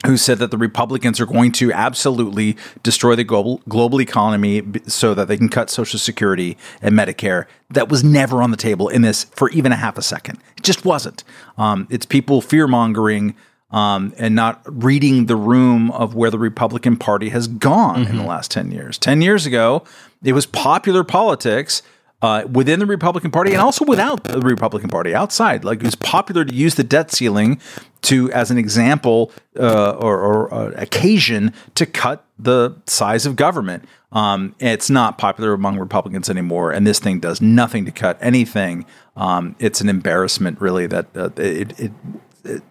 [0.06, 5.14] who said that the Republicans are going to absolutely destroy the global global economy so
[5.16, 7.46] that they can cut Social Security and Medicare.
[7.72, 10.40] That was never on the table in this for even a half a second.
[10.56, 11.24] It just wasn't.
[11.58, 13.36] Um, it's people fear mongering
[13.72, 18.10] um, and not reading the room of where the Republican Party has gone mm-hmm.
[18.10, 18.30] in the mm-hmm.
[18.30, 18.98] last 10 years.
[18.98, 19.84] 10 years ago,
[20.24, 21.82] it was popular politics
[22.22, 25.64] uh, within the Republican Party and also without the Republican Party outside.
[25.64, 27.60] Like it was popular to use the debt ceiling
[28.04, 33.86] to as an example uh, or, or uh, occasion to cut the size of government.
[34.12, 38.86] Um, it's not popular among Republicans anymore, and this thing does nothing to cut anything.
[39.18, 41.92] Um, it's an embarrassment, really, that uh, it, it it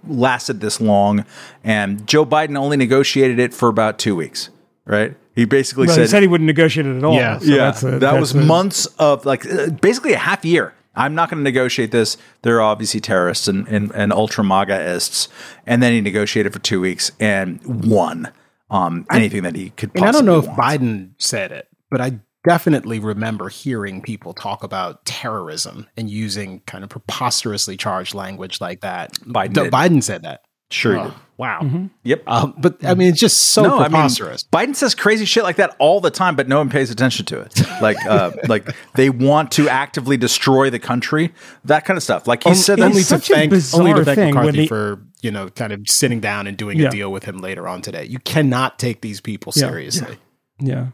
[0.06, 1.24] lasted this long.
[1.64, 4.50] And Joe Biden only negotiated it for about two weeks,
[4.84, 5.16] right?
[5.34, 7.14] He basically well, said he said he wouldn't negotiate it at all.
[7.14, 7.96] Yeah, so yeah.
[7.96, 10.74] A, that was a, months of like uh, basically a half year.
[10.96, 12.16] I'm not going to negotiate this.
[12.40, 15.28] They're obviously terrorists and, and, and ultra MAGAists.
[15.66, 18.32] And then he negotiated for two weeks and won
[18.70, 19.90] um, anything I, that he could.
[19.94, 20.58] And I don't know if want.
[20.58, 26.84] Biden said it, but I definitely remember hearing people talk about terrorism and using kind
[26.84, 29.12] of preposterously charged language like that.
[29.20, 30.42] Biden, D- Biden said that.
[30.68, 31.60] Sure, oh, wow.
[31.62, 31.86] Mm-hmm.
[32.02, 32.22] Yep.
[32.26, 34.44] Um, but I mean, it's just so no, preposterous.
[34.52, 36.90] I mean, Biden says crazy shit like that all the time, but no one pays
[36.90, 37.60] attention to it.
[37.80, 41.32] Like, uh, like they want to actively destroy the country,
[41.64, 42.26] that kind of stuff.
[42.26, 45.72] Like he um, said, only to thank only to thank McCarthy for you know kind
[45.72, 46.88] of sitting down and doing yeah.
[46.88, 48.04] a deal with him later on today.
[48.04, 50.18] You cannot take these people seriously.
[50.58, 50.66] yeah.
[50.68, 50.74] yeah.
[50.78, 50.86] Yeah.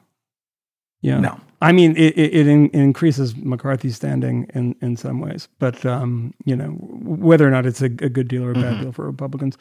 [1.02, 1.40] No.
[1.62, 6.34] I mean, it, it, it, in, increases McCarthy's standing in, in some ways, but um,
[6.44, 8.82] you know whether or not it's a, a good deal or a bad mm-hmm.
[8.82, 9.56] deal for Republicans,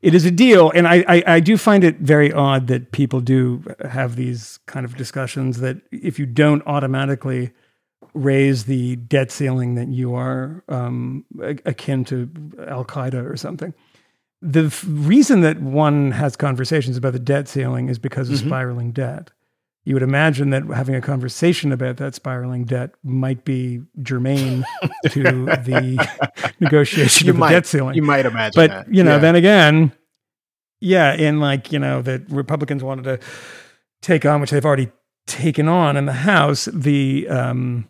[0.00, 3.20] it is a deal, and I, I, I do find it very odd that people
[3.20, 7.52] do have these kind of discussions that if you don't automatically
[8.14, 11.26] raise the debt ceiling, that you are um,
[11.66, 12.30] akin to
[12.66, 13.74] Al Qaeda or something.
[14.40, 18.48] The f- reason that one has conversations about the debt ceiling is because of mm-hmm.
[18.48, 19.30] spiraling debt
[19.84, 24.64] you would imagine that having a conversation about that spiraling debt might be germane
[25.10, 27.94] to the negotiation you of might, the debt ceiling.
[27.94, 28.94] You might imagine, but that.
[28.94, 29.18] you know, yeah.
[29.18, 29.92] then again,
[30.80, 33.20] yeah, in like you know that Republicans wanted to
[34.00, 34.90] take on, which they've already
[35.26, 37.88] taken on in the House, the um,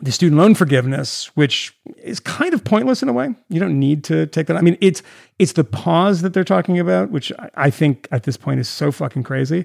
[0.00, 3.34] the student loan forgiveness, which is kind of pointless in a way.
[3.48, 4.56] You don't need to take that.
[4.56, 5.00] I mean, it's
[5.38, 8.90] it's the pause that they're talking about, which I think at this point is so
[8.90, 9.64] fucking crazy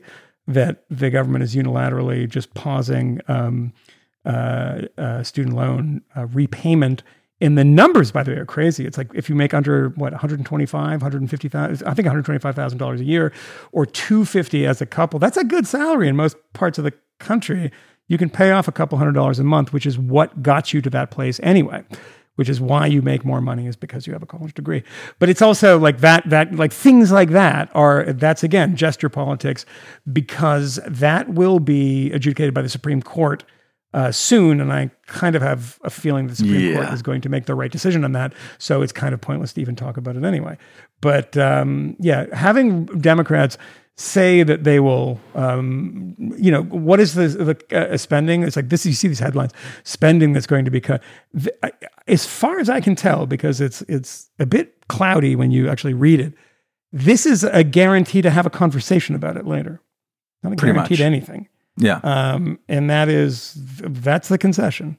[0.50, 3.72] that the government is unilaterally just pausing um,
[4.26, 7.04] uh, uh, student loan uh, repayment.
[7.40, 8.86] And the numbers, by the way, are crazy.
[8.86, 13.32] It's like if you make under what 125, 150,000, I think 125,000 dollars a year,
[13.72, 15.20] or 250 as a couple.
[15.20, 17.72] That's a good salary in most parts of the country.
[18.08, 20.82] You can pay off a couple hundred dollars a month, which is what got you
[20.82, 21.86] to that place anyway
[22.40, 24.82] which is why you make more money is because you have a college degree.
[25.20, 29.66] But it's also like that that like things like that are that's again gesture politics
[30.14, 33.44] because that will be adjudicated by the Supreme Court
[33.94, 36.76] uh, soon, and I kind of have a feeling the Supreme yeah.
[36.76, 38.34] Court is going to make the right decision on that.
[38.58, 40.58] So it's kind of pointless to even talk about it anyway.
[41.02, 43.58] But um, yeah, having Democrats
[44.00, 48.44] say that they will, um, you know, what is the, the uh, spending?
[48.44, 48.86] It's like this.
[48.86, 49.52] You see these headlines:
[49.84, 51.04] spending that's going to be cut.
[51.34, 51.72] The, I,
[52.10, 55.94] as far as I can tell, because it's it's a bit cloudy when you actually
[55.94, 56.34] read it.
[56.92, 59.82] This is a guarantee to have a conversation about it later.
[60.44, 61.00] Not a Pretty guarantee much.
[61.00, 61.48] to anything.
[61.78, 62.00] Yeah.
[62.04, 64.98] Um, and that is that's the concession.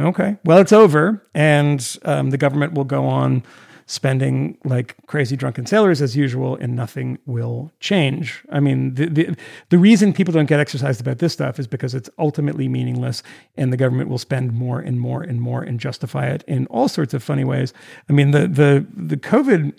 [0.00, 0.38] Okay.
[0.44, 3.42] Well, it's over, and um, the government will go on
[3.90, 8.44] spending like crazy drunken sailors as usual, and nothing will change.
[8.52, 9.36] I mean, the, the
[9.70, 13.24] the reason people don't get exercised about this stuff is because it's ultimately meaningless,
[13.56, 16.86] and the government will spend more and more and more and justify it in all
[16.86, 17.72] sorts of funny ways.
[18.08, 19.76] I mean, the the the COVID.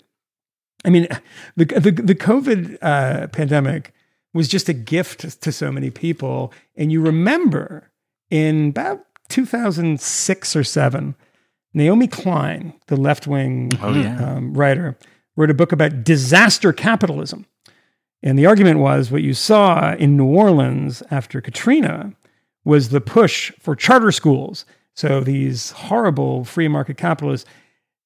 [0.84, 1.08] I mean,
[1.56, 3.94] the the, the COVID uh, pandemic
[4.34, 7.90] was just a gift to so many people, and you remember
[8.30, 11.14] in about 2006 or seven,
[11.74, 14.16] Naomi Klein, the left wing Oh, yeah.
[14.22, 14.96] um, writer,
[15.36, 17.46] wrote a book about disaster capitalism.
[18.22, 22.12] And the argument was what you saw in New Orleans after Katrina
[22.64, 24.64] was the push for charter schools.
[24.94, 27.48] So these horrible free market capitalists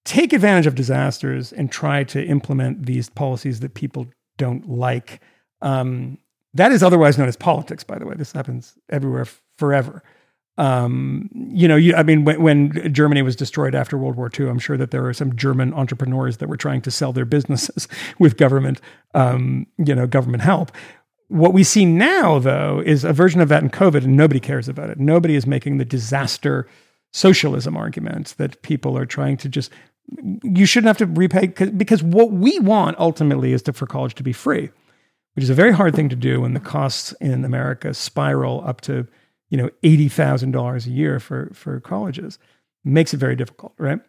[0.04, 4.06] take advantage of disasters and try to implement these policies that people
[4.38, 5.20] don't like.
[5.60, 6.18] Um,
[6.54, 8.14] that is otherwise known as politics, by the way.
[8.16, 10.02] This happens everywhere f- forever.
[10.58, 14.48] Um, you know, you, I mean, when, when Germany was destroyed after World War II,
[14.48, 17.88] I'm sure that there were some German entrepreneurs that were trying to sell their businesses
[18.18, 18.80] with government,
[19.14, 20.72] um, you know, government help.
[21.28, 24.68] What we see now, though, is a version of that in COVID, and nobody cares
[24.68, 24.98] about it.
[24.98, 26.68] Nobody is making the disaster
[27.12, 29.72] socialism argument that people are trying to just.
[30.44, 34.22] You shouldn't have to repay because what we want ultimately is to, for college to
[34.22, 34.70] be free,
[35.34, 38.82] which is a very hard thing to do when the costs in America spiral up
[38.82, 39.08] to
[39.48, 42.38] you know eighty thousand dollars a year for for colleges.
[42.84, 44.00] Makes it very difficult, right?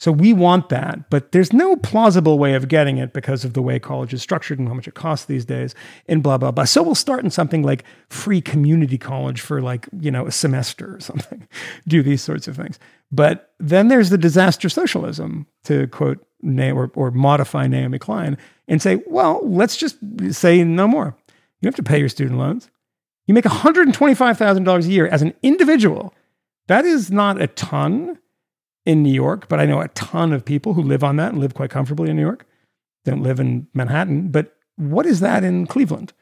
[0.00, 3.62] So we want that, but there's no plausible way of getting it because of the
[3.62, 5.74] way college is structured and how much it costs these days,
[6.08, 6.64] and blah blah blah.
[6.64, 10.96] So we'll start in something like free community college for like you know a semester
[10.96, 11.46] or something.
[11.86, 12.78] Do these sorts of things,
[13.12, 18.36] but then there's the disaster socialism, to quote or, or modify Naomi Klein,
[18.68, 19.96] and say, well, let's just
[20.30, 21.16] say no more.
[21.60, 22.70] You have to pay your student loans.
[23.26, 26.14] You make $125,000 a year as an individual.
[26.66, 28.18] That is not a ton
[28.84, 31.40] in New York, but I know a ton of people who live on that and
[31.40, 32.46] live quite comfortably in New York.
[33.04, 36.12] Don't live in Manhattan, but what is that in Cleveland?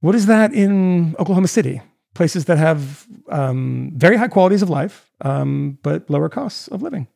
[0.00, 1.80] What is that in Oklahoma City?
[2.14, 7.08] Places that have um, very high qualities of life, um, but lower costs of living.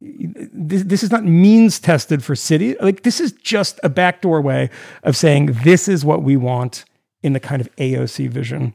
[0.00, 2.76] This, this is not means tested for city.
[2.80, 4.70] Like this is just a backdoor way
[5.02, 6.84] of saying this is what we want
[7.24, 8.74] in the kind of AOC vision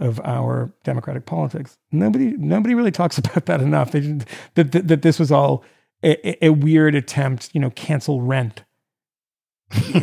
[0.00, 1.76] of our democratic politics.
[1.92, 3.92] Nobody, nobody really talks about that enough.
[3.92, 4.24] They, didn't-
[4.54, 5.62] that, that, that this was all
[6.02, 8.64] a, a- weird attempt, you know, cancel rent.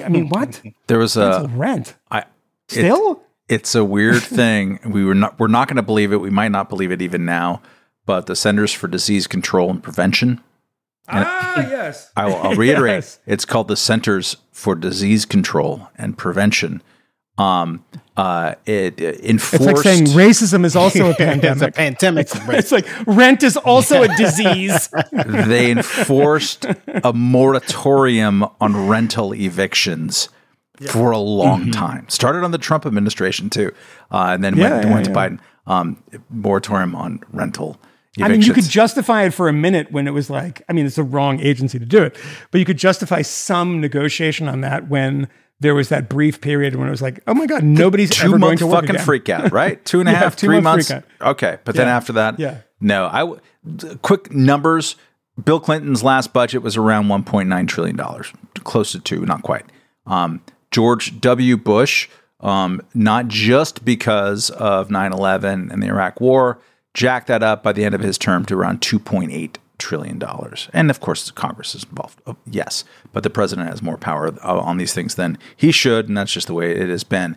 [0.04, 0.62] I mean, what?
[0.88, 1.96] There was Cancel a rent?
[2.10, 2.24] I
[2.68, 3.22] Still?
[3.50, 4.80] it's a weird thing.
[4.86, 6.18] We were not we're not going to believe it.
[6.22, 7.62] We might not believe it even now.
[8.06, 10.42] But the Centers for Disease Control and Prevention.
[11.08, 12.12] ah, yes.
[12.16, 12.94] I will I'll reiterate.
[13.04, 13.20] Yes.
[13.26, 16.82] It's called the Centers for Disease Control and Prevention.
[17.38, 17.84] Um,
[18.18, 19.54] uh, it, it enforced.
[19.54, 21.74] It's like saying racism is also a it's a pandemic.
[21.74, 22.28] pandemic.
[22.50, 24.90] It's like rent is also a disease.
[25.12, 30.30] they enforced a moratorium on rental evictions
[30.88, 32.08] for a long time.
[32.10, 33.72] Started on the Trump administration too,
[34.12, 34.62] uh, and then Mm-hmm.
[34.62, 35.12] Yeah, went, yeah, went to.
[35.12, 35.40] Biden.
[35.68, 37.80] Um, moratorium on rental
[38.20, 40.86] I mean, you could justify it for a minute when it was like, I mean,
[40.86, 42.18] it's the wrong agency to do it,
[42.52, 45.30] but you could justify some negotiation on that when
[45.62, 48.32] there was that brief period when it was like, oh my God, nobody's two ever
[48.32, 49.06] going month to work fucking again.
[49.06, 49.84] freak out, right?
[49.86, 50.92] Two and a Yeah, half, two three months.
[51.22, 51.96] Okay, but then Yeah.
[51.96, 52.58] after that, Yeah.
[52.80, 53.06] no.
[53.06, 53.34] I
[54.02, 54.96] quick numbers.
[55.44, 58.32] Bill Clinton's last budget was around 1.9 trillion dollars,
[58.64, 59.66] close to two, not quite.
[60.06, 61.58] Um, George W.
[61.58, 62.10] Bush,
[62.42, 66.60] um, not just because of 9/11 and the Iraq War,
[66.94, 70.70] jacked that up by the end of his term to around 2.8 trillion dollars.
[70.72, 72.22] And of course, Congress is involved.
[72.28, 76.08] Oh, yes, but the president has more power uh, on these things than he should,
[76.08, 77.36] and that's just the way it has been.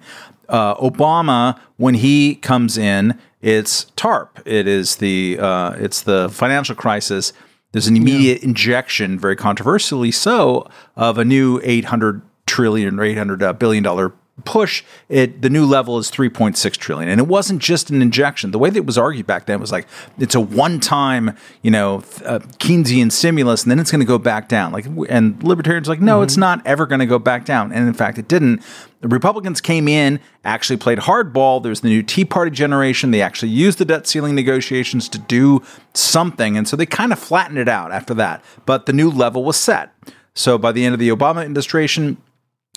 [0.48, 4.40] Uh, Obama, when he comes in, it's TARP.
[4.44, 7.32] It is the uh, it's the financial crisis.
[7.72, 13.52] There's an immediate injection, very controversially so, of a new 800 trillion or 800 uh,
[13.54, 14.12] billion dollar
[14.44, 17.09] push it the new level is 3.6 trillion.
[17.09, 18.51] And it wasn't just an injection.
[18.51, 19.86] The way that it was argued back then was like
[20.19, 24.19] it's a one time you know uh, keynesian stimulus and then it's going to go
[24.19, 24.73] back down.
[24.73, 27.73] Like and libertarians are like no it's not ever going to go back down.
[27.73, 28.62] And in fact it didn't.
[29.02, 31.62] The republicans came in actually played hardball.
[31.62, 33.12] There's the new tea party generation.
[33.12, 35.62] They actually used the debt ceiling negotiations to do
[35.93, 36.56] something.
[36.56, 38.44] And so they kind of flattened it out after that.
[38.66, 39.93] But the new level was set.
[40.35, 42.16] So by the end of the obama administration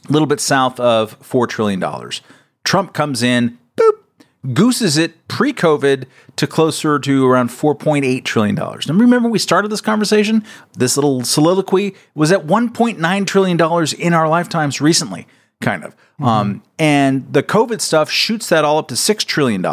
[0.08, 1.84] a little bit south of $4 trillion.
[2.64, 3.94] Trump comes in, boop,
[4.54, 6.06] gooses it pre COVID
[6.36, 8.56] to closer to around $4.8 trillion.
[8.56, 10.44] Now, remember, we started this conversation?
[10.74, 15.28] This little soliloquy was at $1.9 trillion in our lifetimes recently.
[15.62, 15.96] kind of.
[16.20, 19.64] Um, and the COVID stuff shoots that all up to $6 trillion.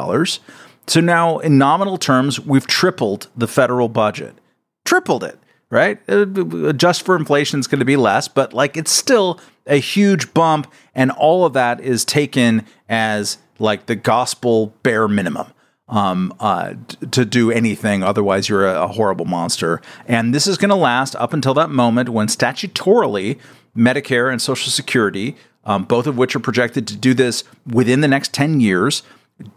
[0.87, 4.35] So now, in nominal terms, we've tripled the federal budget.
[4.85, 5.39] Tripled it,
[5.71, 5.99] right?
[6.09, 6.27] Uh,
[6.69, 10.71] Adjust for inflation is going to be less, but like it's still a huge bump.
[10.95, 15.47] And all of that is taken as like the gospel bare minimum
[15.89, 16.75] um, uh,
[17.11, 18.03] to do anything.
[18.03, 19.81] Otherwise, you're a, a horrible monster.
[20.07, 23.39] And this is going to last up until that moment when statutorily
[23.77, 28.09] Medicare and Social Security, um, both of which are projected to do this within the
[28.09, 29.03] next 10 years,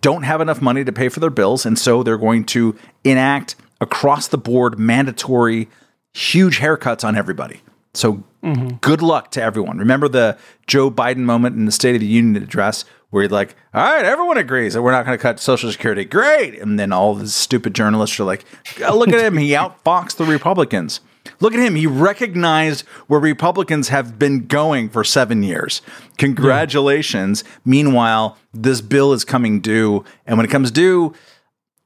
[0.02, 1.66] don't have enough money to pay for their bills.
[1.66, 5.70] And so they're going to enact across the board mandatory
[6.14, 7.62] huge haircuts on everybody.
[7.94, 8.76] So Mm-hmm.
[8.78, 9.78] good luck to everyone.
[9.78, 10.38] Remember the
[10.68, 14.06] Joe Biden moment in the State of the Union address where he's like, all right,
[14.06, 16.04] everyone agrees that we're not going to cut Social Security.
[16.04, 16.60] Great.
[16.60, 18.44] And then all the stupid journalists are like,
[18.86, 19.38] "Oh, look at him.
[19.38, 21.00] He outfoxed the Republicans.
[21.40, 21.76] Look at him.
[21.76, 25.82] He recognized where Republicans have been going for seven years.
[26.18, 27.44] Congratulations.
[27.66, 30.04] Meanwhile, this bill is coming due.
[30.26, 31.14] And when it comes due,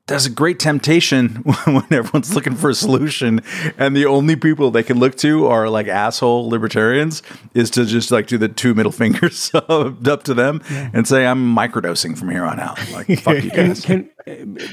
[0.07, 1.29] there's a great temptation
[1.65, 3.41] when everyone's looking for a solution
[3.77, 7.21] and the only people they can look to are like asshole libertarians
[7.53, 10.61] is to just like do the two middle fingers up to them
[10.93, 12.79] and say i'm microdosing from here on out.
[12.91, 13.83] Like fuck you guys.
[13.83, 14.09] Can,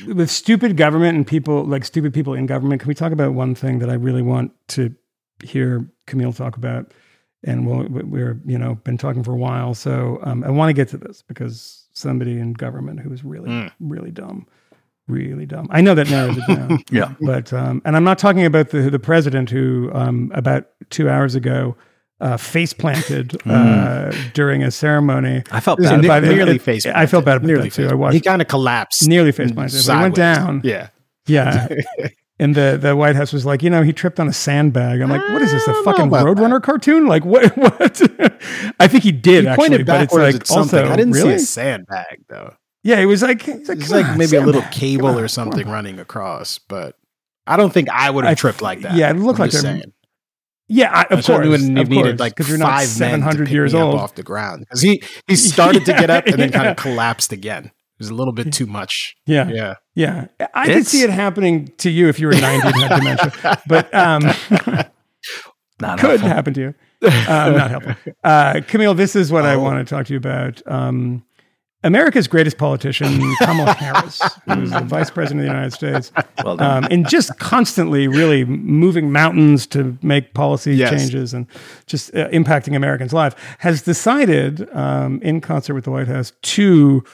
[0.06, 3.54] with stupid government and people like stupid people in government, can we talk about one
[3.54, 4.94] thing that I really want to
[5.42, 6.92] hear Kmele talk about?
[7.44, 10.72] And we'll, we're you know been talking for a while, so um, I want to
[10.72, 14.46] get to this because somebody in government who is really really dumb,
[15.08, 15.66] really dumb.
[15.70, 16.82] I know that narrows it down.
[16.90, 21.08] yeah but um, and I'm not talking about the the president who um, about two
[21.08, 21.76] hours ago
[22.20, 25.42] uh, face planted uh, during a ceremony.
[25.52, 26.84] i felt bad ne- by the- nearly it- face.
[26.84, 27.88] I felt bad about nearly that too.
[27.88, 29.06] I watched- He kind of collapsed.
[29.06, 29.80] Nearly face planted.
[29.80, 30.60] He went down.
[30.64, 30.88] Yeah.
[31.26, 31.68] Yeah.
[32.40, 35.00] And the, the White House was like, you know, he tripped on a sandbag.
[35.00, 37.06] I'm like, what is this, a fucking Roadrunner cartoon?
[37.08, 37.56] Like, what?
[37.56, 38.00] What?
[38.78, 40.78] I think he did He actually, pointed but it's like at something.
[40.78, 41.30] also I didn't really.
[41.30, 42.54] see a sandbag though.
[42.82, 45.28] Yeah, it was like, it's like, It's like on, maybe a little cable on, or
[45.28, 46.96] something running across, but
[47.46, 48.94] I don't think I would have tripped like that.
[48.94, 49.92] yeah, it looked I'm like just a- saying.
[50.70, 52.86] Yeah, I, of I course, wouldn't of have needed course, like because you're not five
[52.88, 53.94] 700 pick years old.
[53.94, 57.32] off the ground because he he started to get up and then kind of collapsed
[57.32, 57.64] again.
[57.64, 59.16] It was a little bit too much.
[59.26, 59.74] Yeah, Yeah.
[59.94, 60.26] yeah.
[60.52, 63.92] I could see it happening to you if you were 90 and had dementia, but
[63.94, 64.22] um,
[65.80, 66.28] not could helpful.
[66.28, 66.74] happen to you.
[67.02, 67.94] Um, not helpful.
[68.22, 69.60] Uh, Kmele, this is what I Oh.
[69.60, 70.60] want to talk to you about.
[70.70, 71.24] Um,
[71.84, 76.86] America's greatest politician, Kamala Harris, who's the vice president of the United States, well um,
[76.90, 80.90] and just constantly really moving mountains to make policy Yes.
[80.90, 81.46] changes and
[81.86, 87.04] just uh, impacting Americans' lives, has decided, um, in concert with the White House, to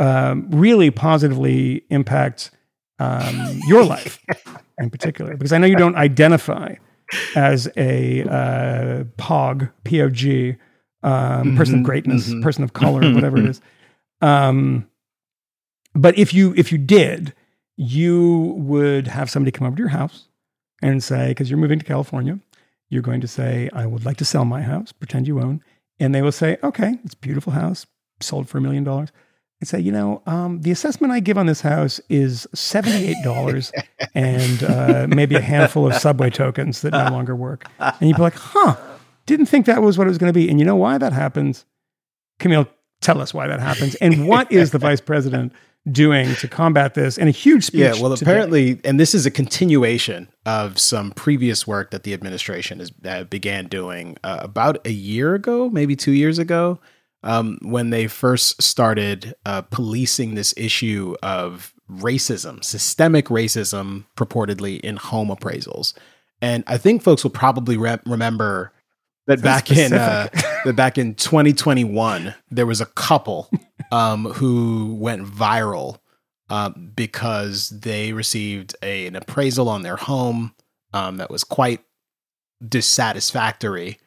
[0.00, 2.50] um, really positively impact
[2.98, 4.18] um, your life
[4.80, 6.74] in particular, because I know you don't identify
[7.36, 10.56] as a uh, POG, P-O-G,
[11.04, 13.60] um, person of greatness, person of color, whatever it is.
[14.20, 14.88] Um,
[15.94, 17.34] but if you if you did,
[17.76, 20.26] you would have somebody come over to your house
[20.82, 22.38] and say, because you're moving to California,
[22.90, 25.62] you're going to say, I would like to sell my house, pretend you own,
[26.00, 27.86] and they will say, okay, it's a beautiful house,
[28.20, 29.10] sold for a million dollars.
[29.60, 33.72] And say, you know, um, the assessment I give on this house is seventy-eight dollars,
[34.14, 37.68] and uh, maybe a handful of subway tokens that no longer work.
[37.80, 38.76] And you'd be like, huh,
[39.26, 40.48] didn't think that was what it was going to be.
[40.48, 41.64] And you know why that happens?
[42.38, 42.68] Kmele,
[43.00, 45.52] tell us why that happens, and what is the vice president
[45.90, 47.18] doing to combat this?
[47.18, 47.80] And a huge speech.
[47.80, 48.30] Yeah, well, today.
[48.30, 53.24] apparently, and this is a continuation of some previous work that the administration has uh,
[53.24, 56.78] began doing uh, about a year ago, maybe two years ago,
[57.22, 64.96] um, when they first started uh, policing this issue of racism, systemic racism, purportedly in
[64.96, 65.94] home appraisals.
[66.40, 68.72] And I think folks will probably re- remember
[69.36, 70.28] that back in uh,
[70.64, 73.50] that back in 2021 there was a couple
[73.92, 75.98] um, who went viral
[76.50, 80.54] um, because they received a, an appraisal on their home
[80.92, 81.80] um, that was quite
[82.66, 83.98] dissatisfactory.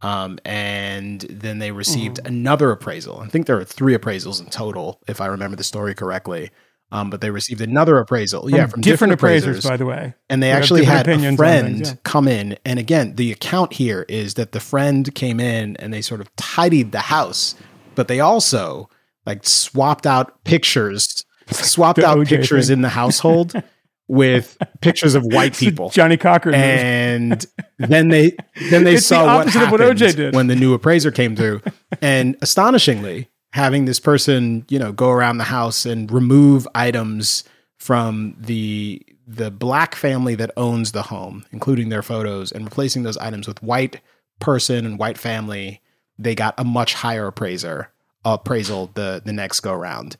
[0.00, 3.18] Um, and then they received another appraisal.
[3.18, 6.50] I think there were three appraisals in total, if I remember the story correctly.
[6.90, 8.48] Um, but they received another appraisal.
[8.50, 10.14] yeah, from different, different, appraisers, appraisers by the way.
[10.30, 11.96] and they We actually had a friend things, yeah.
[12.02, 16.00] come in and again the account here is that the friend came in and they
[16.00, 17.54] sort of tidied the house
[17.94, 18.88] but they also
[19.26, 22.78] like swapped out pictures swapped out OJ pictures thing.
[22.78, 23.52] in the household
[24.08, 26.54] with pictures of white people Johnnie Cochran.
[26.54, 27.44] and
[27.78, 28.32] then they
[28.70, 30.34] then they It's the saw what of what happened OJ did.
[30.34, 31.60] when the new appraiser came through
[32.00, 37.44] and astonishingly having this person you know go around the house and remove items
[37.76, 43.16] from the the black family that owns the home including their photos and replacing those
[43.18, 44.00] items with white
[44.40, 45.80] person and white family
[46.18, 47.90] they got a much higher appraiser
[48.24, 50.16] appraisal the the next go round.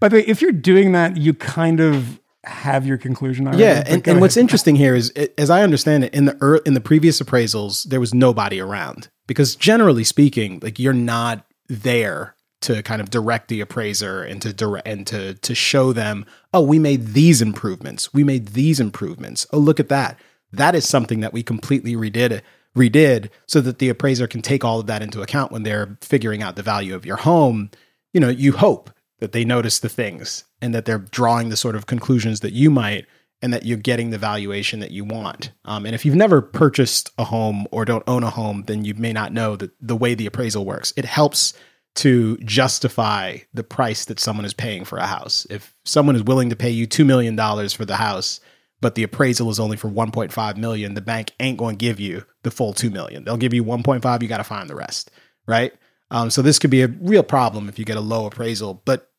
[0.00, 3.62] By the way, if you're doing that, you kind of have your conclusion already.
[3.62, 6.74] Yeah, and, and what's interesting here is, as I understand it, in the ear in
[6.74, 12.82] the previous appraisals, there was nobody around because generally speaking, like you're not there to
[12.82, 16.78] kind of direct the appraiser and to direct and to to show them, oh, we
[16.78, 19.46] made these improvements, we made these improvements.
[19.52, 20.18] Oh, look at that.
[20.52, 22.42] That is something that we completely redid
[22.76, 26.42] redid so that the appraiser can take all of that into account when they're figuring
[26.42, 27.70] out the value of your home.
[28.12, 31.74] You know, you hope that they notice the things and that they're drawing the sort
[31.74, 33.06] of conclusions that you might
[33.42, 35.52] and that you're getting the valuation that you want.
[35.64, 38.94] Um, and if you've never purchased a home or don't own a home, then you
[38.94, 40.92] may not know that the way the appraisal works.
[40.96, 41.52] It helps
[41.96, 45.46] to justify the price that someone is paying for a house.
[45.50, 47.36] If someone is willing to pay you $2 million
[47.70, 48.40] for the house,
[48.80, 52.24] but the appraisal is only for 1.5 million, the bank ain't going to give you
[52.42, 53.24] the full 2 million.
[53.24, 55.10] They'll give you 1.5, you got to find the rest,
[55.46, 55.72] right?
[56.10, 59.10] Um, so this could be a real problem if you get a low appraisal, but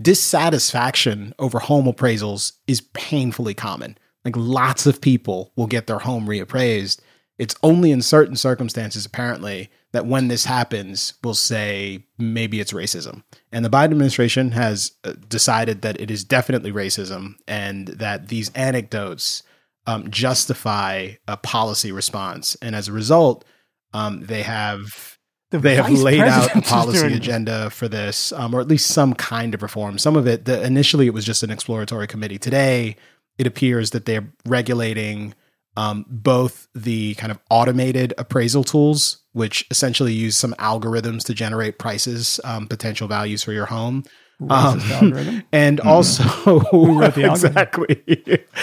[0.00, 3.98] dissatisfaction over home appraisals is painfully common.
[4.24, 7.00] Like lots of people will get their home reappraised.
[7.38, 13.22] It's only in certain circumstances, apparently, that when this happens, we'll say maybe it's racism.
[13.52, 18.50] And the Biden administration has uh, decided that it is definitely racism and that these
[18.54, 19.44] anecdotes
[19.86, 22.56] um, justify a policy response.
[22.60, 23.44] And as a result,
[23.94, 25.17] um, they have
[25.50, 29.14] The they have laid out a policy agenda for this, um, or at least some
[29.14, 29.96] kind of reform.
[29.96, 32.38] Some of it, the, initially, it was just an exploratory committee.
[32.38, 32.96] Today,
[33.38, 35.34] it appears that they're regulating
[35.76, 41.78] um, both the kind of automated appraisal tools, which essentially use some algorithms to generate
[41.78, 44.04] prices, um, potential values for your home.
[44.40, 45.42] Um, algorithm.
[45.52, 46.22] and also
[46.72, 48.00] wrote the exactly,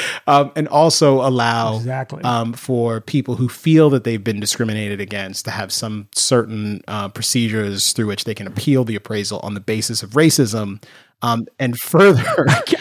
[0.27, 2.23] um, and also allow Exactly.
[2.23, 7.09] um, for people who feel that they've been discriminated against to have some certain uh,
[7.09, 10.81] procedures through which they can appeal the appraisal on the basis of racism.
[11.21, 12.23] Um, and further,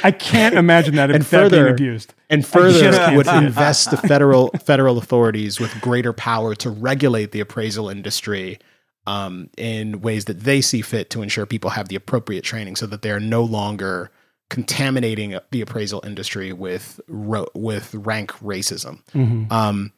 [0.05, 2.15] I can't imagine that, and further- abused.
[2.31, 7.89] and further would invest the federal federal authorities with greater power to regulate the appraisal
[7.89, 8.59] industry
[9.07, 12.87] um, in ways that they see fit to ensure people have the appropriate training, so
[12.87, 14.11] that they are no longer
[14.51, 19.03] contaminating the appraisal industry with ro- with rank racism.
[19.13, 19.51] Mhm.
[19.51, 19.93] Um,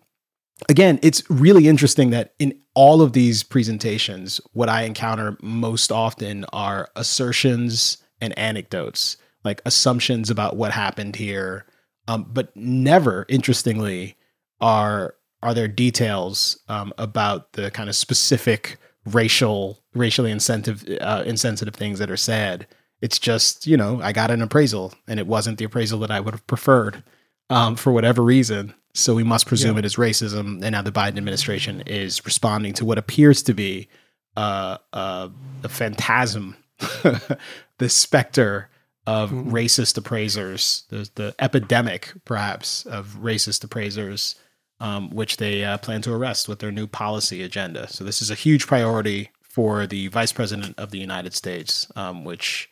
[0.69, 6.45] again, it's really interesting that in all of these presentations, what I encounter most often
[6.53, 11.67] are assertions and anecdotes, like assumptions about what happened here,
[12.09, 14.17] um, but never, interestingly,
[14.61, 21.75] are are there details um, about the kind of specific racial, racially insensitive, uh, insensitive
[21.75, 22.67] things that are said.
[23.01, 26.21] It's just you know I got an appraisal and it wasn't the appraisal that I
[26.21, 27.03] would have preferred
[27.51, 28.75] um, for whatever reason.
[28.95, 29.81] So we must presume Yeah.
[29.81, 33.89] it is racism, and now the Biden administration is responding to what appears to be
[34.37, 35.29] uh, uh,
[35.63, 36.57] a phantasm,
[37.79, 38.69] the specter
[39.07, 39.51] of Mhm.
[39.51, 44.35] racist appraisers, the, the epidemic, perhaps, of racist appraisers,
[44.81, 47.89] um, which they uh, plan to arrest with their new policy agenda.
[47.89, 52.25] So this is a huge priority for the Vice President of the United States, um,
[52.25, 52.71] which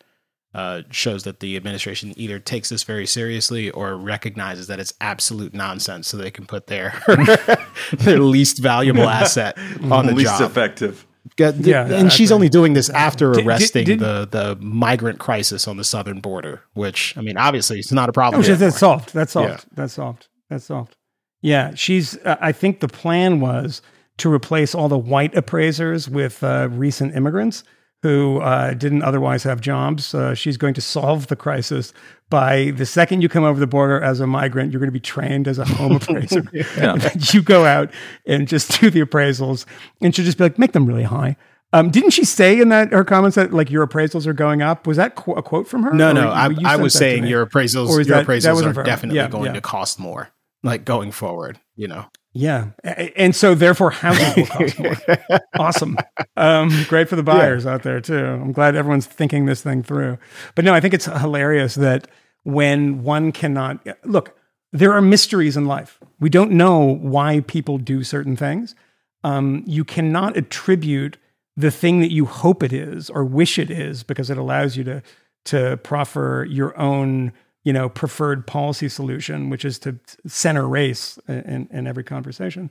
[0.54, 5.52] uh, shows that the administration either takes this very seriously or recognizes that it's absolute
[5.54, 7.02] nonsense, so they can put their
[7.98, 9.58] their least valuable asset
[9.90, 10.50] on the least job.
[10.50, 11.06] effective.
[11.36, 15.18] Get- Yeah, and she's only doing this after Did- did- arresting did- the the migrant
[15.18, 18.40] crisis on the southern border, which I mean, obviously, it's not a problem.
[18.40, 19.12] Oh, just- that's soft.
[19.12, 19.48] That's soft.
[19.48, 19.56] Yeah.
[19.74, 20.28] That's soft.
[20.50, 20.96] That's soft.
[21.44, 22.16] Yeah, she's.
[22.24, 23.82] Uh, I think the plan was
[24.16, 27.64] to replace all the white appraisers with uh, recent immigrants
[28.02, 30.14] who uh, didn't otherwise have jobs.
[30.14, 31.92] Uh, she's going to solve the crisis
[32.30, 35.00] by the second you come over the border as a migrant, you're going to be
[35.00, 36.44] trained as a home appraiser.
[36.52, 36.96] Yeah.
[37.32, 37.90] you go out
[38.26, 39.66] and just do the appraisals,
[40.00, 41.36] and she'll just be like, make them really high.
[41.74, 44.86] Um, didn't she say in that her comments that like your appraisals are going up?
[44.86, 45.92] Was that qu- a quote from her?
[45.92, 49.16] No, no, I, I was saying your appraisals, your that- that appraisals wasn't are definitely
[49.16, 49.52] Yeah, going yeah.
[49.54, 50.30] to cost more,
[50.64, 51.60] like going forward.
[51.76, 52.70] You know, Yeah.
[53.16, 54.96] And so therefore housing will cost more.
[55.58, 55.96] awesome.
[56.36, 58.24] Um, great for the buyers out there too.
[58.24, 60.18] I'm glad everyone's thinking this thing through.
[60.54, 62.08] But no, I think it's hilarious that
[62.42, 64.36] when one cannot look,
[64.72, 66.00] there are mysteries in life.
[66.18, 68.74] We don't know why people do certain things.
[69.22, 71.16] Um, you cannot attribute
[71.56, 74.84] the thing that you hope it is or wish it is because it allows you
[74.84, 75.02] to
[75.44, 77.32] to proffer your own
[77.64, 82.70] you know preferred policy solution which is to center race in, in every conversation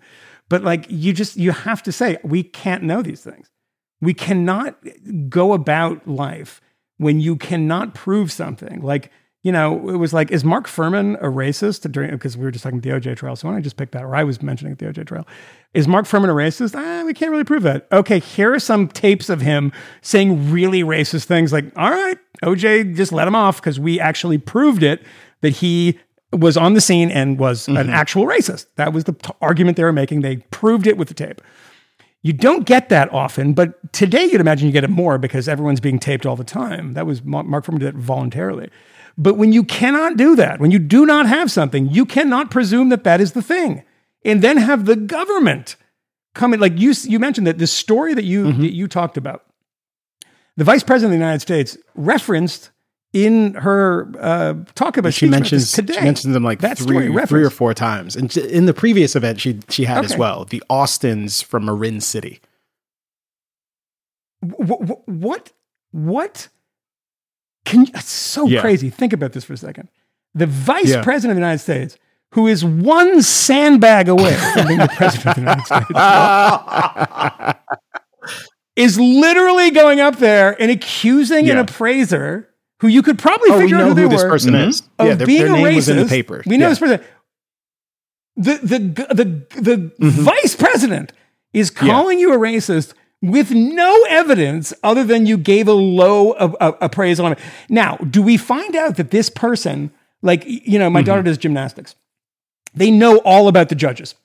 [0.49, 3.51] but like you just you have to say we can't know these things
[4.01, 4.77] we cannot
[5.29, 6.61] go about life
[6.97, 9.11] when you cannot prove something like
[9.43, 11.83] you know, it was like, is Mark Fuhrman a racist?
[12.11, 13.35] Because we were just talking about the OJ trial.
[13.35, 14.03] So don't I just picked that?
[14.03, 15.27] Or I was mentioning the OJ trial.
[15.73, 16.75] Is Mark Fuhrman a racist?
[16.75, 17.85] Ah, we can't really prove that.
[17.91, 22.95] Okay, here are some tapes of him saying really racist things like, all right, OJ,
[22.95, 25.03] just let him off because we actually proved it
[25.41, 25.99] that he
[26.31, 27.89] was on the scene and was an mm-hmm.
[27.89, 28.65] actual racist.
[28.75, 30.21] That was the t- argument they were making.
[30.21, 31.41] They proved it with the tape.
[32.23, 35.81] You don't get that often, but today you'd imagine you get it more because everyone's
[35.81, 36.93] being taped all the time.
[36.93, 38.69] That was Mark Fuhrman did it voluntarily.
[39.17, 42.89] But when you cannot do that, when you do not have something, you cannot presume
[42.89, 43.83] that that is the thing,
[44.23, 45.75] and then have the government
[46.33, 46.59] come in.
[46.59, 48.61] Like you, you mentioned that the story that you mm-hmm.
[48.61, 49.43] that you talked about,
[50.57, 52.69] the vice president of the United States referenced
[53.13, 55.93] in her uh, talk about She mentions today.
[55.93, 59.39] she mentions them like that three, three or four times, and in the previous event,
[59.39, 62.41] she she had as well the Austins from Marin City.
[64.43, 65.51] Wh- wh- what
[65.91, 66.49] what
[67.65, 68.61] can you, it's so Yeah.
[68.61, 69.89] crazy think about this for a second
[70.33, 71.03] the vice Yeah.
[71.03, 71.97] president of the united states
[72.31, 75.89] who is one sandbag away from being the president of the united states
[78.75, 83.63] is literally going up there and accusing an appraiser who you could probably Oh, we
[83.63, 84.81] figure out know who they who this were person is.
[84.99, 85.75] of Yeah, their, being their a name racist.
[85.75, 86.43] was in the paper.
[86.45, 86.69] We know Yeah.
[86.69, 87.01] this person.
[88.35, 88.79] The the
[89.13, 89.25] the
[89.61, 90.09] the Mm-hmm.
[90.23, 91.13] vice president
[91.53, 96.49] is calling you a racist with no evidence other than you gave a low a,
[96.59, 97.39] a- appraisal on it.
[97.69, 99.91] Now, do we find out that this person,
[100.23, 101.05] like you know, my Mm-hmm.
[101.05, 101.95] daughter does gymnastics,
[102.73, 104.15] they know all about the judges.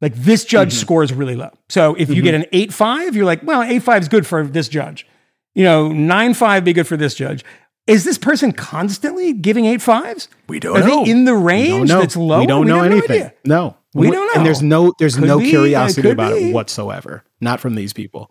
[0.00, 0.80] Like this judge Mm-hmm.
[0.80, 1.50] scores really low.
[1.68, 4.44] So if you get an eight five, you're like, well, eight five is good for
[4.46, 5.06] this judge.
[5.54, 7.44] You know, nine five be good for this judge.
[7.86, 10.28] Is this person constantly giving eight fives?
[10.48, 11.04] We don't Are know.
[11.04, 12.00] they in the We don't range know.
[12.00, 12.40] that's low?
[12.40, 13.10] We don't know anything.
[13.22, 13.34] idea.
[13.44, 14.32] No, We don't know.
[14.40, 16.50] And there's no there's Could no be, curiosity about be.
[16.50, 17.24] it whatsoever.
[17.40, 18.30] Not from these people.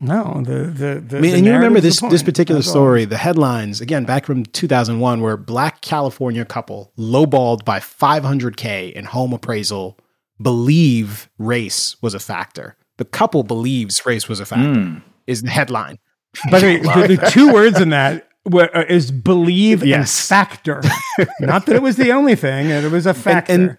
[0.00, 1.16] No, the the the.
[1.18, 4.44] I mean, the and you remember this this particular story, the headlines again back from
[4.44, 9.98] 2001, where black California couple lowballed by 500k in home appraisal,
[10.40, 12.76] believe race was a factor.
[12.96, 15.02] The couple believes race was a factor.
[15.26, 15.98] Is the headline.
[16.50, 19.98] By the way, the, the two words in that were, uh, is believe Yes.
[20.00, 20.08] and
[20.38, 20.82] factor.
[21.40, 23.52] Not that it was the only thing; it was a factor.
[23.52, 23.78] and-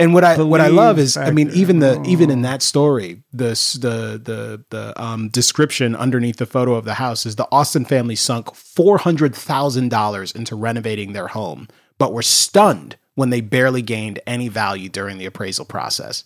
[0.00, 3.24] And what I what I love is, I mean, even the even in that story,
[3.32, 7.84] the the the the um, description underneath the photo of the house is the Austin
[7.84, 11.66] family sunk four hundred thousand dollars into renovating their home,
[11.98, 16.22] but were stunned when they barely gained any value during the appraisal process.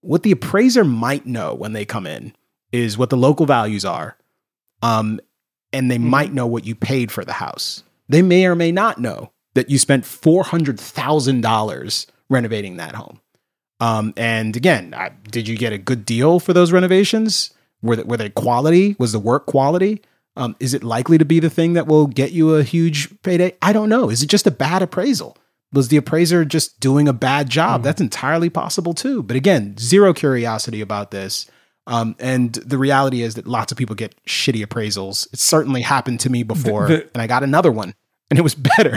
[0.00, 2.36] What the appraiser might know when they come in
[2.70, 4.16] is what the local values are,
[4.80, 5.18] um,
[5.72, 7.82] and they might know what you paid for the house.
[8.08, 12.94] They may or may not know that you spent four hundred thousand dollars renovating that
[12.94, 13.20] home.
[13.80, 17.52] Um, and again, I, did you get a good deal for those renovations?
[17.82, 18.94] Were they, were they quality?
[19.00, 20.00] Was the work quality?
[20.36, 23.56] Um, is it likely to be the thing that will get you a huge payday?
[23.60, 24.10] I don't know.
[24.10, 25.36] Is it just a bad appraisal?
[25.72, 27.82] Was the appraiser just doing a bad job?
[27.84, 29.22] That's entirely possible too.
[29.22, 31.46] But again, zero curiosity about this.
[31.86, 35.32] Um, and the reality is that lots of people get shitty appraisals.
[35.32, 37.94] It certainly happened to me before, the- and I got another one,
[38.30, 38.96] and it was better.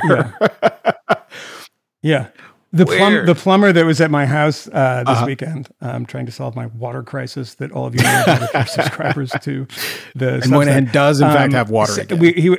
[2.02, 2.28] yeah,
[2.74, 5.26] the plum, the plumber that was at my house uh, this Uh-huh.
[5.26, 9.32] weekend, um, trying to solve my water crisis that all of you know about subscribers
[9.42, 9.68] to
[10.16, 10.36] the.
[10.42, 11.94] and Moynihan does, in fact, Um, have water.
[11.94, 12.20] so again.
[12.20, 12.58] we- he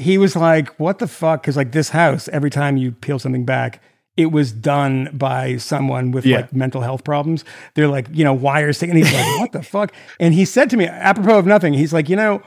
[0.00, 3.44] he was like, "What the fuck?" Because like this house, every time you peel something
[3.44, 3.80] back,
[4.16, 6.36] it was done by someone with Yeah.
[6.38, 7.44] like mental health problems.
[7.74, 8.96] They're like, you know, wires sticking.
[8.96, 11.92] And he's like, "What the fuck?" And he said to me, apropos of nothing, he's
[11.92, 12.42] like, "You know,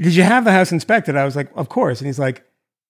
[0.00, 2.42] did you have the house inspected?" I was like, "Of course." And he's like,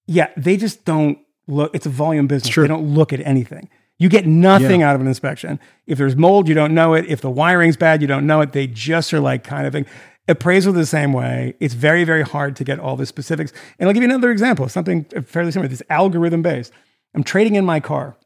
[0.06, 1.74] "Yeah, they just don't look.
[1.74, 2.54] It's a volume business.
[2.54, 5.60] They don't look at anything." You get nothing out of an inspection.
[5.86, 7.04] If there's mold, you don't know it.
[7.06, 8.52] If the wiring's bad, you don't know it.
[8.52, 9.84] They just are like kind of thing.
[10.30, 11.54] Appraisal the same way.
[11.60, 13.52] It's very, very hard to get all the specifics.
[13.78, 15.68] And I'll give you another example, something fairly similar.
[15.68, 16.72] This algorithm based.
[17.14, 18.16] I'm trading in my car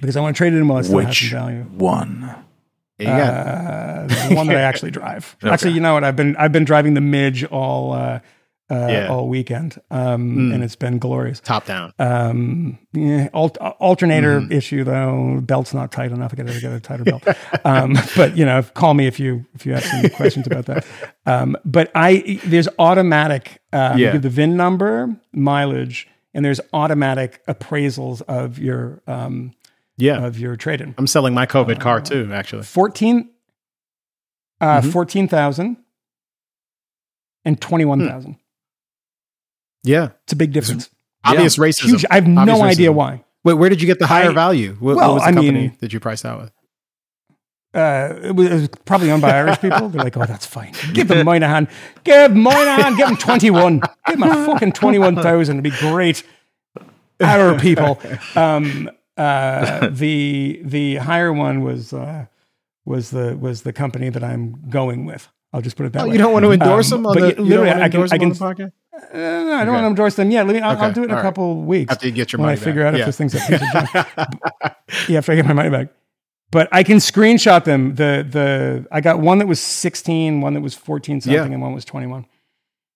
[0.00, 1.62] because I want to trade it in while it still has Which some value.
[1.62, 2.20] one?
[2.98, 3.30] There you go.
[3.30, 5.36] Uh, the one that I actually drive.
[5.42, 6.04] Actually, you know what?
[6.04, 8.20] I've been I've been driving the Midge all uh,
[8.72, 9.08] uh, Yeah.
[9.08, 11.40] all weekend, um, and it's been glorious.
[11.40, 11.92] top down.
[11.98, 14.52] Um, yeah, alt- alternator Mm-hmm.
[14.52, 15.40] issue though.
[15.42, 16.32] Belt's not tight enough.
[16.32, 17.22] I got to get a tighter belt.
[17.66, 20.86] um, but you know, call me if you if you have some questions about that.
[21.26, 23.60] Um, but I there's automatic.
[23.74, 24.12] Um, you Yeah.
[24.12, 29.52] give the VIN number, mileage, and there's automatic appraisals of your um,
[29.98, 30.94] Yeah, of your trade in.
[30.96, 32.30] I'm selling my COVID car too.
[32.32, 33.28] Actually, 14
[34.62, 34.92] uh Mhm.
[34.92, 35.76] 14,000
[37.44, 38.36] and 21,000.
[39.82, 40.90] Yeah, It's a big difference.
[41.24, 41.86] obvious racism.
[41.90, 42.04] Huge.
[42.10, 43.24] I have no Obvious idea why.
[43.44, 44.76] Wait, where did you get the higher I- value?
[44.80, 46.52] What, well, what was the I company mean- that you priced out with?
[47.74, 49.88] Uh, it, was, it was probably owned by Irish people.
[49.88, 50.74] They're like, oh, that's fine.
[50.92, 51.68] Give them Moynihan.
[52.04, 52.96] Give Moynihan.
[52.96, 53.80] Give him 21.
[54.06, 55.54] Give him a fucking 21,000.
[55.58, 56.22] It'd be great.
[57.20, 57.98] Our people.
[58.36, 62.26] Um, uh, the the higher one was uh,
[62.84, 65.28] was the was the company that I'm going with.
[65.52, 66.12] I'll just put it that Oh, way.
[66.12, 67.42] you don't want to endorse Um, them on but the.
[67.42, 68.72] you- you literally, I can- endorse I them on can- the podcast.
[68.94, 69.70] Uh, no, I don't Okay.
[69.70, 70.30] want to endorse them.
[70.30, 70.46] yet.
[70.46, 70.60] let me.
[70.60, 71.22] I'll, I'll do it in all a right.
[71.22, 72.94] couple weeks After you get your when money I figure back.
[72.94, 73.00] out Yeah.
[73.00, 75.08] if this thing's a piece of junk.
[75.08, 75.88] yeah, after I get my money back.
[76.50, 77.94] But I can screenshot them.
[77.94, 81.44] The the I got one that was 16, one that was 14 something, Yeah.
[81.44, 82.26] and one was 21.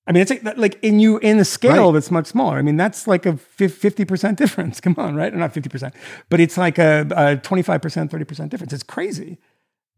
[0.08, 1.94] I mean, it's like, like in you in the scale Right.
[1.94, 2.58] that's much smaller.
[2.58, 4.80] I mean, that's like a fifty percent difference.
[4.80, 5.32] Come on, right?
[5.32, 5.94] Or not fifty percent,
[6.28, 8.72] but it's like a twenty five percent, thirty percent difference.
[8.74, 9.38] It's crazy,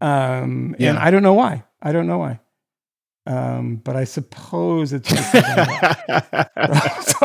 [0.00, 1.64] um, and I don't know why.
[1.82, 2.40] I don't know why.
[3.28, 5.40] Um, but I suppose it's just so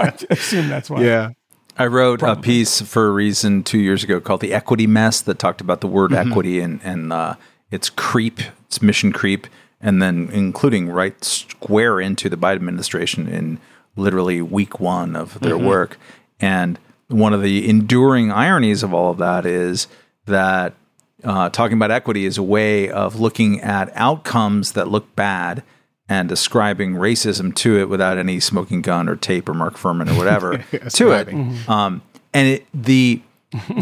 [0.02, 1.02] I assume that's why.
[1.04, 1.30] yeah.
[1.78, 5.40] I wrote a piece for a reason two years ago called "The Equity Mess" that
[5.40, 6.30] talked about the word Mm-hmm.
[6.30, 7.36] equity and and uh,
[7.72, 9.48] its creep, its mission creep,
[9.82, 13.60] and then including right square into the Biden administration in
[13.96, 15.66] literally week one of their Mm-hmm.
[15.68, 15.98] work.
[16.40, 16.78] And
[17.08, 19.88] one of the enduring ironies of all of that is
[20.26, 20.74] that
[21.24, 25.64] uh, talking about equity is a way of looking at outcomes that look bad
[26.10, 30.18] and ascribing racism to it without any smoking gun or tape or Mark Fuhrman or
[30.18, 30.84] whatever to it.
[30.84, 31.58] Ascribing.
[31.68, 32.02] Um,
[32.34, 33.22] and it, the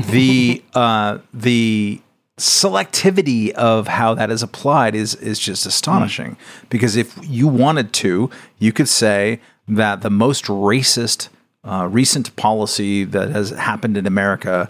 [0.09, 2.01] the uh, the
[2.37, 6.37] selectivity of how that is applied is is just astonishing.
[6.69, 8.29] Because if you wanted to,
[8.59, 11.29] you could say that the most racist
[11.63, 14.69] uh, recent policy that has happened in America,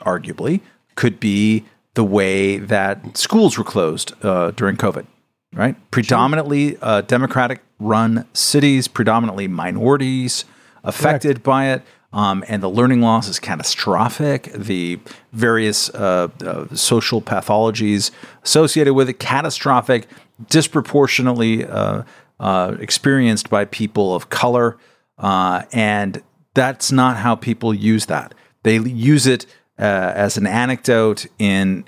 [0.00, 0.60] arguably,
[0.94, 5.06] could be the way that schools were closed uh, during COVID.
[5.52, 10.44] Right, predominantly uh, Democratic run cities, predominantly minorities
[10.84, 11.82] affected by it.
[12.12, 14.52] Um, and the learning loss is catastrophic.
[14.52, 14.98] The
[15.32, 18.10] various uh, uh, social pathologies
[18.44, 20.06] associated with it, catastrophic,
[20.48, 22.02] disproportionately uh,
[22.40, 24.76] uh, experienced by people of color.
[25.18, 26.22] Uh, and
[26.54, 28.34] that's not how people use that.
[28.62, 29.46] They use it
[29.78, 31.84] uh, as an anecdote in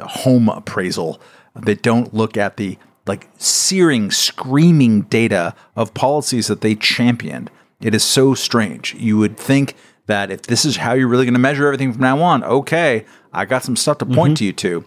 [0.00, 1.20] home appraisal.
[1.64, 7.50] They don't look at the like searing, screaming data of policies that they championed.
[7.80, 8.94] It is so strange.
[8.94, 9.74] You would think
[10.06, 13.04] that if this is how you're really going to measure everything from now on, okay,
[13.32, 14.84] I got some stuff to point to you to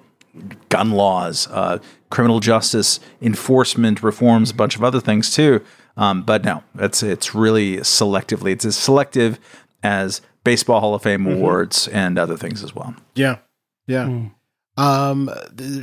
[0.69, 1.79] gun laws, uh,
[2.09, 5.63] criminal justice enforcement reforms, a bunch of other things too.
[5.97, 8.51] Um, but no, it's it's really selectively.
[8.51, 9.39] It's as selective
[9.83, 12.95] as baseball Hall of Fame awards and other things as well.
[13.15, 13.39] Yeah.
[13.87, 14.29] Yeah.
[14.79, 15.29] Um,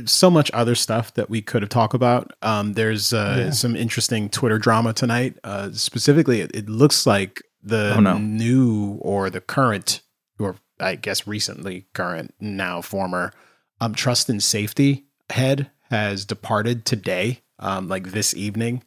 [0.05, 2.31] so much other stuff that we could have talked about.
[2.41, 3.49] Um, there's uh, Yeah.
[3.51, 5.37] some interesting Twitter drama tonight.
[5.43, 8.17] Uh, specifically, it, it looks like the Oh, no.
[8.17, 10.01] new or the current,
[10.39, 13.33] or I guess recently current, now former,
[13.79, 18.83] um, trust and safety head has departed today, um, like this evening.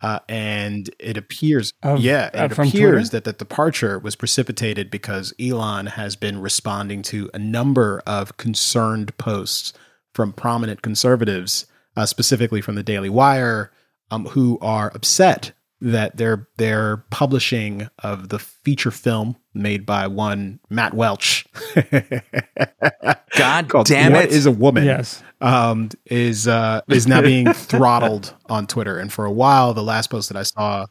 [0.00, 3.08] Uh, and it appears, Of- yeah, uh, it appears Twitter?
[3.08, 9.16] that the departure was precipitated because Elon has been responding to a number of concerned
[9.18, 9.72] posts
[10.14, 11.66] from prominent conservatives,
[11.96, 13.72] uh, specifically from the Daily Wire,
[14.10, 20.58] um, who are upset that their their publishing of the feature film made by one
[20.70, 21.46] Matt Welch.
[23.36, 24.30] God called damn What it!
[24.32, 24.84] is a woman?
[24.84, 25.22] Yes.
[25.40, 28.98] um, is uh, is now being throttled on Twitter.
[28.98, 30.86] And for a while, the last post that I saw,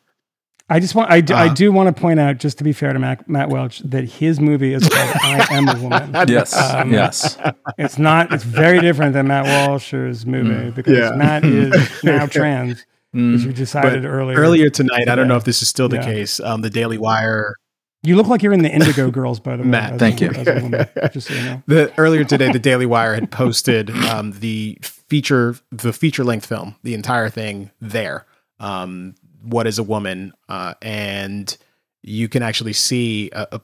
[0.70, 2.72] I just want I do, I Uh, do want to point out, just to be
[2.74, 6.12] fair to Matt, Matt Welch, that his movie is called I Am a Woman.
[6.30, 7.38] yes, Um, yes.
[7.78, 8.32] It's not.
[8.34, 11.10] It's very different than Matt Walsh's movie because Mm.
[11.12, 11.16] Yeah.
[11.16, 12.86] Matt is now trans,
[13.18, 14.38] as you but decided earlier.
[14.38, 16.06] earlier tonight, I don't know if this is still the Yeah.
[16.06, 16.40] case.
[16.40, 17.56] Um, the Daily Wire,
[18.04, 19.70] you look like you're in the Indigo Girls, by the way.
[19.70, 20.32] Matt, thank you.
[20.36, 21.64] woman, just so you know.
[21.68, 26.76] the earlier today, the Daily Wire had posted um, the feature, the feature length film,
[26.84, 28.26] the entire thing there.
[28.60, 30.34] Um, what is a woman?
[30.48, 31.56] Uh, and
[32.04, 33.62] you can actually see a, a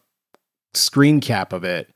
[0.74, 1.90] screen cap of it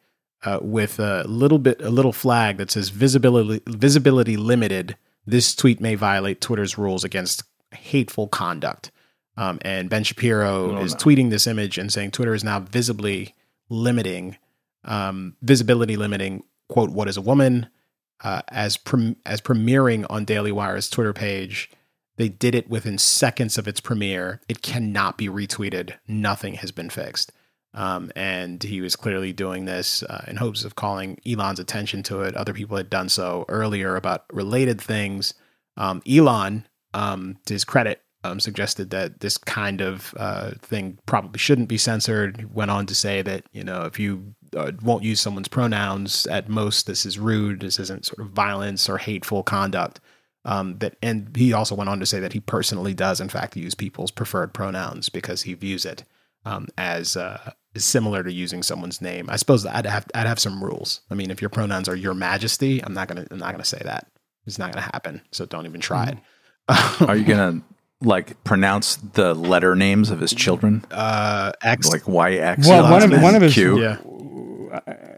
[0.44, 4.96] uh, with a little bit, a little flag that says visibility visibility limited.
[5.28, 8.92] This tweet may violate Twitter's rules against hateful conduct.
[9.36, 10.98] Um, and Ben Shapiro Oh, is no.
[11.00, 13.36] tweeting this image and saying Twitter is now visibly
[13.70, 14.38] limiting,
[14.86, 17.68] um, visibility limiting, quote, what is a woman,
[18.24, 21.70] uh, as prem- as premiering on Daily Wire's Twitter page.
[22.16, 24.42] They did it within seconds of its premiere.
[24.50, 25.94] It cannot be retweeted.
[26.08, 27.32] Nothing has been fixed.
[27.78, 32.22] Um, and he was clearly doing this uh, in hopes of calling Elon's attention to
[32.22, 32.36] it.
[32.36, 35.36] Other people had done so earlier about related things.
[35.78, 41.38] Um, Elon, um, to his credit, um, suggested that this kind of uh, thing probably
[41.38, 42.38] shouldn't be censored.
[42.38, 46.26] He went on to say that you know if you uh, won't use someone's pronouns,
[46.26, 47.60] at most this is rude.
[47.60, 50.00] This isn't sort of violence or hateful conduct.
[50.46, 53.56] Um, that and he also went on to say that he personally does in fact
[53.56, 56.04] use people's preferred pronouns because he views it
[56.48, 59.30] um, as uh, similar to using someone's name.
[59.30, 61.02] I suppose I'd have I'd have some rules.
[61.12, 63.82] I mean, if your pronouns are Your Majesty, I'm not gonna I'm not gonna say
[63.84, 64.08] that.
[64.46, 65.22] It's not gonna happen.
[65.32, 66.18] So don't even try it.
[67.08, 67.62] Are you gonna
[68.02, 71.92] like pronounce the letter names of his children, Uh, X.
[71.92, 72.68] like Y X?
[72.68, 73.82] Well, one of one of his Q?
[73.82, 73.98] yeah.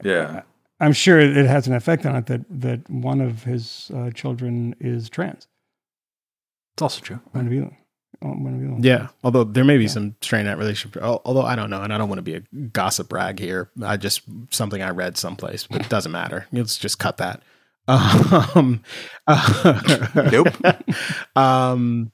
[0.04, 0.42] yeah.
[0.82, 4.76] I'm sure it has an effect on it that that one of his uh, children
[4.80, 5.48] is trans.
[6.76, 7.20] It's also true.
[7.32, 7.76] One of you.
[8.22, 8.78] Oh, One of you.
[8.82, 11.02] Yeah, although there may be some strain in that relationship.
[11.02, 13.70] Although I don't know, and I don't want to be a gossip rag here.
[13.84, 14.22] I just
[14.52, 16.48] something I read someplace, but it doesn't matter.
[16.52, 17.42] Let's just cut that.
[17.88, 18.84] Um,
[20.32, 20.48] Nope.
[21.36, 22.12] um,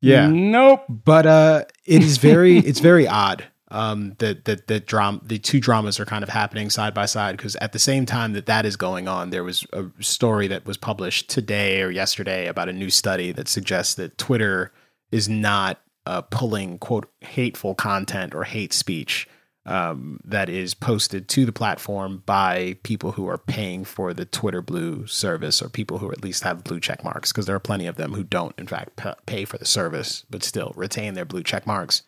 [0.00, 0.84] yeah, Nope.
[0.88, 5.58] but uh, it is very it's very odd um, that that that drama the two
[5.58, 8.66] dramas are kind of happening side by side because at the same time that that
[8.66, 12.72] is going on, there was a story that was published today or yesterday about a
[12.72, 14.70] new study that suggests that Twitter
[15.10, 19.28] is not uh, pulling quote hateful content or hate speech
[19.66, 24.62] um, that is posted to the platform by people who are paying for the Twitter
[24.62, 27.86] Blue service or people who at least have blue check marks because there are plenty
[27.86, 31.24] of them who don't in fact pa- pay for the service but still retain their
[31.24, 32.02] blue check marks.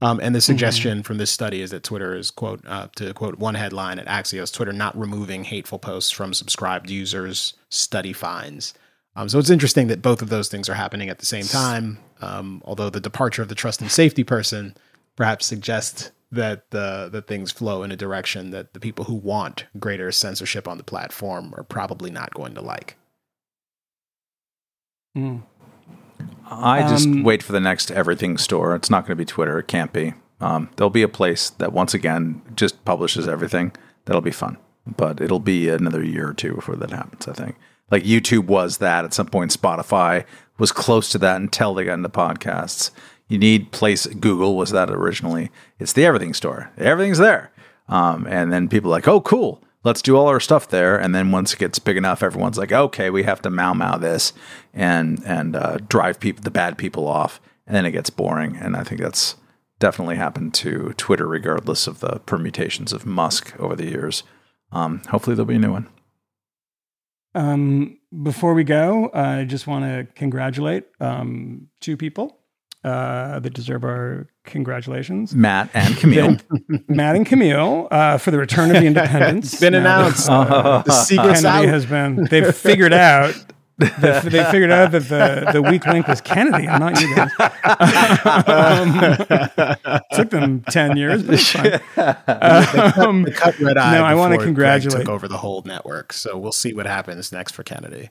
[0.00, 3.38] Um, and the suggestion from this study is that Twitter is quote uh, to quote
[3.38, 7.54] one headline at Axios: Twitter not removing hateful posts from subscribed users.
[7.68, 8.74] Study finds.
[9.18, 11.98] Um, so it's interesting that both of those things are happening at the same time.
[12.20, 14.76] Um, although the departure of the trust and safety person
[15.16, 19.64] perhaps suggests that the that things flow in a direction that the people who want
[19.80, 22.96] greater censorship on the platform are probably not going to like.
[25.16, 25.42] Mm.
[26.48, 28.76] I just Um, wait for the next everything store.
[28.76, 29.58] It's not going to be Twitter.
[29.58, 30.14] It can't be.
[30.40, 33.72] Um, there'll be a place that once again just publishes everything.
[34.04, 37.26] That'll be fun, but it'll be another year or two before that happens.
[37.26, 37.56] I think.
[37.90, 39.56] Like YouTube was that at some point.
[39.58, 40.24] Spotify
[40.58, 42.90] was close to that until they got into podcasts.
[43.28, 44.06] You need place.
[44.06, 45.50] Google was that originally.
[45.78, 46.70] It's the everything store.
[46.78, 47.52] Everything's there.
[47.88, 49.62] Um, and then people like, oh, cool.
[49.84, 50.98] Let's do all our stuff there.
[50.98, 53.96] And then once it gets big enough, everyone's like, okay, we have to mow mow
[53.96, 54.32] this
[54.74, 57.40] and and uh, drive people the bad people off.
[57.66, 58.56] And then it gets boring.
[58.56, 59.36] And I think that's
[59.78, 64.24] definitely happened to Twitter, regardless of the permutations of Musk over the years.
[64.72, 65.88] Um, hopefully there'll be a new one.
[67.34, 72.38] Um, before we go, I just want to congratulate um, two people
[72.84, 75.34] uh, that deserve our congratulations.
[75.34, 76.88] Matt and Kmele.
[76.88, 79.52] Matt and Kmele uh, for the return of the Independents.
[79.52, 80.26] It's been Now announced.
[80.26, 81.72] that, the secret's Kennedy out.
[81.74, 82.24] has been.
[82.24, 83.34] They've figured out.
[83.78, 83.86] They,
[84.24, 87.30] they figured out that the, the weak link was Kennedy and not you guys.
[88.46, 91.74] um, took them ten years, but it's fine.
[92.98, 93.92] Um, the cut red eye.
[93.98, 96.86] No, I wanna before Greg congratulate- Took over the whole network, so we'll see what
[96.86, 98.10] happens next for Kennedy.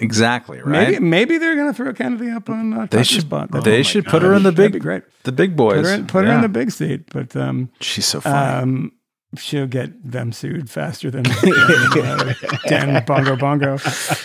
[0.00, 0.90] exactly, right?
[0.90, 3.48] maybe maybe they're going to throw Kennedy up on uh, they Tucker's should, spot.
[3.52, 4.10] Oh they should God.
[4.12, 5.02] put her in the big, great.
[5.24, 5.78] the big boys.
[5.82, 8.62] Put her in, put her in the big seat, but um, She's so funny.
[8.62, 8.92] um,
[9.36, 12.34] she'll get them sued faster than uh,
[12.66, 13.72] Dan Bongo Bongo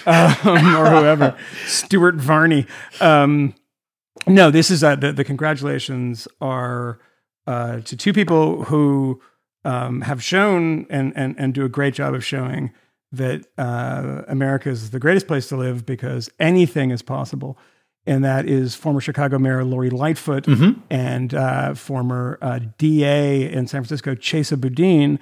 [0.05, 2.65] um, or whoever, Stuart Varney.
[3.01, 3.53] Um,
[4.27, 6.99] no, this is uh, the, the congratulations are
[7.47, 9.21] uh, to two people who
[9.65, 12.71] um, have shown and, and and do a great job of showing
[13.11, 17.57] that uh, America is the greatest place to live because anything is possible.
[18.05, 20.45] And that is former Chicago Mayor Lori Lightfoot
[20.89, 25.19] and uh, former uh, DA in San Francisco, Chesa Boudin,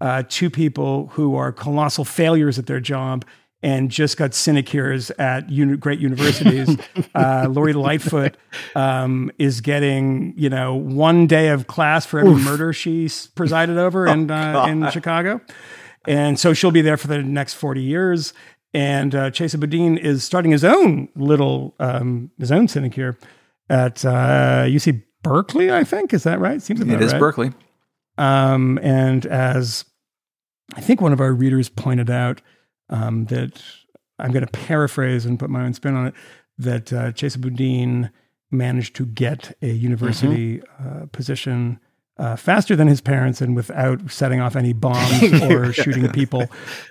[0.00, 3.24] uh, two people who are colossal failures at their job
[3.62, 6.76] and just got sinecures at uni- great universities.
[7.14, 8.36] uh, Lori Lightfoot
[8.74, 14.06] um, is getting, you know, one day of class for every murder she presided over
[14.08, 15.40] in, uh, in Chicago.
[16.08, 18.32] And so she'll be there for the next 40 years.
[18.74, 23.18] And uh, Chesa Boudin is starting his own little, um, his own sinecure
[23.68, 26.14] at uh, UC Berkeley, I think.
[26.14, 26.60] Is that right?
[26.62, 27.18] Seems about is right.
[27.18, 27.52] Berkeley.
[28.18, 29.84] Um, and as
[30.74, 32.40] I think one of our readers pointed out,
[32.88, 33.62] um, that
[34.18, 36.14] I'm going to paraphrase and put my own spin on it,
[36.58, 38.10] that uh, Chesa Boudin
[38.50, 41.80] managed to get a university uh, position
[42.18, 46.44] uh, faster than his parents and without setting off any bombs or shooting people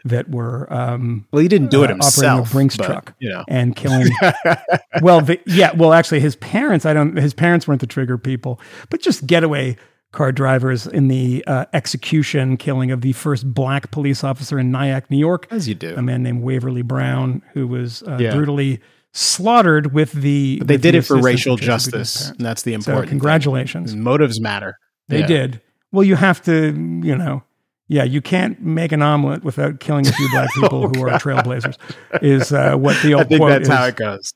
[0.04, 2.24] that were um, Well, he didn't do it uh, himself.
[2.24, 4.08] operating a Brinks but, truck You know, and killing.
[5.02, 6.86] well, the, yeah, well, actually, his parents.
[6.86, 7.16] I don't.
[7.16, 9.78] His parents weren't the trigger people, but just getaway
[10.12, 15.10] car drivers in the uh, execution killing of the first black police officer in Nyack,
[15.10, 15.96] New York, as you do.
[15.96, 18.34] a man named Waverly Brown, who was uh, Yeah.
[18.36, 18.82] brutally
[19.14, 20.58] slaughtered with the.
[20.60, 23.04] But they did it for racial justice, and that's the So important.
[23.06, 23.20] thing.
[23.20, 23.96] congratulations.
[23.96, 24.76] Motives matter.
[25.12, 25.28] They Yeah.
[25.28, 25.62] did.
[25.92, 26.68] Well, you have to,
[27.04, 27.44] you know,
[27.88, 31.76] yeah, you can't make an omelet without killing a few black people who are trailblazers.
[32.22, 33.76] Is uh, what the Oh, I old think quote that's is.
[33.76, 34.34] how it goes.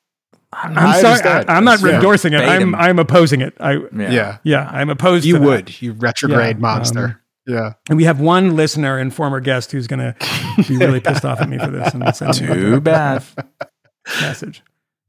[0.53, 1.49] I'm I sorry, understand.
[1.49, 1.95] I, am not Yeah.
[1.95, 2.41] endorsing it.
[2.41, 3.53] I'm I'm opposing it.
[3.59, 4.11] I Yeah.
[4.11, 5.25] Yeah, yeah, I'm opposed.
[5.25, 5.45] you to that.
[5.45, 7.03] would, you retrograde Yeah, monster.
[7.05, 7.15] um,
[7.47, 11.25] yeah, And we have one listener and former guest who's going to be really pissed
[11.25, 13.23] off at me for this and send me Too bad.
[14.21, 14.61] message.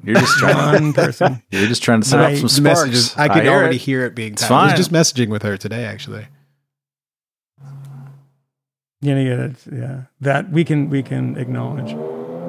[0.02, 0.82] You're just trying.
[0.82, 1.42] One person.
[1.50, 2.80] You're just trying to set My- up some sparks.
[2.82, 3.16] messages.
[3.16, 3.82] I could hear already it.
[3.82, 4.32] hear it being.
[4.34, 4.52] It's typed.
[4.52, 6.26] I was just messaging with her today, actually.
[9.02, 11.92] You know, yeah, it's- yeah, that we can we can acknowledge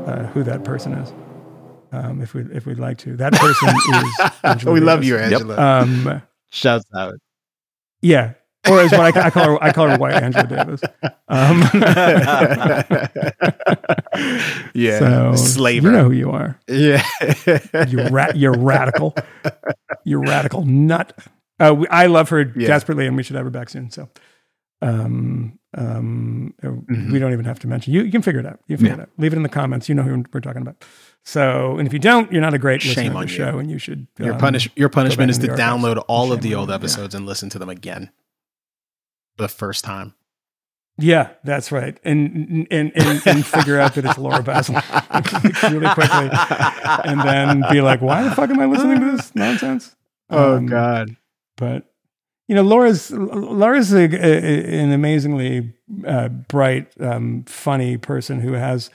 [0.07, 1.13] uh, who that person is,
[1.91, 3.15] um, if we if we'd like to.
[3.17, 4.31] That person is.
[4.43, 5.57] Angela we love you, Angela.
[5.81, 7.15] Um, Shouts out.
[8.01, 8.33] yeah,
[8.69, 10.81] or as what I, I call her, I call her White Angela Davis.
[11.29, 11.61] Um,
[14.73, 15.87] yeah, so slaver.
[15.87, 16.59] you know who you are.
[16.67, 17.03] yeah,
[17.87, 19.15] You ra- you're radical.
[20.03, 21.17] You're radical nut.
[21.59, 22.67] Uh, we, I love her Yeah.
[22.67, 23.89] desperately, and we should have her back soon.
[23.91, 24.09] So,
[24.81, 27.11] um, um, uh, Mm-hmm.
[27.11, 28.03] we don't even have to mention you.
[28.03, 28.59] You can figure it out.
[28.67, 29.09] You figure it out.
[29.17, 29.89] Leave it in the comments.
[29.89, 30.83] You know who we're talking about.
[31.23, 33.37] So, and if you don't, you're not a great Shame listener on the you.
[33.37, 34.07] show, and you should.
[34.19, 37.49] your um, punish your punishment is to download all of the old episodes and listen
[37.49, 38.11] to them again.
[39.37, 40.13] The first time.
[40.99, 44.81] Yeah, that's right, and and and, and figure out that it's Laura Bazelon
[45.71, 46.29] really quickly,
[47.11, 49.95] and then be like, "Why the fuck am I listening to this nonsense?"
[50.31, 51.15] Oh Um, God.
[51.55, 51.83] but
[52.47, 55.73] you know laura's laura's a, a, an amazingly
[56.05, 58.89] uh, bright um, funny person who has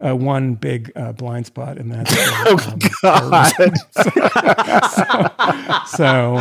[0.00, 2.16] uh, one big uh, blind spot and that's
[2.46, 3.54] um, God.
[5.88, 6.36] so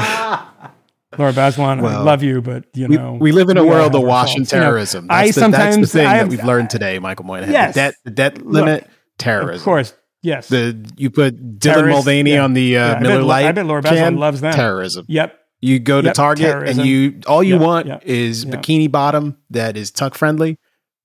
[1.18, 4.08] laura Bazelon, i love you but you know we live in a world of our
[4.08, 4.54] washing faults.
[4.54, 5.08] You know, terrorism.
[5.10, 7.52] I That's, the, that's the sometimes- thing I that have- we've learned today, Michael Moynihan.
[7.54, 7.74] Yes.
[7.74, 8.88] The debt, the debt limit,
[9.18, 9.56] terrorism.
[9.62, 12.44] of course yes The you put Dylan Terrorist, Mulvaney yeah.
[12.44, 15.06] on the uh, Yeah, I bet- Miller I bet Laura can, loves that Terrorism.
[15.08, 16.80] yep You go to Yep, Target terrorism.
[16.82, 20.58] and you all you Yep, want yep, is bikini bottom that is tuck friendly.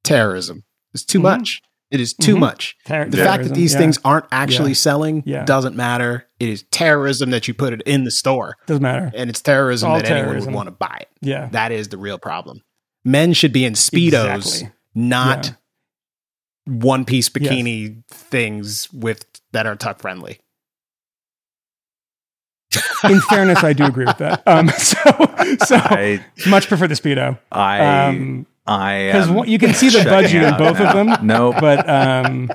[0.04, 0.64] Terrorism.
[0.94, 1.22] It's too Mhm.
[1.22, 1.62] much.
[1.92, 2.40] It is too Mhm.
[2.40, 2.76] much.
[2.86, 3.78] Ter- The fact that these yeah.
[3.80, 4.74] things aren't actually Yeah.
[4.88, 5.44] selling Yeah.
[5.44, 6.26] doesn't matter.
[6.40, 9.90] It is terrorism that you put it in the store, doesn't matter and it's terrorism
[9.90, 11.08] All that anyone would want to buy it.
[11.20, 12.62] yeah That is the real problem.
[13.04, 14.70] Men should be in speedos, Exactly.
[14.94, 16.72] not Yeah.
[16.72, 20.38] one piece bikini things with that are tuck friendly.
[23.04, 24.96] in fairness i do agree with that um so
[25.66, 30.04] so I, much prefer the speedo I, um I, because am you can see the
[30.04, 30.88] budget in both now.
[30.88, 32.50] of them No, but um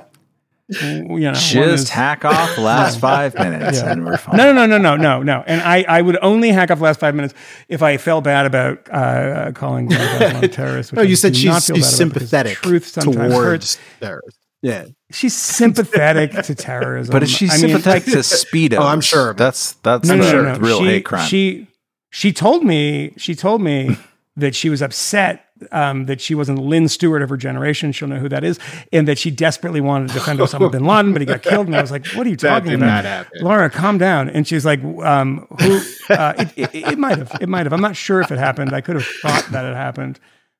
[0.69, 3.91] you know just is- hack off last five minutes Yeah.
[3.91, 4.35] and we're fine.
[4.37, 5.43] no, no, no, no, no, no, no.
[5.47, 7.33] And I, I would only hack off last five minutes
[7.69, 10.91] if I felt bad about uh, calling Laura Bazelon a terrorist.
[10.91, 13.77] which No, I you said do not she's, feel she's bad sympathetic Truth sometimes towards
[14.01, 14.39] terrorists.
[14.61, 14.85] Yeah.
[15.11, 17.13] She's sympathetic to terrorism.
[17.13, 18.77] But is she I mean, sympathetic to speedos?
[18.79, 19.33] Oh, I'm sure.
[19.35, 20.59] That's that's No, no, the no, no.
[20.59, 21.27] real she, hate crime.
[21.29, 21.67] She
[22.09, 23.97] she told me she told me
[24.35, 27.91] that she was upset um, that she wasn't Lynn Stewart of her generation.
[27.91, 28.59] She'll know who that is,
[28.91, 31.67] and that she desperately wanted to defend Osama bin Laden, but he got killed.
[31.67, 33.27] And I was like, "What are you talking about.
[33.41, 33.69] Laura?
[33.69, 35.79] Calm down." And she's like, um, "Who?
[36.09, 37.31] Uh, it, it, it might have.
[37.41, 37.73] It might have.
[37.73, 38.73] I'm not sure if it happened.
[38.73, 40.19] I could have thought that it happened."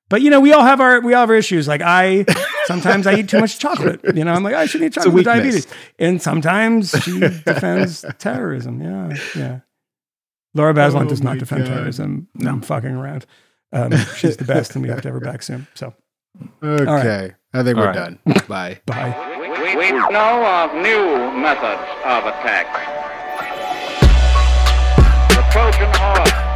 [0.10, 1.68] But you know, we all have our we all have our issues.
[1.68, 2.26] Like I
[2.66, 4.00] sometimes I eat too much chocolate.
[4.16, 5.68] You know, I'm like I should eat chocolate with diabetes.
[6.00, 8.82] And sometimes she defends terrorism.
[8.82, 9.60] Yeah, yeah.
[10.54, 11.74] Laura Bazelon Oh does not defend God.
[11.74, 12.30] terrorism.
[12.36, 12.52] No.
[12.52, 13.26] I'm fucking around.
[13.74, 15.68] Um, she's the best, and we have to have her back soon.
[15.76, 15.94] So
[16.64, 17.34] Okay.
[17.54, 17.96] I think All we're right.
[17.96, 18.20] done.
[18.48, 18.80] Bye.
[18.86, 19.38] bye.
[19.40, 22.68] We, we, we know of new methods of attack.
[25.30, 26.47] The Trojan horse